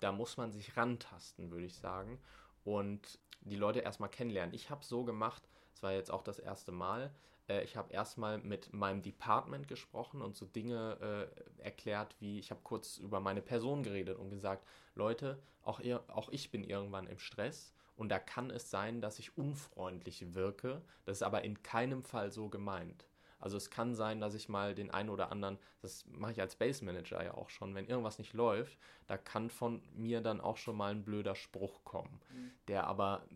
Da 0.00 0.12
muss 0.12 0.36
man 0.36 0.52
sich 0.52 0.76
rantasten, 0.76 1.50
würde 1.50 1.66
ich 1.66 1.76
sagen. 1.76 2.18
Und 2.64 3.18
die 3.42 3.56
Leute 3.56 3.80
erstmal 3.80 4.10
kennenlernen. 4.10 4.54
Ich 4.54 4.70
habe 4.70 4.84
so 4.84 5.04
gemacht, 5.04 5.48
es 5.74 5.82
war 5.82 5.92
jetzt 5.92 6.10
auch 6.10 6.22
das 6.22 6.38
erste 6.38 6.72
Mal, 6.72 7.14
Äh, 7.48 7.64
ich 7.64 7.76
habe 7.76 7.92
erstmal 7.92 8.38
mit 8.38 8.72
meinem 8.72 9.02
Department 9.02 9.68
gesprochen 9.68 10.22
und 10.22 10.36
so 10.36 10.46
Dinge 10.46 11.28
äh, 11.60 11.62
erklärt, 11.62 12.16
wie 12.20 12.38
ich 12.38 12.50
habe 12.50 12.60
kurz 12.62 12.98
über 12.98 13.20
meine 13.20 13.42
Person 13.42 13.82
geredet 13.82 14.18
und 14.18 14.30
gesagt, 14.30 14.66
Leute, 14.94 15.38
auch, 15.62 15.80
ihr, 15.80 16.02
auch 16.08 16.28
ich 16.30 16.50
bin 16.50 16.64
irgendwann 16.64 17.06
im 17.06 17.18
Stress 17.18 17.72
und 17.96 18.08
da 18.08 18.18
kann 18.18 18.50
es 18.50 18.70
sein, 18.70 19.00
dass 19.00 19.18
ich 19.18 19.36
unfreundlich 19.36 20.34
wirke. 20.34 20.82
Das 21.04 21.18
ist 21.18 21.22
aber 21.22 21.44
in 21.44 21.62
keinem 21.62 22.02
Fall 22.02 22.30
so 22.30 22.48
gemeint. 22.48 23.06
Also 23.38 23.56
es 23.58 23.70
kann 23.70 23.94
sein, 23.94 24.20
dass 24.20 24.34
ich 24.34 24.48
mal 24.48 24.74
den 24.74 24.90
einen 24.90 25.10
oder 25.10 25.30
anderen, 25.30 25.58
das 25.82 26.06
mache 26.06 26.32
ich 26.32 26.40
als 26.40 26.56
Base 26.56 26.84
Manager 26.84 27.22
ja 27.22 27.34
auch 27.34 27.50
schon, 27.50 27.74
wenn 27.74 27.86
irgendwas 27.86 28.18
nicht 28.18 28.32
läuft, 28.32 28.78
da 29.06 29.18
kann 29.18 29.50
von 29.50 29.82
mir 29.94 30.22
dann 30.22 30.40
auch 30.40 30.56
schon 30.56 30.76
mal 30.76 30.90
ein 30.90 31.04
blöder 31.04 31.34
Spruch 31.34 31.84
kommen, 31.84 32.20
mhm. 32.32 32.50
der 32.68 32.86
aber 32.86 33.26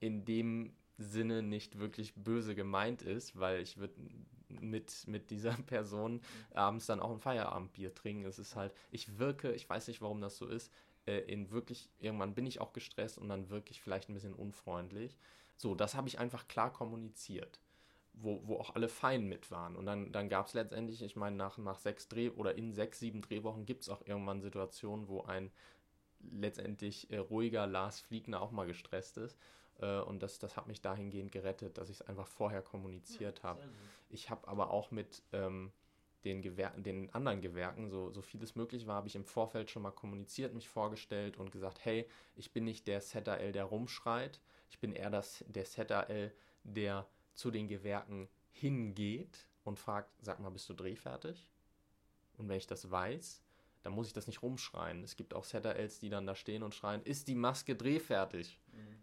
in 0.00 0.24
dem 0.24 0.74
Sinne 0.98 1.42
nicht 1.42 1.78
wirklich 1.78 2.14
böse 2.14 2.54
gemeint 2.54 3.02
ist, 3.02 3.38
weil 3.38 3.60
ich 3.62 3.78
würde 3.78 3.94
mit, 4.48 5.06
mit 5.06 5.30
dieser 5.30 5.52
Person 5.66 6.20
abends 6.54 6.86
dann 6.86 7.00
auch 7.00 7.10
ein 7.10 7.20
Feierabendbier 7.20 7.94
trinken. 7.94 8.26
Es 8.26 8.38
ist 8.38 8.56
halt, 8.56 8.72
ich 8.90 9.18
wirke, 9.18 9.52
ich 9.52 9.68
weiß 9.68 9.88
nicht, 9.88 10.02
warum 10.02 10.20
das 10.20 10.36
so 10.36 10.46
ist, 10.46 10.72
äh, 11.06 11.18
in 11.20 11.50
wirklich, 11.50 11.88
irgendwann 12.00 12.34
bin 12.34 12.46
ich 12.46 12.60
auch 12.60 12.72
gestresst 12.72 13.18
und 13.18 13.28
dann 13.28 13.50
wirklich 13.50 13.80
vielleicht 13.80 14.08
ein 14.08 14.14
bisschen 14.14 14.34
unfreundlich. 14.34 15.16
So, 15.56 15.74
das 15.74 15.94
habe 15.94 16.08
ich 16.08 16.18
einfach 16.18 16.48
klar 16.48 16.72
kommuniziert 16.72 17.60
wo, 18.22 18.40
wo 18.44 18.56
auch 18.56 18.74
alle 18.74 18.88
fein 18.88 19.26
mit 19.26 19.50
waren. 19.50 19.76
Und 19.76 19.86
dann, 19.86 20.12
dann 20.12 20.28
gab 20.28 20.46
es 20.46 20.54
letztendlich, 20.54 21.02
ich 21.02 21.16
meine, 21.16 21.36
nach, 21.36 21.58
nach 21.58 21.78
sechs 21.78 22.08
Dreh- 22.08 22.30
oder 22.30 22.56
in 22.56 22.72
sechs, 22.72 22.98
sieben 22.98 23.22
Drehwochen 23.22 23.66
gibt 23.66 23.82
es 23.82 23.88
auch 23.88 24.02
irgendwann 24.06 24.40
Situationen, 24.40 25.08
wo 25.08 25.22
ein 25.22 25.50
letztendlich 26.32 27.10
äh, 27.10 27.18
ruhiger 27.18 27.66
Lars 27.66 28.00
Fliegner 28.00 28.40
auch 28.40 28.50
mal 28.50 28.66
gestresst 28.66 29.18
ist. 29.18 29.38
Äh, 29.80 30.00
und 30.00 30.22
das, 30.22 30.38
das 30.38 30.56
hat 30.56 30.66
mich 30.66 30.80
dahingehend 30.80 31.32
gerettet, 31.32 31.78
dass 31.78 31.88
ich 31.88 32.00
es 32.00 32.02
einfach 32.02 32.26
vorher 32.26 32.62
kommuniziert 32.62 33.38
ja, 33.38 33.44
habe. 33.44 33.62
Ich 34.10 34.30
habe 34.30 34.46
aber 34.48 34.70
auch 34.70 34.90
mit 34.90 35.22
ähm, 35.32 35.72
den, 36.24 36.42
Gewer 36.42 36.70
den 36.70 37.12
anderen 37.14 37.40
Gewerken, 37.40 37.90
so, 37.90 38.10
so 38.10 38.22
vieles 38.22 38.54
möglich 38.54 38.86
war, 38.86 38.96
habe 38.96 39.08
ich 39.08 39.16
im 39.16 39.24
Vorfeld 39.24 39.70
schon 39.70 39.82
mal 39.82 39.92
kommuniziert, 39.92 40.54
mich 40.54 40.68
vorgestellt 40.68 41.36
und 41.36 41.52
gesagt, 41.52 41.84
hey, 41.84 42.08
ich 42.36 42.52
bin 42.52 42.64
nicht 42.64 42.86
der 42.86 43.00
Setter 43.00 43.38
L, 43.38 43.52
der 43.52 43.64
rumschreit, 43.64 44.40
ich 44.70 44.78
bin 44.78 44.92
eher 44.92 45.10
das, 45.10 45.44
der 45.48 45.64
Setter 45.64 46.10
L, 46.10 46.32
der 46.64 47.06
zu 47.34 47.50
den 47.50 47.68
Gewerken 47.68 48.28
hingeht 48.50 49.46
und 49.64 49.78
fragt, 49.78 50.10
sag 50.20 50.40
mal, 50.40 50.50
bist 50.50 50.68
du 50.68 50.74
drehfertig? 50.74 51.48
Und 52.36 52.48
wenn 52.48 52.56
ich 52.56 52.66
das 52.66 52.90
weiß, 52.90 53.42
dann 53.82 53.92
muss 53.92 54.08
ich 54.08 54.12
das 54.12 54.26
nicht 54.26 54.42
rumschreien. 54.42 55.02
Es 55.04 55.16
gibt 55.16 55.34
auch 55.34 55.44
Setter-Els, 55.44 56.00
die 56.00 56.08
dann 56.08 56.26
da 56.26 56.34
stehen 56.34 56.62
und 56.62 56.74
schreien, 56.74 57.02
ist 57.02 57.28
die 57.28 57.34
Maske 57.34 57.76
drehfertig? 57.76 58.58
Mhm. 58.72 59.02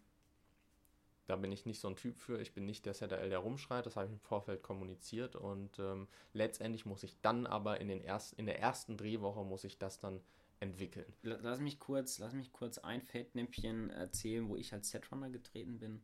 Da 1.27 1.35
bin 1.35 1.51
ich 1.51 1.65
nicht 1.65 1.79
so 1.79 1.87
ein 1.87 1.95
Typ 1.95 2.17
für. 2.17 2.39
Ich 2.39 2.53
bin 2.53 2.65
nicht 2.65 2.85
der 2.85 2.93
Setter-L, 2.93 3.29
der 3.29 3.39
rumschreit. 3.39 3.85
Das 3.85 3.95
habe 3.95 4.07
ich 4.07 4.11
im 4.11 4.19
Vorfeld 4.19 4.61
kommuniziert. 4.61 5.35
Und 5.35 5.79
ähm, 5.79 6.07
letztendlich 6.33 6.85
muss 6.85 7.03
ich 7.03 7.19
dann 7.21 7.47
aber 7.47 7.81
in, 7.81 7.87
den 7.87 8.01
erst, 8.01 8.33
in 8.33 8.45
der 8.45 8.59
ersten 8.59 8.97
Drehwoche 8.97 9.43
muss 9.43 9.63
ich 9.63 9.77
das 9.77 9.99
dann 9.99 10.21
entwickeln. 10.59 11.11
Lass 11.23 11.59
mich 11.59 11.79
kurz, 11.79 12.19
lass 12.19 12.33
mich 12.33 12.53
kurz 12.53 12.77
ein 12.77 13.01
Feldnäpfchen 13.01 13.89
erzählen, 13.89 14.47
wo 14.47 14.55
ich 14.55 14.73
als 14.73 14.89
Setrunner 14.89 15.29
getreten 15.29 15.79
bin 15.79 16.01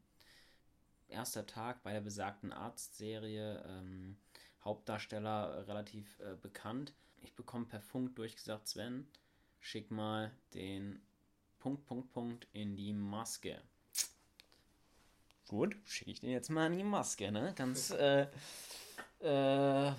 erster 1.11 1.45
Tag 1.45 1.83
bei 1.83 1.93
der 1.93 2.01
besagten 2.01 2.51
Arztserie. 2.51 3.63
Ähm, 3.67 4.17
Hauptdarsteller 4.63 5.67
relativ 5.67 6.19
äh, 6.19 6.35
bekannt. 6.35 6.93
Ich 7.21 7.35
bekomme 7.35 7.65
per 7.65 7.81
Funk 7.81 8.15
durchgesagt, 8.15 8.67
Sven, 8.67 9.07
schick 9.59 9.91
mal 9.91 10.31
den 10.53 11.01
Punkt, 11.59 11.85
Punkt, 11.85 12.11
Punkt 12.11 12.47
in 12.53 12.75
die 12.75 12.93
Maske. 12.93 13.61
Gut, 15.51 15.75
schicke 15.83 16.11
ich 16.11 16.21
den 16.21 16.29
jetzt 16.29 16.49
mal 16.49 16.71
in 16.71 16.77
die 16.77 16.83
Maske, 16.85 17.29
ne? 17.29 17.53
Ganz 17.57 17.89
äh, 17.91 18.25
äh, 19.19 19.91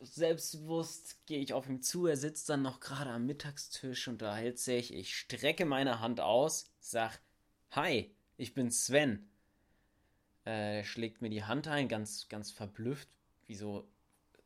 selbstbewusst 0.00 1.26
gehe 1.26 1.40
ich 1.40 1.52
auf 1.52 1.68
ihn 1.68 1.82
zu. 1.82 2.06
Er 2.06 2.16
sitzt 2.16 2.48
dann 2.48 2.62
noch 2.62 2.80
gerade 2.80 3.10
am 3.10 3.26
Mittagstisch 3.26 4.08
und 4.08 4.22
da 4.22 4.34
hält 4.34 4.58
sich. 4.58 4.94
Ich 4.94 5.14
strecke 5.14 5.66
meine 5.66 6.00
Hand 6.00 6.20
aus, 6.22 6.72
sag: 6.80 7.20
Hi, 7.72 8.10
ich 8.38 8.54
bin 8.54 8.70
Sven. 8.70 9.28
Äh, 10.46 10.84
schlägt 10.84 11.20
mir 11.20 11.28
die 11.28 11.44
Hand 11.44 11.68
ein, 11.68 11.86
ganz, 11.86 12.26
ganz 12.28 12.50
verblüfft. 12.50 13.10
Wieso, 13.46 13.86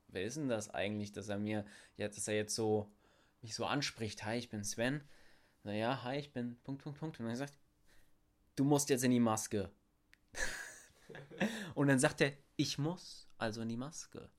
wer 0.09 0.25
ist 0.25 0.39
denn 0.39 0.49
das 0.49 0.71
eigentlich, 0.71 1.13
dass 1.13 1.29
er 1.29 1.39
mir, 1.39 1.65
jetzt, 1.97 2.17
dass 2.17 2.27
er 2.27 2.35
jetzt 2.35 2.57
so, 2.57 2.91
mich 3.43 3.55
so 3.55 3.65
anspricht, 3.65 4.25
hi, 4.25 4.37
ich 4.37 4.49
bin 4.49 4.65
Sven. 4.65 5.05
Naja, 5.63 6.03
hi, 6.03 6.17
ich 6.17 6.33
bin 6.33 6.57
Punkt, 6.65 6.83
Punkt, 6.83 6.99
Punkt. 6.99 7.21
Und 7.21 7.27
dann 7.27 7.37
sagt, 7.37 7.57
du 8.57 8.65
musst 8.65 8.91
jetzt 8.91 9.05
in 9.05 9.13
die 9.13 9.21
Maske. 9.21 9.71
und 11.75 11.89
dann 11.89 11.99
sagt 11.99 12.21
er, 12.21 12.33
ich 12.57 12.79
muss 12.79 13.29
also 13.39 13.63
in 13.63 13.69
die 13.69 13.77
Maske. 13.77 14.31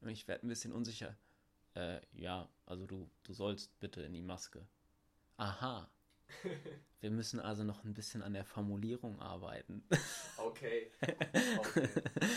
Und 0.00 0.08
ich 0.08 0.26
werde 0.26 0.46
ein 0.46 0.48
bisschen 0.48 0.72
unsicher. 0.72 1.16
Äh, 1.74 2.00
ja, 2.12 2.48
also 2.66 2.86
du, 2.86 3.10
du 3.22 3.32
sollst 3.32 3.78
bitte 3.80 4.02
in 4.02 4.12
die 4.12 4.22
Maske. 4.22 4.66
Aha. 5.36 5.90
Wir 7.00 7.10
müssen 7.10 7.40
also 7.40 7.64
noch 7.64 7.84
ein 7.84 7.94
bisschen 7.94 8.22
an 8.22 8.32
der 8.32 8.44
Formulierung 8.44 9.20
arbeiten. 9.20 9.84
Okay. 10.36 10.90
okay. 11.58 11.88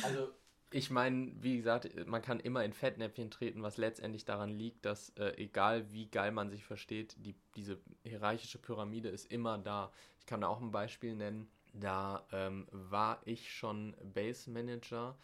Also 0.03 0.33
ich 0.71 0.89
meine, 0.89 1.31
wie 1.41 1.57
gesagt, 1.57 1.89
man 2.07 2.21
kann 2.21 2.39
immer 2.39 2.63
in 2.65 2.73
Fettnäpfchen 2.73 3.31
treten, 3.31 3.63
was 3.63 3.77
letztendlich 3.77 4.25
daran 4.25 4.49
liegt, 4.49 4.85
dass 4.85 5.09
äh, 5.11 5.33
egal 5.37 5.91
wie 5.93 6.09
geil 6.09 6.31
man 6.31 6.49
sich 6.49 6.65
versteht, 6.65 7.15
die, 7.17 7.35
diese 7.55 7.79
hierarchische 8.03 8.57
Pyramide 8.57 9.09
ist 9.09 9.31
immer 9.31 9.57
da. 9.57 9.91
Ich 10.19 10.25
kann 10.25 10.41
da 10.41 10.47
auch 10.47 10.61
ein 10.61 10.71
Beispiel 10.71 11.15
nennen. 11.15 11.49
Da 11.79 12.25
ähm, 12.31 12.67
war 12.71 13.21
ich 13.25 13.51
schon 13.51 13.95
Base 14.13 14.49
Manager. 14.49 15.17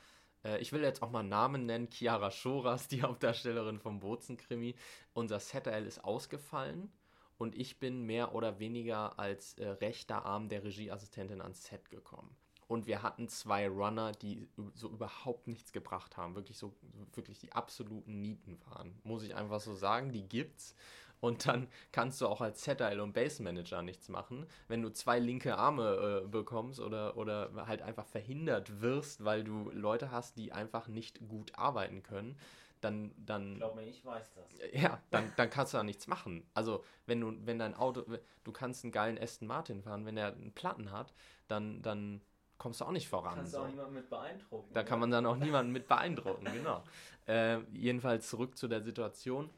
Äh, 0.43 0.59
ich 0.59 0.73
will 0.73 0.81
jetzt 0.81 1.01
auch 1.01 1.11
mal 1.11 1.23
Namen 1.23 1.65
nennen. 1.65 1.89
Chiara 1.89 2.31
Schoras, 2.31 2.87
die 2.89 3.01
Hauptdarstellerin 3.01 3.79
vom 3.79 3.99
Bozen-Krimi. 3.99 4.75
Unser 5.13 5.39
Setel 5.39 5.85
ist 5.85 6.03
ausgefallen 6.03 6.91
und 7.37 7.55
ich 7.57 7.79
bin 7.79 8.03
mehr 8.05 8.35
oder 8.35 8.59
weniger 8.59 9.17
als 9.17 9.53
äh, 9.55 9.67
rechter 9.67 10.25
Arm 10.25 10.49
der 10.49 10.63
Regieassistentin 10.63 11.41
ans 11.41 11.65
Set 11.65 11.89
gekommen. 11.89 12.35
Und 12.67 12.87
wir 12.87 13.03
hatten 13.03 13.27
zwei 13.27 13.67
Runner, 13.67 14.13
die 14.13 14.47
so 14.75 14.89
überhaupt 14.89 15.47
nichts 15.47 15.73
gebracht 15.73 16.15
haben, 16.15 16.35
wirklich 16.35 16.57
so 16.57 16.73
wirklich 17.13 17.37
die 17.37 17.51
absoluten 17.51 18.21
Nieten 18.21 18.61
waren, 18.69 18.97
muss 19.03 19.23
ich 19.23 19.35
einfach 19.35 19.59
so 19.59 19.73
sagen. 19.73 20.13
Die 20.13 20.25
gibt's. 20.25 20.73
Und 21.21 21.47
dann 21.47 21.67
kannst 21.91 22.19
du 22.19 22.27
auch 22.27 22.41
als 22.41 22.61
ZL 22.61 22.99
und 22.99 23.13
Base 23.13 23.41
Manager 23.41 23.81
nichts 23.83 24.09
machen. 24.09 24.47
Wenn 24.67 24.81
du 24.81 24.89
zwei 24.89 25.19
linke 25.19 25.55
Arme 25.55 26.23
äh, 26.23 26.27
bekommst 26.27 26.79
oder, 26.79 27.15
oder 27.15 27.51
halt 27.67 27.83
einfach 27.83 28.07
verhindert 28.07 28.81
wirst, 28.81 29.23
weil 29.23 29.43
du 29.43 29.69
Leute 29.71 30.11
hast, 30.11 30.37
die 30.37 30.51
einfach 30.51 30.87
nicht 30.87 31.25
gut 31.29 31.55
arbeiten 31.55 32.01
können, 32.03 32.37
dann, 32.81 33.11
dann. 33.17 33.57
Glaub 33.57 33.75
mir, 33.75 33.83
ich 33.83 34.03
weiß 34.03 34.33
das. 34.33 34.57
Ja, 34.73 34.99
dann, 35.11 35.31
dann 35.37 35.49
kannst 35.49 35.73
du 35.73 35.77
da 35.77 35.83
nichts 35.83 36.07
machen. 36.07 36.43
Also, 36.55 36.83
wenn 37.05 37.21
du, 37.21 37.33
wenn 37.45 37.59
dein 37.59 37.75
Auto, 37.75 38.03
du 38.43 38.51
kannst 38.51 38.83
einen 38.83 38.91
geilen 38.91 39.19
Aston 39.19 39.47
Martin 39.47 39.83
fahren, 39.83 40.05
wenn 40.07 40.17
er 40.17 40.33
einen 40.33 40.51
Platten 40.53 40.91
hat, 40.91 41.13
dann, 41.47 41.83
dann 41.83 42.21
kommst 42.57 42.81
du 42.81 42.85
auch 42.85 42.91
nicht 42.91 43.07
voran. 43.07 43.35
Kannst 43.35 43.53
du 43.53 43.57
so. 43.57 43.63
auch 43.63 43.67
niemanden 43.67 43.93
mit 43.93 44.09
beeindrucken. 44.09 44.73
Da 44.73 44.83
kann 44.83 44.99
man 44.99 45.11
dann 45.11 45.25
auch 45.27 45.37
niemanden 45.37 45.71
mit 45.71 45.87
beeindrucken, 45.87 46.45
genau. 46.45 46.83
Äh, 47.27 47.59
jedenfalls 47.71 48.27
zurück 48.27 48.57
zu 48.57 48.67
der 48.67 48.81
Situation. 48.81 49.51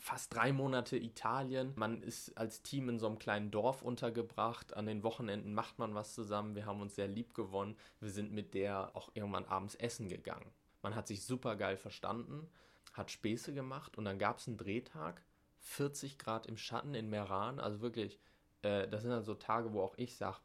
Fast 0.00 0.32
drei 0.34 0.52
Monate 0.52 0.96
Italien. 0.96 1.72
Man 1.76 2.02
ist 2.02 2.36
als 2.38 2.62
Team 2.62 2.88
in 2.88 2.98
so 2.98 3.06
einem 3.06 3.18
kleinen 3.18 3.50
Dorf 3.50 3.82
untergebracht. 3.82 4.74
An 4.74 4.86
den 4.86 5.02
Wochenenden 5.02 5.52
macht 5.54 5.78
man 5.78 5.94
was 5.94 6.14
zusammen. 6.14 6.54
Wir 6.54 6.66
haben 6.66 6.80
uns 6.80 6.94
sehr 6.94 7.08
lieb 7.08 7.34
gewonnen. 7.34 7.76
Wir 8.00 8.10
sind 8.10 8.32
mit 8.32 8.54
der 8.54 8.94
auch 8.96 9.10
irgendwann 9.14 9.44
abends 9.46 9.74
essen 9.74 10.08
gegangen. 10.08 10.50
Man 10.82 10.94
hat 10.94 11.08
sich 11.08 11.24
super 11.24 11.56
geil 11.56 11.76
verstanden, 11.76 12.48
hat 12.92 13.10
Späße 13.10 13.52
gemacht 13.52 13.98
und 13.98 14.04
dann 14.04 14.18
gab 14.18 14.38
es 14.38 14.46
einen 14.46 14.56
Drehtag, 14.56 15.22
40 15.58 16.18
Grad 16.18 16.46
im 16.46 16.56
Schatten 16.56 16.94
in 16.94 17.10
Meran, 17.10 17.58
also 17.58 17.80
wirklich, 17.80 18.20
äh, 18.62 18.86
das 18.88 19.02
sind 19.02 19.10
dann 19.10 19.24
so 19.24 19.34
Tage, 19.34 19.72
wo 19.72 19.82
auch 19.82 19.98
ich 19.98 20.16
sage, 20.16 20.38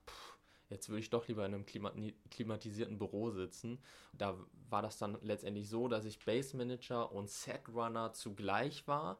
jetzt 0.74 0.89
würde 0.89 0.99
ich 0.99 1.09
doch 1.09 1.28
lieber 1.28 1.45
in 1.45 1.53
einem 1.53 1.65
klimatisierten 1.65 2.97
Büro 2.97 3.30
sitzen. 3.30 3.80
Da 4.17 4.36
war 4.69 4.82
das 4.82 4.97
dann 4.97 5.17
letztendlich 5.21 5.69
so, 5.69 5.88
dass 5.88 6.03
ich 6.03 6.19
Base 6.26 6.57
Manager 6.57 7.11
und 7.11 7.30
Setrunner 7.30 8.13
zugleich 8.13 8.88
war, 8.88 9.19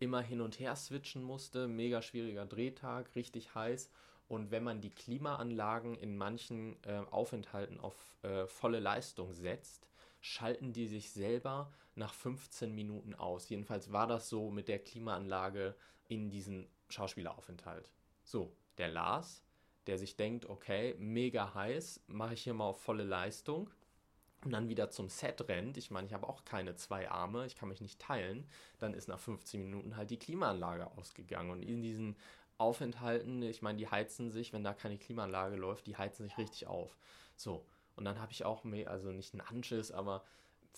immer 0.00 0.20
hin 0.20 0.40
und 0.40 0.58
her 0.58 0.76
switchen 0.76 1.22
musste, 1.22 1.68
mega 1.68 2.02
schwieriger 2.02 2.46
Drehtag, 2.46 3.14
richtig 3.14 3.54
heiß. 3.54 3.90
Und 4.26 4.50
wenn 4.50 4.64
man 4.64 4.80
die 4.80 4.90
Klimaanlagen 4.90 5.96
in 5.96 6.16
manchen 6.16 6.76
äh, 6.84 6.98
Aufenthalten 7.10 7.80
auf 7.80 7.96
äh, 8.22 8.46
volle 8.46 8.80
Leistung 8.80 9.32
setzt, 9.32 9.88
schalten 10.20 10.72
die 10.72 10.86
sich 10.86 11.10
selber 11.12 11.72
nach 11.94 12.12
15 12.12 12.74
Minuten 12.74 13.14
aus. 13.14 13.48
Jedenfalls 13.48 13.92
war 13.92 14.06
das 14.06 14.28
so 14.28 14.50
mit 14.50 14.68
der 14.68 14.80
Klimaanlage 14.80 15.74
in 16.08 16.28
diesem 16.28 16.66
Schauspieleraufenthalt. 16.88 17.90
So, 18.24 18.52
der 18.76 18.88
Lars, 18.88 19.42
der 19.88 19.98
sich 19.98 20.16
denkt, 20.16 20.46
okay, 20.46 20.94
mega 20.98 21.54
heiß, 21.54 22.04
mache 22.06 22.34
ich 22.34 22.42
hier 22.42 22.54
mal 22.54 22.66
auf 22.66 22.80
volle 22.80 23.04
Leistung 23.04 23.70
und 24.44 24.52
dann 24.52 24.68
wieder 24.68 24.90
zum 24.90 25.08
Set 25.08 25.48
rennt, 25.48 25.76
ich 25.76 25.90
meine, 25.90 26.06
ich 26.06 26.12
habe 26.12 26.28
auch 26.28 26.44
keine 26.44 26.76
zwei 26.76 27.10
Arme, 27.10 27.46
ich 27.46 27.56
kann 27.56 27.68
mich 27.68 27.80
nicht 27.80 27.98
teilen, 28.00 28.46
dann 28.78 28.94
ist 28.94 29.08
nach 29.08 29.18
15 29.18 29.60
Minuten 29.60 29.96
halt 29.96 30.10
die 30.10 30.18
Klimaanlage 30.18 30.86
ausgegangen. 30.96 31.50
Und 31.50 31.62
in 31.62 31.82
diesen 31.82 32.16
Aufenthalten, 32.56 33.42
ich 33.42 33.62
meine, 33.62 33.78
die 33.78 33.88
heizen 33.88 34.30
sich, 34.30 34.52
wenn 34.52 34.62
da 34.62 34.74
keine 34.74 34.98
Klimaanlage 34.98 35.56
läuft, 35.56 35.86
die 35.86 35.96
heizen 35.96 36.24
sich 36.24 36.38
richtig 36.38 36.66
auf. 36.68 36.96
So, 37.34 37.64
Und 37.96 38.04
dann 38.04 38.20
habe 38.20 38.30
ich 38.30 38.44
auch, 38.44 38.62
mehr, 38.62 38.90
also 38.90 39.10
nicht 39.10 39.34
einen 39.34 39.40
Anschiss, 39.40 39.90
aber 39.90 40.22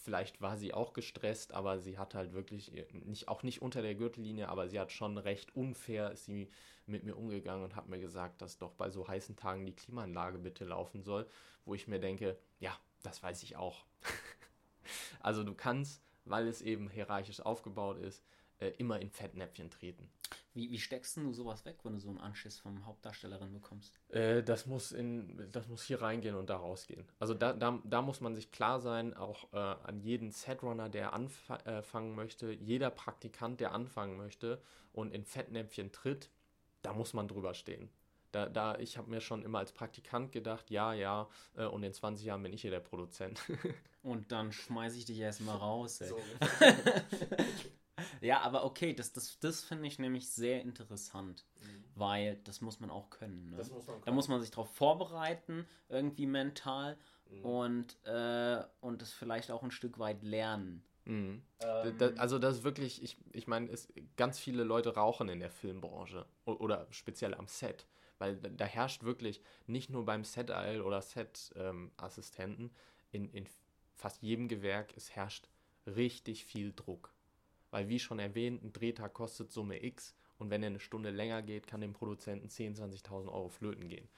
vielleicht 0.01 0.40
war 0.40 0.57
sie 0.57 0.74
auch 0.74 0.92
gestresst, 0.92 1.53
aber 1.53 1.78
sie 1.78 1.98
hat 1.98 2.14
halt 2.14 2.32
wirklich, 2.32 2.72
nicht, 2.92 3.28
auch 3.28 3.42
nicht 3.42 3.62
unter 3.62 3.82
der 3.82 3.94
Gürtellinie, 3.94 4.48
aber 4.48 4.68
sie 4.68 4.80
hat 4.80 4.92
schon 4.92 5.18
recht 5.18 5.55
unfair, 5.55 6.11
ist 6.11 6.26
sie 6.26 6.48
mit 6.86 7.05
mir 7.05 7.16
umgegangen 7.16 7.64
und 7.64 7.76
hat 7.76 7.88
mir 7.88 8.01
gesagt, 8.01 8.42
dass 8.42 8.59
doch 8.59 8.72
bei 8.72 8.90
so 8.90 9.07
heißen 9.07 9.36
Tagen 9.36 9.66
die 9.66 9.74
Klimaanlage 9.74 10.38
bitte 10.38 10.64
laufen 10.64 11.03
soll, 11.03 11.28
wo 11.64 11.74
ich 11.74 11.86
mir 11.86 12.01
denke, 12.01 12.38
ja, 12.59 12.76
das 13.03 13.22
weiß 13.22 13.42
ich 13.42 13.57
auch. 13.57 13.84
also 15.20 15.44
du 15.44 15.55
kannst, 15.55 16.03
weil 16.24 16.48
es 16.48 16.62
eben 16.62 16.88
hierarchisch 16.88 17.40
aufgebaut 17.40 17.98
ist, 17.98 18.24
äh, 18.59 18.68
immer 18.78 19.01
in 19.01 19.11
Fettnäpfchen 19.11 19.70
treten. 19.70 20.11
Wie, 20.53 20.70
wie 20.70 20.78
steckst 20.78 21.16
du 21.16 21.32
sowas 21.32 21.64
weg, 21.64 21.78
wenn 21.84 21.92
du 21.92 22.01
so 22.01 22.09
einen 22.09 22.18
Anschiss 22.18 22.59
vom 22.59 22.84
Hauptdarstellerin 22.84 23.53
bekommst? 23.53 23.94
Äh, 24.09 24.42
das, 24.42 24.66
muss 24.66 24.90
in, 24.90 25.48
das 25.53 25.68
muss 25.68 25.84
hier 25.84 26.03
reingehen 26.03 26.34
und 26.34 26.51
da 26.51 26.57
rausgehen. 26.57 27.07
Also 27.20 27.34
da, 27.34 27.53
da, 27.53 27.80
da 27.84 28.03
muss 28.03 28.20
man 28.20 28.34
sich 28.34 28.51
klar 28.51 28.80
sein, 28.80 29.14
auch 29.14 29.53
äh, 29.53 29.57
an 29.57 30.01
jeden 30.01 30.32
Setrunner, 30.32 30.88
der 30.88 31.12
anfangen 31.12 32.12
äh, 32.12 32.16
möchte, 32.16 32.51
jeder 32.51 32.90
Praktikant, 32.90 33.61
der 33.61 33.72
anfangen 33.72 34.16
möchte 34.16 34.61
und 34.92 35.14
in 35.14 35.24
Fettnäpfchen 35.24 35.92
tritt, 35.92 36.30
da 36.82 36.92
muss 36.92 37.12
man 37.12 37.28
drüber 37.28 37.55
stehen. 37.55 37.88
Da, 38.32 38.48
da, 38.48 38.78
ich 38.78 38.96
habe 38.96 39.11
mir 39.11 39.20
schon 39.20 39.42
immer 39.42 39.59
als 39.59 39.72
Praktikant 39.72 40.32
gedacht, 40.32 40.70
ja, 40.70 40.94
ja, 40.94 41.28
äh, 41.57 41.64
und 41.64 41.82
in 41.82 41.92
20 41.92 42.26
Jahren 42.26 42.42
bin 42.42 42.53
ich 42.53 42.62
hier 42.62 42.70
der 42.70 42.80
Produzent. 42.80 43.40
und 44.03 44.30
dann 44.32 44.53
schmeiße 44.53 44.98
ich 44.98 45.05
dich 45.05 45.18
erstmal 45.18 45.57
raus. 45.57 46.01
Ey. 46.01 46.09
So. 46.09 46.18
Ja, 48.20 48.40
aber 48.40 48.64
okay, 48.64 48.92
das, 48.92 49.12
das, 49.12 49.38
das 49.40 49.62
finde 49.62 49.86
ich 49.86 49.98
nämlich 49.98 50.30
sehr 50.30 50.62
interessant, 50.62 51.44
mhm. 51.61 51.84
weil 51.94 52.36
das 52.44 52.61
muss 52.61 52.80
man 52.80 52.90
auch 52.90 53.11
können. 53.11 53.51
Ne? 53.51 53.57
Das 53.57 53.70
muss 53.70 53.86
man 53.86 53.96
können. 53.96 54.07
Da 54.07 54.12
muss 54.12 54.28
man 54.28 54.40
sich 54.40 54.51
darauf 54.51 54.74
vorbereiten, 54.74 55.66
irgendwie 55.88 56.26
mental 56.26 56.96
mhm. 57.30 57.44
und, 57.44 58.07
äh, 58.07 58.62
und 58.80 59.03
das 59.03 59.12
vielleicht 59.12 59.51
auch 59.51 59.62
ein 59.62 59.70
Stück 59.70 59.98
weit 59.98 60.22
lernen. 60.22 60.82
Mhm. 61.05 61.42
Ähm, 61.61 61.98
das, 61.98 62.18
also 62.18 62.38
das 62.38 62.59
ist 62.59 62.64
wirklich, 62.64 63.03
ich, 63.03 63.16
ich 63.32 63.46
meine, 63.46 63.70
ganz 64.16 64.38
viele 64.38 64.64
Leute 64.64 64.94
rauchen 64.94 65.28
in 65.28 65.40
der 65.40 65.51
Filmbranche 65.51 66.26
oder 66.44 66.86
speziell 66.90 67.34
am 67.34 67.46
Set, 67.46 67.86
weil 68.18 68.36
da 68.36 68.64
herrscht 68.64 69.03
wirklich 69.03 69.40
nicht 69.66 69.90
nur 69.90 70.05
beim 70.05 70.24
Set-AL 70.24 70.82
oder 70.82 71.03
Set-Assistenten, 71.03 72.64
ähm, 72.64 72.70
in, 73.12 73.30
in 73.30 73.46
fast 73.94 74.22
jedem 74.22 74.48
Gewerk, 74.48 74.92
es 74.96 75.11
herrscht 75.11 75.48
richtig 75.86 76.44
viel 76.44 76.72
Druck. 76.72 77.12
Weil, 77.70 77.88
wie 77.88 77.98
schon 77.98 78.18
erwähnt, 78.18 78.62
ein 78.62 78.72
Drehtag 78.72 79.14
kostet 79.14 79.52
Summe 79.52 79.82
X 79.84 80.14
und 80.38 80.50
wenn 80.50 80.62
er 80.62 80.68
eine 80.68 80.80
Stunde 80.80 81.10
länger 81.10 81.42
geht, 81.42 81.66
kann 81.66 81.80
dem 81.80 81.92
Produzenten 81.92 82.48
10.000, 82.48 83.04
20.000 83.04 83.28
Euro 83.28 83.48
flöten 83.48 83.88
gehen. 83.88 84.08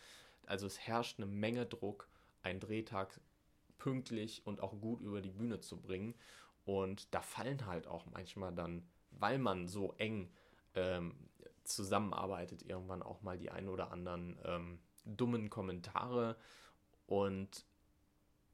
Also 0.46 0.66
es 0.66 0.78
herrscht 0.78 1.18
eine 1.18 1.26
Menge 1.26 1.66
Druck, 1.66 2.09
einen 2.42 2.61
Drehtag 2.61 3.20
pünktlich 3.78 4.42
und 4.46 4.61
auch 4.61 4.80
gut 4.80 5.00
über 5.00 5.20
die 5.20 5.30
Bühne 5.30 5.61
zu 5.61 5.80
bringen. 5.80 6.14
Und 6.64 7.12
da 7.12 7.20
fallen 7.20 7.66
halt 7.66 7.86
auch 7.86 8.07
manchmal 8.07 8.55
dann, 8.55 8.86
weil 9.11 9.38
man 9.38 9.66
so 9.66 9.94
eng 9.98 10.30
ähm, 10.74 11.14
zusammenarbeitet, 11.64 12.62
irgendwann 12.62 13.03
auch 13.03 13.22
mal 13.22 13.36
die 13.36 13.50
ein 13.50 13.68
oder 13.68 13.90
anderen 13.90 14.38
ähm, 14.44 14.78
dummen 15.05 15.50
Kommentare. 15.50 16.36
Und 17.07 17.64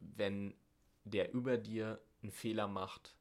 wenn 0.00 0.54
der 1.04 1.34
über 1.34 1.58
dir 1.58 2.00
einen 2.22 2.32
Fehler 2.32 2.66
macht, 2.66 3.14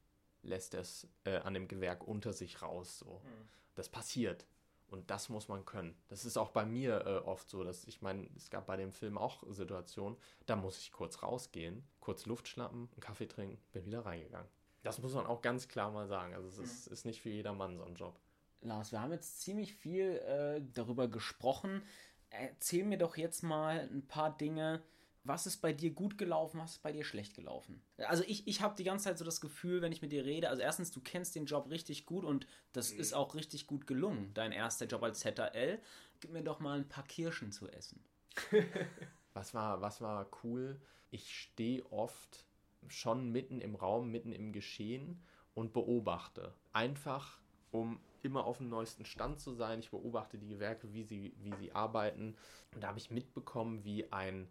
lässt 0.48 0.74
es 0.74 1.06
äh, 1.24 1.36
an 1.38 1.54
dem 1.54 1.68
Gewerk 1.68 2.06
unter 2.06 2.32
sich 2.32 2.62
raus. 2.62 2.98
So. 2.98 3.20
Mhm. 3.24 3.48
Das 3.74 3.88
passiert. 3.88 4.46
Und 4.88 5.10
das 5.10 5.28
muss 5.28 5.48
man 5.48 5.66
können. 5.66 5.94
Das 6.08 6.24
ist 6.24 6.38
auch 6.38 6.50
bei 6.50 6.64
mir 6.64 7.06
äh, 7.06 7.18
oft 7.18 7.50
so, 7.50 7.62
dass 7.62 7.84
ich 7.84 8.00
meine, 8.00 8.26
es 8.36 8.48
gab 8.48 8.66
bei 8.66 8.76
dem 8.76 8.90
Film 8.90 9.18
auch 9.18 9.44
Situationen, 9.50 10.16
da 10.46 10.56
muss 10.56 10.78
ich 10.78 10.92
kurz 10.92 11.22
rausgehen, 11.22 11.86
kurz 12.00 12.24
Luft 12.24 12.48
schnappen, 12.48 12.88
einen 12.92 13.00
Kaffee 13.00 13.28
trinken, 13.28 13.58
bin 13.72 13.84
wieder 13.84 14.06
reingegangen. 14.06 14.48
Das 14.82 14.98
muss 15.00 15.12
man 15.12 15.26
auch 15.26 15.42
ganz 15.42 15.68
klar 15.68 15.90
mal 15.90 16.06
sagen. 16.06 16.34
Also 16.34 16.48
es 16.48 16.56
mhm. 16.56 16.64
ist, 16.64 16.86
ist, 16.86 17.04
nicht 17.04 17.20
für 17.20 17.28
jedermann 17.28 17.76
so 17.76 17.84
ein 17.84 17.96
Job. 17.96 18.18
Lars, 18.62 18.90
wir 18.90 19.02
haben 19.02 19.12
jetzt 19.12 19.42
ziemlich 19.42 19.74
viel 19.74 20.16
äh, 20.16 20.62
darüber 20.72 21.06
gesprochen. 21.06 21.82
Erzähl 22.30 22.84
mir 22.84 22.98
doch 22.98 23.16
jetzt 23.16 23.42
mal 23.42 23.88
ein 23.92 24.06
paar 24.06 24.36
Dinge, 24.36 24.82
was 25.28 25.46
ist 25.46 25.58
bei 25.58 25.72
dir 25.72 25.90
gut 25.90 26.18
gelaufen, 26.18 26.58
was 26.58 26.72
ist 26.72 26.82
bei 26.82 26.90
dir 26.90 27.04
schlecht 27.04 27.34
gelaufen? 27.34 27.82
Also 27.98 28.24
ich, 28.26 28.48
ich 28.48 28.62
habe 28.62 28.74
die 28.74 28.84
ganze 28.84 29.04
Zeit 29.04 29.18
so 29.18 29.24
das 29.24 29.40
Gefühl, 29.40 29.82
wenn 29.82 29.92
ich 29.92 30.02
mit 30.02 30.10
dir 30.10 30.24
rede, 30.24 30.48
also 30.48 30.62
erstens, 30.62 30.90
du 30.90 31.00
kennst 31.00 31.36
den 31.36 31.44
Job 31.44 31.70
richtig 31.70 32.06
gut 32.06 32.24
und 32.24 32.46
das 32.72 32.94
mhm. 32.94 33.00
ist 33.00 33.12
auch 33.12 33.34
richtig 33.34 33.66
gut 33.66 33.86
gelungen, 33.86 34.32
dein 34.34 34.52
erster 34.52 34.86
Job 34.86 35.02
als 35.02 35.20
ZRL. 35.20 35.78
Gib 36.20 36.32
mir 36.32 36.42
doch 36.42 36.60
mal 36.60 36.78
ein 36.78 36.88
paar 36.88 37.04
Kirschen 37.04 37.52
zu 37.52 37.68
essen. 37.68 38.02
was, 39.34 39.54
war, 39.54 39.80
was 39.80 40.00
war 40.00 40.28
cool? 40.42 40.80
Ich 41.10 41.38
stehe 41.38 41.84
oft 41.92 42.46
schon 42.88 43.30
mitten 43.30 43.60
im 43.60 43.74
Raum, 43.74 44.10
mitten 44.10 44.32
im 44.32 44.52
Geschehen 44.52 45.22
und 45.54 45.72
beobachte. 45.72 46.54
Einfach, 46.72 47.38
um 47.70 48.00
immer 48.22 48.44
auf 48.44 48.58
dem 48.58 48.68
neuesten 48.68 49.04
Stand 49.04 49.40
zu 49.40 49.52
sein. 49.52 49.80
Ich 49.80 49.90
beobachte 49.90 50.38
die 50.38 50.48
Gewerke, 50.48 50.92
wie 50.92 51.04
sie, 51.04 51.34
wie 51.38 51.54
sie 51.54 51.72
arbeiten. 51.72 52.36
Und 52.74 52.82
da 52.82 52.88
habe 52.88 52.98
ich 52.98 53.10
mitbekommen, 53.10 53.84
wie 53.84 54.10
ein 54.12 54.48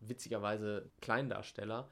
witzigerweise 0.00 0.90
Kleindarsteller, 1.00 1.88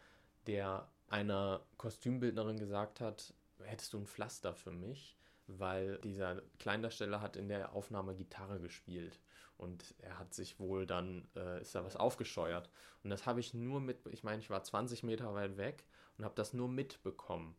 der 0.47 0.89
einer 1.09 1.63
Kostümbildnerin 1.77 2.59
gesagt 2.59 3.01
hat, 3.01 3.35
hättest 3.65 3.93
du 3.93 3.99
ein 3.99 4.07
Pflaster 4.07 4.55
für 4.55 4.73
mich? 4.73 5.17
Weil 5.47 5.99
dieser 5.99 6.43
Kleindarsteller 6.59 7.21
hat 7.23 7.37
in 7.37 7.49
der 7.49 7.73
Aufnahme 7.73 8.15
Gitarre 8.15 8.61
gespielt 8.61 9.19
und 9.57 9.95
er 9.99 10.19
hat 10.19 10.35
sich 10.35 10.61
wohl 10.61 10.87
dann, 10.87 11.27
äh, 11.37 11.61
ist 11.61 11.75
da 11.75 11.85
was 11.85 11.97
aufgescheuert. 11.97 12.69
Und 13.03 13.11
das 13.11 13.27
habe 13.27 13.41
ich 13.41 13.55
nur 13.55 13.81
mit, 13.81 14.07
ich 14.07 14.23
meine, 14.23 14.41
ich 14.41 14.51
war 14.51 14.63
20 14.63 15.03
Meter 15.03 15.35
weit 15.35 15.57
weg 15.57 15.85
und 16.17 16.25
habe 16.25 16.35
das 16.35 16.53
nur 16.53 16.69
mitbekommen 16.69 17.57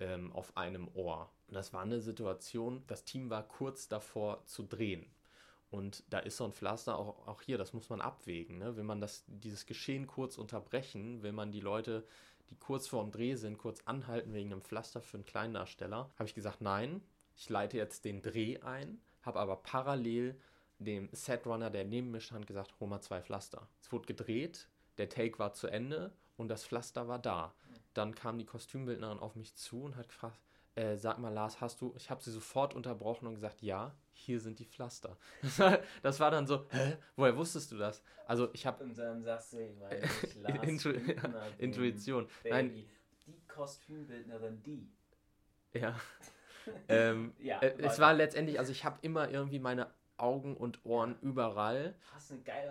ähm, 0.00 0.32
auf 0.32 0.56
einem 0.56 0.88
Ohr. 0.94 1.30
Und 1.48 1.54
das 1.54 1.72
war 1.72 1.82
eine 1.82 2.00
Situation, 2.00 2.82
das 2.86 3.04
Team 3.04 3.30
war 3.30 3.46
kurz 3.46 3.88
davor 3.88 4.44
zu 4.46 4.62
drehen. 4.62 5.06
Und 5.70 6.04
da 6.10 6.20
ist 6.20 6.36
so 6.36 6.44
ein 6.44 6.52
Pflaster 6.52 6.96
auch, 6.96 7.26
auch 7.26 7.42
hier, 7.42 7.58
das 7.58 7.72
muss 7.72 7.90
man 7.90 8.00
abwägen. 8.00 8.58
Ne? 8.58 8.76
Will 8.76 8.84
man 8.84 9.00
das, 9.00 9.24
dieses 9.26 9.66
Geschehen 9.66 10.06
kurz 10.06 10.38
unterbrechen, 10.38 11.22
will 11.22 11.32
man 11.32 11.50
die 11.50 11.60
Leute, 11.60 12.06
die 12.50 12.56
kurz 12.56 12.86
vorm 12.86 13.10
Dreh 13.10 13.34
sind, 13.34 13.58
kurz 13.58 13.80
anhalten 13.84 14.32
wegen 14.32 14.52
einem 14.52 14.62
Pflaster 14.62 15.00
für 15.00 15.16
einen 15.16 15.26
Kleindarsteller, 15.26 16.10
habe 16.14 16.28
ich 16.28 16.34
gesagt, 16.34 16.60
nein, 16.60 17.02
ich 17.34 17.48
leite 17.48 17.76
jetzt 17.76 18.04
den 18.04 18.22
Dreh 18.22 18.58
ein, 18.60 19.00
habe 19.22 19.40
aber 19.40 19.56
parallel 19.56 20.40
dem 20.78 21.08
Setrunner, 21.12 21.70
der 21.70 21.84
neben 21.84 22.10
mir 22.10 22.20
stand, 22.20 22.46
gesagt, 22.46 22.74
hol 22.78 22.88
mal 22.88 23.00
zwei 23.00 23.20
Pflaster. 23.20 23.68
Es 23.80 23.90
wurde 23.90 24.06
gedreht, 24.06 24.68
der 24.98 25.08
Take 25.08 25.38
war 25.38 25.52
zu 25.52 25.66
Ende 25.66 26.12
und 26.36 26.48
das 26.48 26.64
Pflaster 26.64 27.08
war 27.08 27.18
da. 27.18 27.54
Dann 27.94 28.14
kam 28.14 28.38
die 28.38 28.44
Kostümbildnerin 28.44 29.18
auf 29.18 29.36
mich 29.36 29.54
zu 29.54 29.82
und 29.82 29.96
hat 29.96 30.08
gefragt, 30.08 30.38
äh, 30.74 30.96
sag 30.96 31.18
mal, 31.18 31.32
Lars, 31.32 31.60
hast 31.60 31.80
du, 31.80 31.94
ich 31.96 32.10
habe 32.10 32.22
sie 32.22 32.30
sofort 32.30 32.74
unterbrochen 32.74 33.26
und 33.26 33.34
gesagt, 33.34 33.62
ja, 33.62 33.94
hier 34.16 34.40
sind 34.40 34.58
die 34.58 34.64
Pflaster. 34.64 35.16
Das 36.02 36.20
war, 36.20 36.30
dann 36.30 36.46
so, 36.46 36.66
hä, 36.70 36.96
woher 37.16 37.36
wusstest 37.36 37.72
du 37.72 37.76
das? 37.76 38.02
Also 38.26 38.48
ich 38.52 38.66
habe... 38.66 38.82
Und 38.84 38.96
dann 38.96 39.22
sagst 39.22 39.52
du, 39.52 39.58
weil 39.80 40.02
ich 40.22 40.34
Lars 40.36 40.62
Intu 40.62 40.90
ja, 40.90 41.46
Intuition. 41.58 42.28
Baby. 42.42 42.54
Nein. 42.54 42.84
Die 43.26 43.40
Kostümbildnerin, 43.48 44.62
die. 44.62 44.88
Ja. 45.72 45.98
ähm, 46.88 47.34
ja 47.38 47.60
äh, 47.60 47.74
es 47.78 47.98
war 47.98 48.14
letztendlich, 48.14 48.58
also 48.58 48.72
ich 48.72 48.84
habe 48.84 48.98
immer 49.02 49.30
irgendwie 49.30 49.58
meine 49.58 49.88
Augen 50.16 50.56
und 50.56 50.84
Ohren 50.84 51.18
überall, 51.20 51.94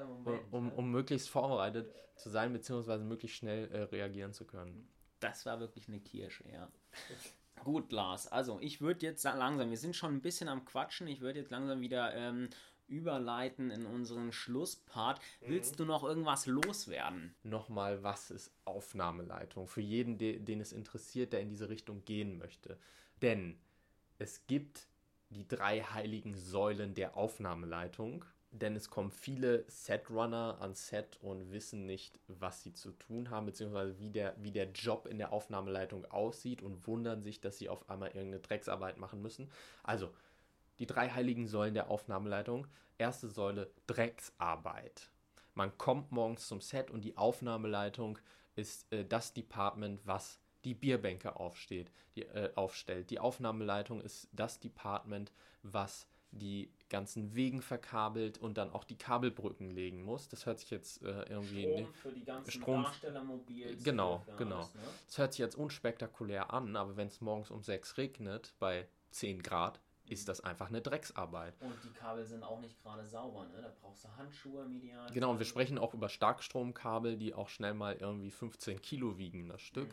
Moment, 0.07 0.43
um, 0.51 0.71
um 0.71 0.91
möglichst 0.91 1.29
vorbereitet 1.29 1.93
zu 2.15 2.29
sein, 2.29 2.53
beziehungsweise 2.53 3.03
möglichst 3.03 3.37
schnell 3.37 3.69
äh, 3.71 3.81
reagieren 3.81 4.33
zu 4.33 4.45
können. 4.45 4.87
Das 5.19 5.45
war 5.45 5.59
wirklich 5.59 5.87
eine 5.87 5.99
Kirsche, 5.99 6.43
ja. 6.51 6.67
Gut, 7.63 7.91
Lars. 7.91 8.27
Also, 8.27 8.59
ich 8.61 8.81
würde 8.81 9.05
jetzt 9.05 9.23
langsam, 9.23 9.69
wir 9.69 9.77
sind 9.77 9.95
schon 9.95 10.13
ein 10.15 10.21
bisschen 10.21 10.49
am 10.49 10.65
Quatschen, 10.65 11.07
ich 11.07 11.21
würde 11.21 11.39
jetzt 11.39 11.51
langsam 11.51 11.81
wieder 11.81 12.13
ähm, 12.13 12.49
überleiten 12.87 13.71
in 13.71 13.85
unseren 13.85 14.31
Schlusspart. 14.31 15.19
Mhm. 15.41 15.49
Willst 15.49 15.79
du 15.79 15.85
noch 15.85 16.03
irgendwas 16.03 16.45
loswerden? 16.45 17.33
Nochmal, 17.43 18.03
was 18.03 18.31
ist 18.31 18.51
Aufnahmeleitung? 18.65 19.67
Für 19.67 19.81
jeden, 19.81 20.17
den 20.17 20.61
es 20.61 20.71
interessiert, 20.71 21.33
der 21.33 21.41
in 21.41 21.49
diese 21.49 21.69
Richtung 21.69 22.03
gehen 22.05 22.37
möchte. 22.37 22.77
Denn 23.21 23.57
es 24.19 24.45
gibt 24.47 24.87
die 25.29 25.47
drei 25.47 25.81
heiligen 25.81 26.35
Säulen 26.35 26.93
der 26.93 27.17
Aufnahmeleitung 27.17 28.25
denn 28.61 28.75
es 28.75 28.89
kommen 28.89 29.11
viele 29.11 29.65
Setrunner 29.67 30.57
an 30.61 30.75
Set 30.75 31.17
und 31.21 31.51
wissen 31.51 31.85
nicht, 31.85 32.19
was 32.27 32.63
sie 32.63 32.73
zu 32.73 32.91
tun 32.91 33.29
haben, 33.29 33.45
beziehungsweise 33.45 33.99
wie 33.99 34.09
der, 34.09 34.35
wie 34.37 34.51
der 34.51 34.71
Job 34.71 35.07
in 35.07 35.17
der 35.17 35.33
Aufnahmeleitung 35.33 36.05
aussieht 36.05 36.61
und 36.61 36.87
wundern 36.87 37.21
sich, 37.21 37.41
dass 37.41 37.57
sie 37.57 37.69
auf 37.69 37.89
einmal 37.89 38.09
irgendeine 38.09 38.39
Drecksarbeit 38.39 38.97
machen 38.97 39.21
müssen. 39.21 39.51
Also, 39.83 40.13
die 40.79 40.87
drei 40.87 41.09
heiligen 41.09 41.47
Säulen 41.47 41.73
der 41.73 41.89
Aufnahmeleitung. 41.89 42.67
Erste 42.97 43.27
Säule, 43.27 43.71
Drecksarbeit. 43.87 45.09
Man 45.53 45.77
kommt 45.77 46.11
morgens 46.11 46.47
zum 46.47 46.61
Set 46.61 46.91
und 46.91 47.03
die 47.03 47.17
Aufnahmeleitung 47.17 48.19
ist 48.55 48.91
äh, 48.91 49.05
das 49.05 49.33
Department, 49.33 50.01
was 50.05 50.39
die 50.63 50.73
Bierbänke 50.73 51.35
aufsteht, 51.35 51.91
die, 52.15 52.23
äh, 52.23 52.51
aufstellt. 52.55 53.09
Die 53.09 53.19
Aufnahmeleitung 53.19 54.01
ist 54.01 54.29
das 54.31 54.59
Department, 54.59 55.31
was 55.61 56.07
die 56.31 56.69
ganzen 56.95 57.35
Wegen 57.35 57.61
verkabelt 57.61 58.37
und 58.37 58.57
dann 58.57 58.71
auch 58.71 58.83
die 58.85 58.97
Kabelbrücken 58.97 59.69
legen 59.71 60.03
muss. 60.03 60.27
Das 60.29 60.45
hört 60.45 60.59
sich 60.59 60.71
jetzt 60.71 61.01
äh, 61.03 61.23
irgendwie. 61.29 61.63
Strom 61.63 61.81
ne- 61.83 61.93
für 61.93 62.11
die 62.11 62.23
ganzen 62.23 62.51
Strom- 62.51 62.83
Darstellermobils. 62.83 63.83
Genau, 63.83 64.23
für 64.25 64.35
genau. 64.37 64.55
alles, 64.57 64.73
ne? 64.75 64.81
Das 65.07 65.17
hört 65.17 65.33
sich 65.33 65.39
jetzt 65.39 65.55
unspektakulär 65.55 66.51
an, 66.53 66.75
aber 66.75 66.95
wenn 66.97 67.07
es 67.07 67.21
morgens 67.21 67.51
um 67.51 67.61
6 67.63 67.97
regnet 67.97 68.53
bei 68.59 68.87
10 69.11 69.43
Grad, 69.43 69.79
ist 70.09 70.27
das 70.27 70.41
einfach 70.41 70.69
eine 70.69 70.81
Drecksarbeit. 70.81 71.53
Und 71.59 71.73
die 71.83 71.91
Kabel 71.91 72.25
sind 72.25 72.43
auch 72.43 72.59
nicht 72.59 72.81
gerade 72.81 73.05
sauber, 73.05 73.45
ne? 73.45 73.61
Da 73.61 73.71
brauchst 73.81 74.05
du 74.05 74.09
Handschuhe 74.17 74.63
im 74.63 74.73
Idealfall. 74.73 75.13
Genau, 75.13 75.31
und 75.31 75.39
wir 75.39 75.45
sprechen 75.45 75.77
auch 75.77 75.93
über 75.93 76.09
Starkstromkabel, 76.09 77.17
die 77.17 77.33
auch 77.33 77.49
schnell 77.49 77.73
mal 77.73 77.95
irgendwie 77.95 78.31
15 78.31 78.81
Kilo 78.81 79.17
wiegen, 79.17 79.49
das 79.49 79.61
Stück. 79.61 79.89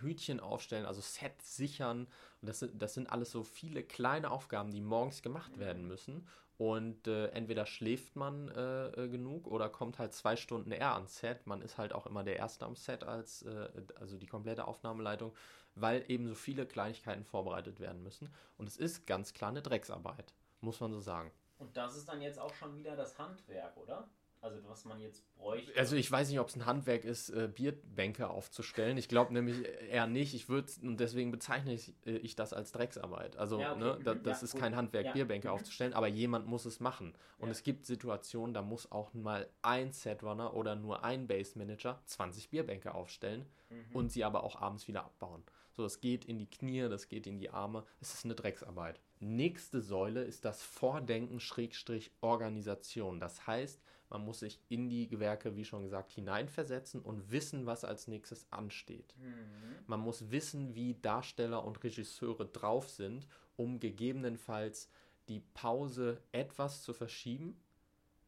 Hütchen 0.00 0.40
aufstellen, 0.40 0.86
also 0.86 1.00
Set 1.00 1.40
sichern. 1.42 2.06
Und 2.42 2.48
das 2.48 2.60
sind, 2.60 2.80
das 2.80 2.94
sind 2.94 3.10
alles 3.10 3.30
so 3.30 3.42
viele 3.42 3.82
kleine 3.82 4.30
Aufgaben, 4.30 4.70
die 4.70 4.80
morgens 4.80 5.22
gemacht 5.22 5.58
werden 5.58 5.86
müssen. 5.86 6.26
Und 6.58 7.06
äh, 7.06 7.28
entweder 7.28 7.66
schläft 7.66 8.16
man 8.16 8.48
äh, 8.48 8.86
äh, 8.88 9.08
genug 9.08 9.46
oder 9.46 9.68
kommt 9.68 9.98
halt 9.98 10.14
zwei 10.14 10.36
Stunden 10.36 10.72
eher 10.72 10.94
ans 10.94 11.18
Set. 11.18 11.46
Man 11.46 11.60
ist 11.60 11.76
halt 11.76 11.92
auch 11.92 12.06
immer 12.06 12.24
der 12.24 12.36
Erste 12.36 12.64
am 12.64 12.76
Set 12.76 13.04
als 13.04 13.42
äh, 13.42 13.68
also 14.00 14.16
die 14.16 14.26
komplette 14.26 14.66
Aufnahmeleitung, 14.66 15.34
weil 15.76 16.04
eben 16.08 16.26
so 16.26 16.34
viele 16.34 16.66
Kleinigkeiten 16.66 17.24
vorbereitet 17.24 17.78
werden 17.80 18.02
müssen. 18.02 18.28
Und 18.58 18.66
es 18.68 18.76
ist 18.76 19.06
ganz 19.06 19.32
klar 19.32 19.50
eine 19.50 19.62
Drecksarbeit, 19.62 20.34
muss 20.60 20.80
man 20.80 20.92
so 20.92 21.00
sagen. 21.00 21.30
Und 21.58 21.76
das 21.76 21.96
ist 21.96 22.08
dann 22.08 22.20
jetzt 22.20 22.38
auch 22.38 22.52
schon 22.54 22.76
wieder 22.76 22.96
das 22.96 23.16
Handwerk, 23.18 23.76
oder? 23.76 24.08
Also 24.42 24.58
was 24.68 24.84
man 24.84 25.00
jetzt 25.00 25.24
bräuchte. 25.34 25.72
Also 25.76 25.96
ich 25.96 26.12
weiß 26.12 26.28
nicht, 26.28 26.38
ob 26.38 26.48
es 26.48 26.54
ein 26.56 26.66
Handwerk 26.66 27.04
ist, 27.04 27.30
äh, 27.30 27.48
Bierbänke 27.52 28.28
aufzustellen. 28.28 28.96
Ich 28.98 29.08
glaube 29.08 29.32
nämlich 29.32 29.64
eher 29.90 30.06
nicht. 30.06 30.34
Ich 30.34 30.48
würde 30.48 30.70
und 30.82 30.98
deswegen 31.00 31.30
bezeichne 31.32 31.72
ich, 31.72 31.94
äh, 32.06 32.18
ich 32.18 32.36
das 32.36 32.52
als 32.52 32.70
Drecksarbeit. 32.70 33.36
Also 33.38 33.58
Ja, 33.58 33.72
okay. 33.72 33.80
ne, 33.80 33.98
da, 34.04 34.14
das 34.14 34.42
Ja, 34.42 34.44
ist 34.44 34.52
gut. 34.52 34.60
kein 34.60 34.76
Handwerk, 34.76 35.06
Ja. 35.06 35.12
Bierbänke 35.12 35.50
aufzustellen, 35.80 35.94
aber 35.94 36.06
jemand 36.06 36.46
muss 36.46 36.64
es 36.66 36.78
machen. 36.78 37.14
Und 37.38 37.48
es 37.48 37.62
gibt 37.62 37.86
Situationen, 37.86 38.54
da 38.54 38.62
muss 38.62 38.92
auch 38.92 39.14
mal 39.14 39.48
ein 39.62 39.90
Setrunner 39.92 40.54
oder 40.54 40.76
nur 40.76 41.02
ein 41.02 41.26
Base 41.26 41.58
Manager 41.58 42.00
20 42.04 42.50
Bierbänke 42.50 42.94
aufstellen 42.94 43.46
Mhm. 43.70 43.96
und 43.96 44.12
sie 44.12 44.22
aber 44.22 44.44
auch 44.44 44.60
abends 44.60 44.86
wieder 44.86 45.04
abbauen. 45.04 45.42
So, 45.76 45.82
das 45.82 46.00
geht 46.00 46.24
in 46.24 46.38
die 46.38 46.48
Knie, 46.48 46.88
das 46.88 47.06
geht 47.06 47.26
in 47.26 47.38
die 47.38 47.50
Arme. 47.50 47.84
Es 48.00 48.14
ist 48.14 48.24
eine 48.24 48.34
Drecksarbeit. 48.34 48.98
Nächste 49.20 49.82
Säule 49.82 50.22
ist 50.22 50.46
das 50.46 50.62
Vordenken 50.62 51.38
Schrägstrich 51.38 52.12
Organisation. 52.22 53.20
Das 53.20 53.46
heißt, 53.46 53.82
man 54.08 54.24
muss 54.24 54.38
sich 54.38 54.58
in 54.70 54.88
die 54.88 55.06
Gewerke, 55.06 55.54
wie 55.54 55.66
schon 55.66 55.82
gesagt, 55.82 56.12
hineinversetzen 56.12 57.02
und 57.02 57.30
wissen, 57.30 57.66
was 57.66 57.84
als 57.84 58.08
nächstes 58.08 58.50
ansteht. 58.50 59.14
Mhm. 59.18 59.84
Man 59.86 60.00
muss 60.00 60.30
wissen, 60.30 60.74
wie 60.74 60.94
Darsteller 60.94 61.62
und 61.62 61.84
Regisseure 61.84 62.46
drauf 62.46 62.88
sind, 62.88 63.28
um 63.56 63.78
gegebenenfalls 63.78 64.88
die 65.28 65.40
Pause 65.52 66.22
etwas 66.32 66.82
zu 66.82 66.94
verschieben, 66.94 67.60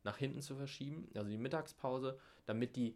nach 0.04 0.18
hinten 0.18 0.42
zu 0.42 0.54
verschieben, 0.54 1.08
also 1.14 1.30
die 1.30 1.38
Mittagspause, 1.38 2.18
damit 2.44 2.76
die 2.76 2.94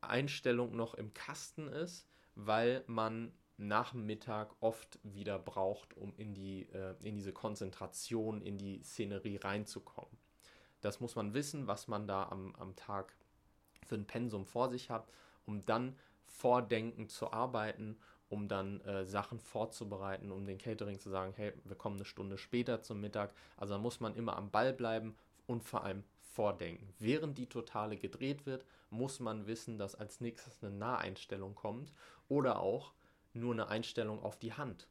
Einstellung 0.00 0.74
noch 0.74 0.94
im 0.94 1.12
Kasten 1.12 1.68
ist, 1.68 2.06
weil 2.34 2.82
man 2.86 3.32
nach 3.56 3.92
dem 3.92 4.06
Mittag 4.06 4.54
oft 4.60 4.98
wieder 5.02 5.38
braucht, 5.38 5.96
um 5.96 6.12
in, 6.16 6.34
die, 6.34 6.68
äh, 6.72 6.94
in 7.02 7.16
diese 7.16 7.32
Konzentration, 7.32 8.40
in 8.42 8.58
die 8.58 8.82
Szenerie 8.82 9.36
reinzukommen. 9.36 10.16
Das 10.80 11.00
muss 11.00 11.16
man 11.16 11.34
wissen, 11.34 11.66
was 11.66 11.88
man 11.88 12.06
da 12.06 12.28
am, 12.28 12.54
am 12.56 12.76
Tag 12.76 13.14
für 13.86 13.94
ein 13.94 14.06
Pensum 14.06 14.44
vor 14.44 14.70
sich 14.70 14.90
hat, 14.90 15.08
um 15.46 15.64
dann 15.64 15.96
vordenkend 16.26 17.10
zu 17.10 17.32
arbeiten, 17.32 17.96
um 18.28 18.48
dann 18.48 18.80
äh, 18.80 19.04
Sachen 19.04 19.38
vorzubereiten, 19.38 20.32
um 20.32 20.44
den 20.46 20.58
Catering 20.58 20.98
zu 20.98 21.10
sagen, 21.10 21.32
hey, 21.36 21.52
wir 21.64 21.76
kommen 21.76 21.96
eine 21.96 22.04
Stunde 22.04 22.38
später 22.38 22.82
zum 22.82 23.00
Mittag. 23.00 23.32
Also 23.56 23.74
da 23.74 23.78
muss 23.78 24.00
man 24.00 24.16
immer 24.16 24.36
am 24.36 24.50
Ball 24.50 24.72
bleiben 24.72 25.14
und 25.46 25.62
vor 25.62 25.84
allem 25.84 26.02
vordenken. 26.20 26.92
Während 26.98 27.38
die 27.38 27.46
Totale 27.48 27.96
gedreht 27.96 28.44
wird, 28.44 28.64
muss 28.90 29.20
man 29.20 29.46
wissen, 29.46 29.78
dass 29.78 29.94
als 29.94 30.20
nächstes 30.20 30.62
eine 30.62 30.74
Naheinstellung 30.74 31.54
kommt 31.54 31.92
oder 32.28 32.58
auch 32.58 32.92
nur 33.34 33.52
eine 33.52 33.68
Einstellung 33.68 34.22
auf 34.22 34.38
die 34.38 34.52
Hand, 34.52 34.88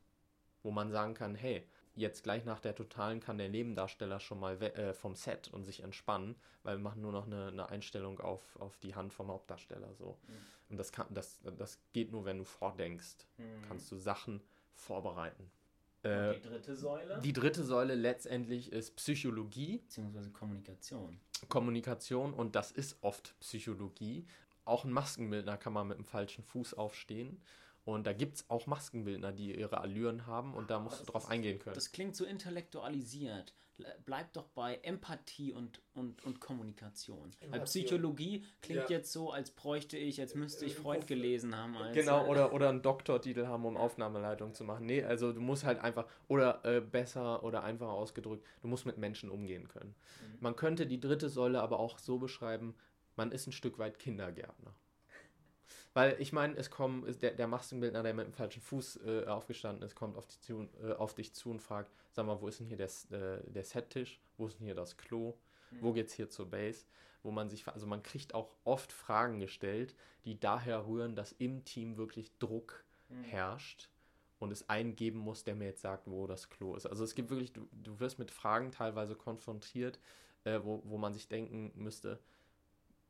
wo 0.62 0.72
man 0.72 0.92
sagen 0.92 1.14
kann, 1.14 1.36
hey, 1.36 1.68
jetzt 1.96 2.24
gleich 2.24 2.46
nach 2.46 2.60
der 2.60 2.76
Totalen 2.76 3.20
kann 3.20 3.38
der 3.38 3.50
Nebendarsteller 3.50 4.20
schon 4.20 4.40
mal 4.40 4.62
äh, 4.62 4.94
vom 4.94 5.16
Set 5.16 5.50
und 5.50 5.64
sich 5.64 5.84
entspannen, 5.84 6.36
weil 6.64 6.78
wir 6.78 6.84
machen 6.84 7.02
nur 7.02 7.12
noch 7.12 7.26
eine, 7.26 7.48
eine 7.48 7.70
Einstellung 7.70 8.20
auf, 8.20 8.42
auf 8.60 8.78
die 8.78 8.96
Hand 8.96 9.14
vom 9.14 9.28
Hauptdarsteller 9.30 9.94
so. 9.94 10.18
Mhm. 10.28 10.34
Und 10.70 10.78
das, 10.78 10.92
kann, 10.92 11.08
das, 11.12 11.40
das 11.58 11.78
geht 11.92 12.12
nur, 12.12 12.26
wenn 12.26 12.40
du 12.40 12.46
vordenkst. 12.46 13.28
Mhm. 13.38 13.44
Kannst 13.68 13.92
du 13.92 13.98
Sachen 13.98 14.42
vorbereiten. 14.74 15.52
Und 16.04 16.10
Äh, 16.10 16.34
die 16.34 16.42
dritte 16.42 16.76
Säule? 16.76 17.22
die 17.24 17.34
dritte 17.34 17.64
Säule 17.64 17.96
letztendlich 17.96 18.72
ist 18.72 18.96
Psychologie. 18.96 19.78
Beziehungsweise 19.78 20.32
Kommunikation. 20.32 21.20
Kommunikation 21.48 22.34
und 22.34 22.56
das 22.56 22.72
ist 22.72 22.98
oft 23.02 23.36
Psychologie. 23.40 24.26
Auch 24.66 24.86
ein 24.86 24.92
Maskenbildner 24.92 25.58
kann 25.58 25.74
mal 25.74 25.84
mit 25.84 25.98
dem 25.98 26.06
falschen 26.06 26.44
Fuß 26.44 26.74
aufstehen. 26.74 27.42
Und 27.86 28.08
da 28.08 28.14
gibt 28.14 28.38
es 28.38 28.50
auch 28.50 28.66
Maskenbildner, 28.66 29.34
die 29.34 29.58
ihre 29.60 29.82
Allüren 29.82 30.26
haben 30.26 30.54
und 30.54 30.70
da 30.70 30.80
musst 30.80 31.02
du 31.02 31.04
das 31.04 31.12
drauf 31.12 31.24
ist- 31.24 31.30
eingehen 31.30 31.60
können. 31.60 31.76
Das 31.76 31.92
klingt 31.92 32.16
so 32.16 32.24
intellektualisiert. 32.26 33.54
Le- 33.78 33.96
Bleib 34.06 34.32
doch 34.34 34.48
bei 34.50 34.76
Empathie 34.84 35.52
und, 35.52 35.82
und, 35.96 36.24
und 36.24 36.40
Kommunikation. 36.40 37.32
Weil 37.40 37.46
Empathie. 37.48 37.64
Psychologie 37.66 38.46
klingt 38.62 38.84
Ja. 38.84 38.98
jetzt 38.98 39.12
so, 39.12 39.32
als 39.32 39.50
bräuchte 39.52 39.98
ich, 39.98 40.22
als 40.22 40.36
müsste 40.36 40.66
ich 40.66 40.74
Äh, 40.74 40.82
Freund 40.82 41.08
gelesen 41.08 41.58
haben. 41.58 41.76
Als, 41.76 41.96
Genau, 41.96 42.24
äh, 42.26 42.30
oder, 42.30 42.54
oder 42.54 42.70
einen 42.70 42.84
Doktortitel 42.84 43.48
haben, 43.48 43.66
um 43.66 43.76
Aufnahmeleitung 43.76 44.54
zu 44.54 44.64
machen. 44.64 44.86
Nee, 44.86 45.04
also 45.04 45.34
du 45.34 45.42
musst 45.42 45.64
halt 45.66 45.80
einfach, 45.80 46.06
oder 46.28 46.64
äh, 46.66 46.82
besser 46.82 47.44
oder 47.44 47.64
einfacher 47.64 47.92
ausgedrückt, 47.94 48.46
du 48.62 48.68
musst 48.68 48.86
mit 48.86 48.98
Menschen 49.00 49.30
umgehen 49.32 49.68
können. 49.68 49.96
Mhm. 50.22 50.38
Man 50.40 50.56
könnte 50.56 50.86
die 50.86 51.00
dritte 51.00 51.28
Säule 51.30 51.60
aber 51.62 51.80
auch 51.80 51.98
so 51.98 52.20
beschreiben, 52.20 52.76
man 53.16 53.32
ist 53.32 53.48
ein 53.48 53.52
Stück 53.54 53.80
weit 53.80 53.98
Kindergärtner. 54.00 54.74
Weil 55.94 56.20
ich 56.20 56.34
meine, 56.34 56.56
es 56.58 56.72
kommen, 56.72 57.06
ist 57.06 57.22
der, 57.22 57.32
der 57.32 57.48
Maskenbildner, 57.48 58.02
der 58.04 58.14
mit 58.14 58.26
dem 58.26 58.34
falschen 58.34 58.62
Fuß 58.62 59.00
äh, 59.06 59.26
aufgestanden 59.28 59.84
ist, 59.86 59.96
kommt 59.96 60.18
auf, 60.18 60.28
zu, 60.28 60.68
äh, 60.84 60.94
auf 60.94 61.14
dich 61.14 61.34
zu 61.34 61.52
und 61.52 61.62
fragt, 61.62 61.92
sag 62.12 62.26
mal, 62.26 62.42
wo 62.42 62.48
ist 62.48 62.60
denn 62.60 62.68
hier 62.68 62.78
der, 62.78 62.90
äh, 63.12 63.42
der 63.52 63.64
Settisch? 63.64 64.20
Wo 64.38 64.48
ist 64.48 64.60
denn 64.60 64.66
hier 64.66 64.76
das 64.76 64.98
Klo? 64.98 65.36
Wo 65.82 65.94
geht's 65.94 66.14
hier 66.14 66.30
zur 66.30 66.50
Base? 66.50 66.86
Wo 67.24 67.32
man 67.32 67.50
sich, 67.50 67.68
also 67.68 67.88
man 67.88 68.04
kriegt 68.04 68.34
auch 68.34 68.56
oft 68.64 68.92
Fragen 68.92 69.40
gestellt, 69.40 69.96
die 70.26 70.40
daher 70.40 70.86
rühren, 70.88 71.16
dass 71.16 71.32
im 71.34 71.64
Team 71.64 71.98
wirklich 71.98 72.32
Druck 72.40 72.84
Mhm. 73.10 73.24
herrscht 73.26 73.90
und 74.40 74.52
es 74.52 74.70
einen 74.70 74.96
geben 74.96 75.20
muss, 75.20 75.44
der 75.44 75.56
mir 75.56 75.66
jetzt 75.66 75.82
sagt, 75.82 76.10
wo 76.10 76.26
das 76.28 76.50
Klo 76.50 76.76
ist. 76.76 76.86
Also 76.86 77.04
es 77.04 77.16
gibt 77.16 77.30
wirklich, 77.30 77.54
du, 77.54 77.68
du 77.72 78.00
wirst 78.00 78.20
mit 78.20 78.32
Fragen 78.32 78.72
teilweise 78.72 79.16
konfrontiert, 79.16 80.00
äh, 80.44 80.60
wo, 80.64 80.82
wo 80.86 80.98
man 80.98 81.14
sich 81.14 81.28
denken 81.28 81.72
müsste, 81.76 82.20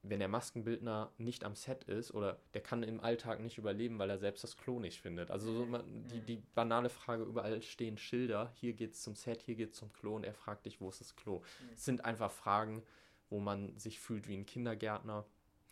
wenn 0.06 0.20
der 0.20 0.28
Maskenbildner 0.28 1.12
nicht 1.18 1.46
am 1.46 1.56
Set 1.56 1.86
ist 1.86 2.14
oder 2.14 2.38
der 2.54 2.62
kann 2.62 2.84
im 2.84 3.00
Alltag 3.00 3.40
nicht 3.40 3.58
überleben, 3.58 4.00
weil 4.00 4.10
er 4.10 4.18
selbst 4.20 4.44
das 4.44 4.58
Klo 4.58 4.80
nicht 4.80 5.00
findet. 5.00 5.32
Also 5.32 5.52
so 5.54 5.66
die, 6.12 6.20
die 6.20 6.44
banale 6.54 6.90
Frage, 6.90 7.24
überall 7.24 7.62
stehen 7.62 7.98
Schilder, 7.98 8.52
hier 8.56 8.74
geht's 8.74 9.02
zum 9.02 9.16
Set, 9.16 9.42
hier 9.42 9.56
geht's 9.56 9.78
zum 9.78 9.94
Klo 9.94 10.16
und 10.16 10.26
er 10.26 10.34
fragt 10.34 10.66
dich, 10.66 10.82
wo 10.82 10.90
ist 10.90 11.00
das 11.00 11.16
Klo. 11.16 11.42
Es 11.74 11.86
sind 11.86 12.04
einfach 12.04 12.32
Fragen, 12.32 12.84
wo 13.30 13.40
man 13.40 13.78
sich 13.78 14.00
fühlt 14.00 14.28
wie 14.28 14.36
ein 14.36 14.46
Kindergärtner. 14.46 15.26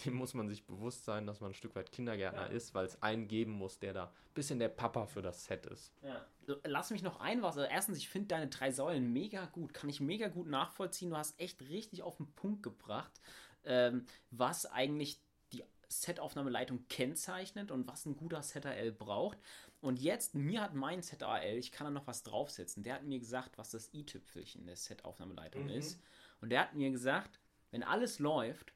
Dem 0.06 0.16
muss 0.16 0.34
man 0.34 0.48
sich 0.50 0.66
bewusst 0.66 1.06
sein, 1.06 1.28
dass 1.28 1.42
man 1.42 1.52
ein 1.52 1.54
Stück 1.54 1.76
weit 1.76 1.92
Kindergärtner 1.92 2.48
Ja. 2.50 2.56
ist, 2.56 2.74
weil 2.74 2.86
es 2.86 3.00
einen 3.04 3.28
geben 3.28 3.52
muss, 3.52 3.78
der 3.80 3.94
da 3.94 4.06
ein 4.06 4.34
bisschen 4.34 4.58
der 4.58 4.70
Papa 4.70 5.06
für 5.06 5.22
das 5.22 5.44
Set 5.46 5.66
ist. 5.68 5.94
Ja. 6.02 6.26
Lass 6.64 6.90
mich 6.90 7.04
noch 7.04 7.20
ein 7.20 7.42
was. 7.44 7.58
Also 7.58 7.70
erstens, 7.70 7.98
ich 7.98 8.10
finde 8.10 8.30
deine 8.30 8.48
drei 8.48 8.72
Säulen 8.72 9.14
mega 9.14 9.46
gut. 9.46 9.74
Kann 9.76 9.90
ich 9.90 10.02
mega 10.02 10.28
gut 10.30 10.48
nachvollziehen. 10.48 11.12
Du 11.12 11.18
hast 11.18 11.40
echt 11.40 11.62
richtig 11.70 12.02
auf 12.02 12.18
den 12.18 12.32
Punkt 12.34 12.64
gebracht, 12.64 13.22
ähm, 13.66 14.06
was 14.30 14.66
eigentlich 14.66 15.20
die 15.54 15.64
Setaufnahmeleitung 15.88 16.88
kennzeichnet 16.88 17.72
und 17.72 17.88
was 17.88 18.06
ein 18.06 18.16
guter 18.16 18.42
ZAL 18.42 18.92
braucht. 18.92 19.38
Und 19.82 20.00
jetzt, 20.00 20.36
mir 20.36 20.62
hat 20.62 20.74
mein 20.76 21.02
ZAL, 21.02 21.58
ich 21.58 21.72
kann 21.72 21.86
da 21.86 21.92
noch 21.92 22.08
was 22.08 22.24
draufsetzen, 22.24 22.84
der 22.84 22.96
hat 22.96 23.04
mir 23.04 23.20
gesagt, 23.20 23.58
was 23.58 23.72
das 23.72 23.94
i-Tüpfelchen 23.94 24.66
der 24.66 24.76
Setaufnahmeleitung 24.76 25.68
ist. 25.70 26.00
Und 26.40 26.50
der 26.50 26.62
hat 26.62 26.76
mir 26.76 26.92
gesagt, 26.92 27.40
wenn 27.72 27.84
alles 27.84 28.20
läuft 28.20 28.74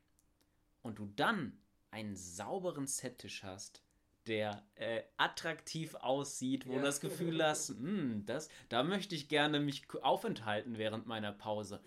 und 0.81 0.99
du 0.99 1.05
dann 1.15 1.59
einen 1.91 2.15
sauberen 2.15 2.87
Settisch 2.87 3.43
hast, 3.43 3.81
der 4.27 4.65
äh, 4.75 5.03
attraktiv 5.17 5.93
aussieht, 5.95 6.65
wo 6.65 6.73
Ja. 6.73 6.79
du 6.79 6.85
das 6.85 6.99
Gefühl 6.99 7.43
hast, 7.43 7.69
"Hm, 7.69 8.25
das, 8.25 8.49
da 8.69 8.81
möchte 8.83 9.13
ich 9.13 9.29
gerne 9.29 9.59
mich 9.59 9.83
aufenthalten 10.01 10.77
während 10.79 11.05
meiner 11.05 11.31
Pause. 11.31 11.83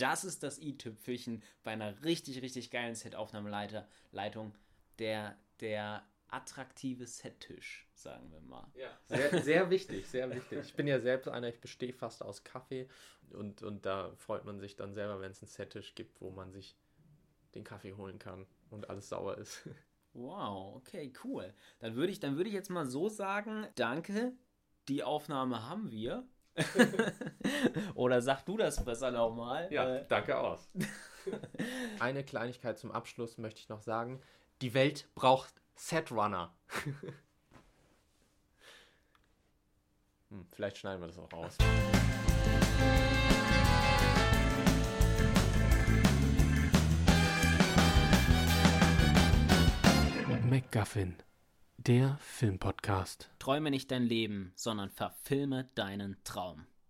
Das 0.00 0.24
ist 0.24 0.42
das 0.42 0.58
i-Tüpfelchen 0.58 1.42
bei 1.62 1.72
einer 1.72 2.02
richtig, 2.04 2.42
richtig 2.42 2.70
geilen 2.70 2.94
Set-Aufnahmeleitung. 2.94 4.54
Der, 4.98 5.36
der 5.60 6.04
attraktive 6.28 7.06
Settisch, 7.06 7.86
sagen 7.94 8.30
wir 8.30 8.40
mal. 8.40 8.66
Sehr, 9.06 9.42
sehr 9.42 9.70
wichtig, 9.70 10.06
sehr 10.06 10.30
wichtig. 10.30 10.60
Ich 10.60 10.74
bin 10.74 10.86
ja 10.86 11.00
selbst 11.00 11.28
einer, 11.28 11.48
ich 11.48 11.60
bestehe 11.60 11.92
fast 11.92 12.22
aus 12.22 12.44
Kaffee 12.44 12.88
und, 13.32 13.62
und 13.62 13.84
da 13.84 14.12
freut 14.16 14.44
man 14.44 14.58
sich 14.60 14.76
dann 14.76 14.94
selber, 14.94 15.20
wenn 15.20 15.32
es 15.32 15.42
einen 15.42 15.48
Settisch 15.48 15.94
gibt, 15.94 16.20
wo 16.20 16.30
man 16.30 16.52
sich 16.52 16.76
den 17.54 17.64
Kaffee 17.64 17.94
holen 17.94 18.18
kann 18.18 18.46
und 18.70 18.88
alles 18.88 19.08
sauber 19.08 19.38
ist. 19.38 19.68
Wow, 20.12 20.76
okay, 20.76 21.12
cool. 21.24 21.54
Dann 21.78 21.94
würde 21.94 22.12
ich, 22.12 22.20
dann 22.20 22.36
würde 22.36 22.48
ich 22.48 22.54
jetzt 22.54 22.70
mal 22.70 22.86
so 22.86 23.08
sagen, 23.08 23.66
danke, 23.76 24.32
die 24.88 25.04
Aufnahme 25.04 25.68
haben 25.68 25.90
wir. 25.90 26.26
Oder 27.94 28.22
sag 28.22 28.44
du 28.44 28.56
das 28.56 28.84
besser 28.84 29.10
nochmal. 29.10 29.72
Ja, 29.72 29.96
Äh, 29.96 30.04
danke 30.08 30.38
aus. 30.38 30.70
Eine 32.00 32.24
Kleinigkeit 32.24 32.78
zum 32.78 32.92
Abschluss 32.92 33.38
möchte 33.38 33.60
ich 33.60 33.68
noch 33.68 33.82
sagen. 33.82 34.20
Die 34.62 34.74
Welt 34.74 35.08
braucht 35.14 35.54
Setrunner. 35.74 36.54
hm, 40.30 40.46
vielleicht 40.52 40.78
schneiden 40.78 41.00
wir 41.00 41.06
das 41.08 41.18
auch 41.18 41.32
raus. 41.32 41.56
MacGuffin, 50.50 51.14
der 51.86 52.18
Filmpodcast. 52.20 53.30
Träume 53.38 53.70
nicht 53.70 53.90
dein 53.90 54.02
Leben, 54.02 54.52
sondern 54.54 54.90
verfilme 54.90 55.68
deinen 55.74 56.16
Traum. 56.24 56.66